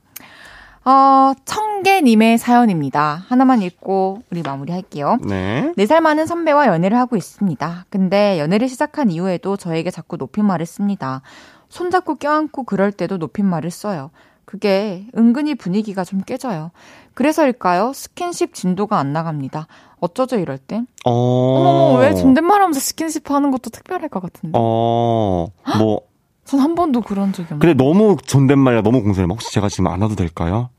어, 0.89 1.33
청개님의 1.45 2.39
사연입니다. 2.39 3.23
하나만 3.27 3.61
읽고 3.61 4.23
우리 4.31 4.41
마무리할게요. 4.41 5.19
네. 5.27 5.71
4살 5.77 5.99
많은 6.01 6.25
선배와 6.25 6.65
연애를 6.65 6.97
하고 6.97 7.15
있습니다. 7.15 7.85
근데 7.89 8.39
연애를 8.39 8.67
시작한 8.67 9.11
이후에도 9.11 9.55
저에게 9.55 9.91
자꾸 9.91 10.17
높임말을 10.17 10.65
씁니다. 10.65 11.21
손잡고 11.69 12.15
껴안고 12.15 12.63
그럴 12.63 12.91
때도 12.91 13.17
높임말을 13.17 13.69
써요. 13.69 14.09
그게 14.45 15.05
은근히 15.15 15.53
분위기가 15.53 16.03
좀 16.03 16.21
깨져요. 16.21 16.71
그래서일까요? 17.13 17.93
스킨십 17.93 18.55
진도가 18.55 18.97
안 18.97 19.13
나갑니다. 19.13 19.67
어쩌죠 19.99 20.37
이럴 20.39 20.57
땐? 20.57 20.87
어... 21.05 21.11
어머 21.11 21.99
왜 21.99 22.15
존댓말 22.15 22.63
하면서 22.63 22.79
스킨십 22.79 23.29
하는 23.29 23.51
것도 23.51 23.69
특별할 23.69 24.09
것 24.09 24.21
같은데. 24.23 24.57
어... 24.59 25.49
뭐... 25.77 26.01
전 26.45 26.59
한 26.61 26.73
번도 26.73 27.01
그런 27.01 27.31
적이 27.31 27.53
없는데. 27.53 27.67
근데 27.67 27.83
너무 27.83 28.17
존댓말이야 28.25 28.81
너무 28.81 29.03
공손해. 29.03 29.27
혹시 29.29 29.53
제가 29.53 29.69
지금 29.69 29.85
안 29.85 30.01
와도 30.01 30.15
될까요? 30.15 30.71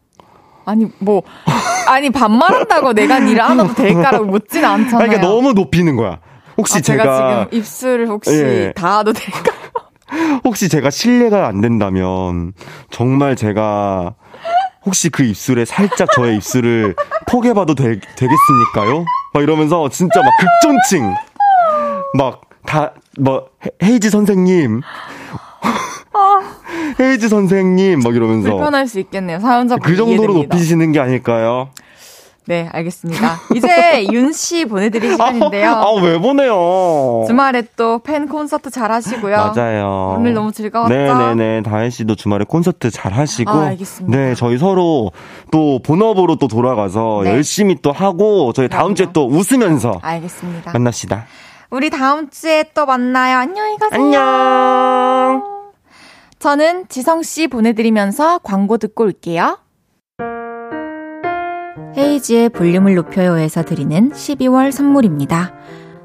아니 0.71 0.87
뭐 0.99 1.23
아니 1.89 2.11
반말한다고 2.11 2.93
내가 2.93 3.19
일을 3.19 3.41
안 3.41 3.59
해도 3.61 3.75
될까라고 3.75 4.25
묻지는 4.27 4.69
않잖아요. 4.69 5.09
그러니까 5.09 5.21
너무 5.27 5.53
높이는 5.53 5.97
거야. 5.97 6.19
혹시 6.57 6.79
아, 6.79 6.81
제가, 6.81 7.03
제가, 7.03 7.45
지금 7.47 7.59
입술 7.59 8.07
혹시 8.09 8.33
예. 8.33 8.73
닿아도 8.77 9.13
될까? 9.13 9.53
혹시 10.45 10.69
제가 10.69 10.91
실례가 10.91 11.47
안 11.47 11.61
된다면 11.61 12.53
정말 12.91 13.37
제가 13.37 14.15
혹시 14.85 15.09
그 15.11 15.23
입술에 15.23 15.65
살짝 15.65 16.09
저의 16.13 16.37
입술을 16.37 16.95
포개봐도 17.29 17.75
되, 17.75 17.85
되겠습니까요? 18.17 19.05
막 19.33 19.43
이러면서 19.43 19.89
진짜 19.89 20.21
막 20.23 20.33
극존칭 20.39 21.15
막 22.15 22.41
다 22.67 22.93
뭐 23.19 23.47
헤이즈 23.83 24.11
선생님 24.11 24.83
헤이즈 27.01 27.29
선생님 27.29 28.01
막 28.01 28.15
이러면서 28.15 28.51
불편할 28.51 28.87
수 28.89 28.99
있겠네요. 29.01 29.39
사연자 29.41 29.77
그 29.77 29.97
정도로 29.97 30.33
이해됩니다. 30.33 30.55
높이시는 30.57 30.93
게 30.93 31.01
아닐까요? 31.01 31.69
네, 32.47 32.69
알겠습니다. 32.73 33.39
이제 33.55 34.09
윤 34.13 34.33
씨 34.33 34.65
보내드릴 34.65 35.13
시간인데요. 35.13 35.71
아, 35.71 35.93
왜 36.03 36.19
보내요? 36.19 37.25
주말에 37.29 37.63
또 37.77 38.01
팬 38.01 38.27
콘서트 38.29 38.71
잘 38.71 38.91
하시고요. 38.91 39.37
맞아요. 39.55 40.17
오늘 40.19 40.35
너무 40.35 40.51
즐거웠죠? 40.51 40.93
네네네. 40.93 41.63
다혜 41.63 41.91
씨도 41.91 42.17
주말에 42.17 42.45
콘서트 42.49 42.91
잘 42.91 43.13
하시고. 43.13 43.51
아, 43.51 43.67
알겠습니다. 43.67 44.17
네, 44.19 44.35
저희 44.35 44.59
서로 44.59 45.13
또 45.53 45.81
본업으로 45.85 46.37
또 46.37 46.49
돌아가서 46.49 47.21
네. 47.25 47.31
열심히 47.31 47.77
또 47.83 47.93
하고, 47.93 48.53
저희 48.53 48.69
다음 48.69 48.95
그럼요. 48.95 48.95
주에 48.95 49.07
또 49.13 49.29
웃으면서. 49.29 50.01
알겠습니다. 50.03 50.73
만납시다. 50.73 51.27
우리 51.71 51.89
다음 51.91 52.31
주에 52.31 52.65
또 52.75 52.85
만나요. 52.85 53.37
안녕히 53.39 53.77
가세요. 53.79 54.03
안녕. 54.03 55.50
저는 56.41 56.89
지성 56.89 57.23
씨 57.23 57.49
보내드리면서 57.49 58.39
광고 58.39 58.79
듣고 58.79 59.05
올게요. 59.05 59.59
헤이즈의 61.99 62.49
볼륨을 62.49 62.95
높여요에서 62.95 63.63
드리는 63.63 64.11
12월 64.11 64.73
선물입니다. 64.73 65.53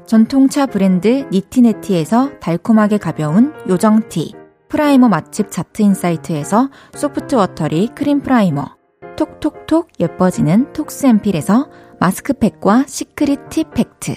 전통차 0.06 0.66
브랜드 0.66 1.26
니티네티에서 1.32 2.38
달콤하게 2.38 2.98
가벼운 2.98 3.54
요정티, 3.66 4.34
프라이머 4.68 5.08
맛집 5.08 5.50
자트인사이트에서 5.50 6.68
소프트 6.92 7.34
워터리 7.36 7.88
크림 7.94 8.20
프라이머, 8.20 8.76
톡톡톡 9.16 9.88
예뻐지는 9.98 10.70
톡스앰필에서 10.74 11.70
마스크팩과 11.98 12.84
시크릿 12.86 13.48
티 13.48 13.64
팩트, 13.64 14.14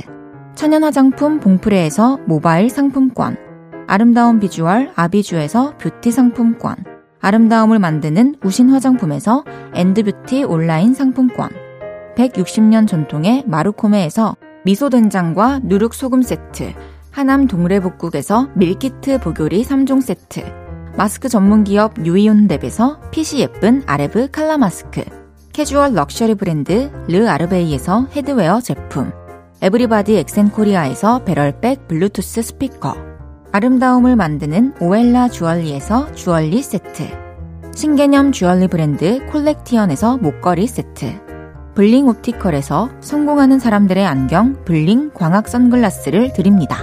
천연 0.54 0.84
화장품 0.84 1.40
봉프레에서 1.40 2.18
모바일 2.28 2.70
상품권, 2.70 3.49
아름다운 3.90 4.40
비주얼 4.40 4.92
아비주에서 4.94 5.78
뷰티 5.80 6.12
상품권, 6.12 6.76
아름다움을 7.22 7.80
만드는 7.80 8.36
우신 8.44 8.70
화장품에서 8.70 9.44
엔드뷰티 9.74 10.44
온라인 10.44 10.94
상품권, 10.94 11.50
160년 12.16 12.88
전통의 12.88 13.46
마루코메에서 13.48 14.36
미소된장과 14.64 15.62
누룩소금 15.64 16.22
세트, 16.22 16.72
하남 17.10 17.48
동래복국에서 17.48 18.50
밀키트 18.54 19.22
복요리 19.22 19.64
3종 19.64 20.04
세트, 20.04 20.44
마스크 20.96 21.28
전문 21.28 21.64
기업 21.64 21.96
유이온랩에서 21.96 23.10
핏이 23.10 23.42
예쁜 23.42 23.82
아레브 23.88 24.30
칼라 24.30 24.60
마스크, 24.60 25.04
캐주얼 25.52 25.96
럭셔리 25.96 26.36
브랜드 26.36 26.92
르 27.08 27.28
아르베이에서 27.28 28.06
headwear 28.16 28.62
제품, 28.62 29.12
에브리바디 29.64 30.16
엑센코리아에서 30.16 31.24
배럴백 31.24 31.88
블루투스 31.88 32.44
스피커, 32.44 33.09
아름다움을 33.52 34.16
만드는 34.16 34.76
오엘라 34.80 35.30
주얼리에서 35.30 36.14
주얼리 36.14 36.62
세트. 36.62 37.08
신개념 37.74 38.32
주얼리 38.32 38.68
브랜드 38.68 39.26
콜렉티언에서 39.28 40.18
목걸이 40.18 40.68
세트. 40.68 41.20
블링 41.74 42.08
옵티컬에서 42.08 42.90
성공하는 43.00 43.58
사람들의 43.58 44.06
안경 44.06 44.64
블링 44.66 45.12
광학 45.14 45.48
선글라스를 45.48 46.34
드립니다. 46.34 46.78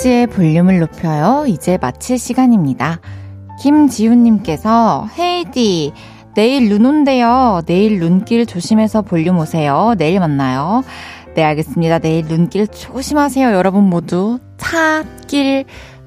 홈이지의 0.00 0.26
볼륨을 0.28 0.78
높여요. 0.80 1.44
이제 1.46 1.78
마칠 1.80 2.18
시간입니다. 2.18 3.00
김지훈님께서 3.60 5.08
헤이디 5.18 5.92
내일 6.34 6.68
눈 6.68 6.86
온대요. 6.86 7.60
내일 7.66 7.98
눈길 7.98 8.46
조심해서 8.46 9.02
볼륨 9.02 9.38
오세요. 9.38 9.94
내일 9.98 10.20
만나요. 10.20 10.82
네 11.34 11.42
알겠습니다. 11.44 11.98
내일 11.98 12.26
눈길 12.26 12.66
조심하세요. 12.66 13.52
여러분 13.52 13.84
모두 13.84 14.38
차, 14.56 15.04
길, 15.26 15.64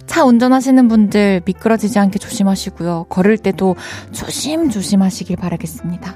차 0.08 0.24
운전하시는 0.24 0.88
분들 0.88 1.42
미끄러지지 1.46 2.00
않게 2.00 2.20
조심하시고요. 2.20 3.06
걸을 3.10 3.38
때도 3.38 3.76
조심조심 4.12 5.02
하시길 5.02 5.36
바라겠습니다. 5.36 6.16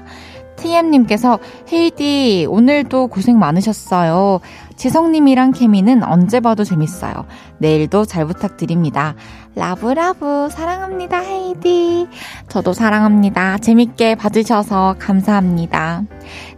TM님께서 0.56 1.38
헤이디 1.72 2.46
오늘도 2.48 3.06
고생 3.08 3.38
많으셨어요. 3.38 4.40
지성님이랑 4.78 5.50
케미는 5.50 6.04
언제 6.04 6.38
봐도 6.38 6.62
재밌어요. 6.62 7.26
내일도 7.58 8.04
잘 8.04 8.24
부탁드립니다. 8.24 9.16
라브라브 9.56 10.48
사랑합니다 10.50 11.18
헤이디. 11.18 12.06
저도 12.48 12.72
사랑합니다. 12.72 13.58
재밌게 13.58 14.14
봐주셔서 14.14 14.94
감사합니다. 15.00 16.04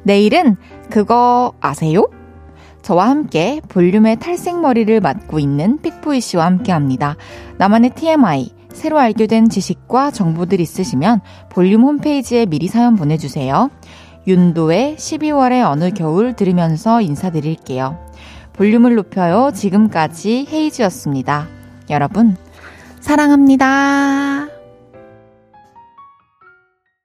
내일은 0.03 0.57
그거 0.91 1.55
아세요? 1.61 2.09
저와 2.83 3.09
함께 3.09 3.63
볼륨의 3.69 4.17
탈색머리를 4.21 5.01
맡고 5.01 5.39
있는 5.39 5.79
픽보이 5.81 6.21
씨와 6.21 6.45
함께 6.45 6.73
합니다. 6.73 7.17
나만의 7.57 7.91
TMI, 7.95 8.51
새로 8.73 8.99
알게 8.99 9.29
된 9.29 9.49
지식과 9.49 10.11
정보들 10.11 10.61
있으시면 10.61 11.21
볼륨 11.49 11.85
홈페이지에 11.85 12.45
미리 12.47 12.69
사연 12.69 12.97
보내주세요. 12.97 13.71
윤도의 14.27 14.97
12월의 14.97 15.65
어느 15.71 15.91
겨울 15.91 16.35
들으면서 16.35 17.01
인사드릴게요. 17.01 18.10
볼륨을 18.61 18.95
높여요. 18.95 19.53
지금까지 19.55 20.47
헤이즈였습니다. 20.53 21.49
여러분, 21.89 22.37
사랑합니다. 23.01 24.60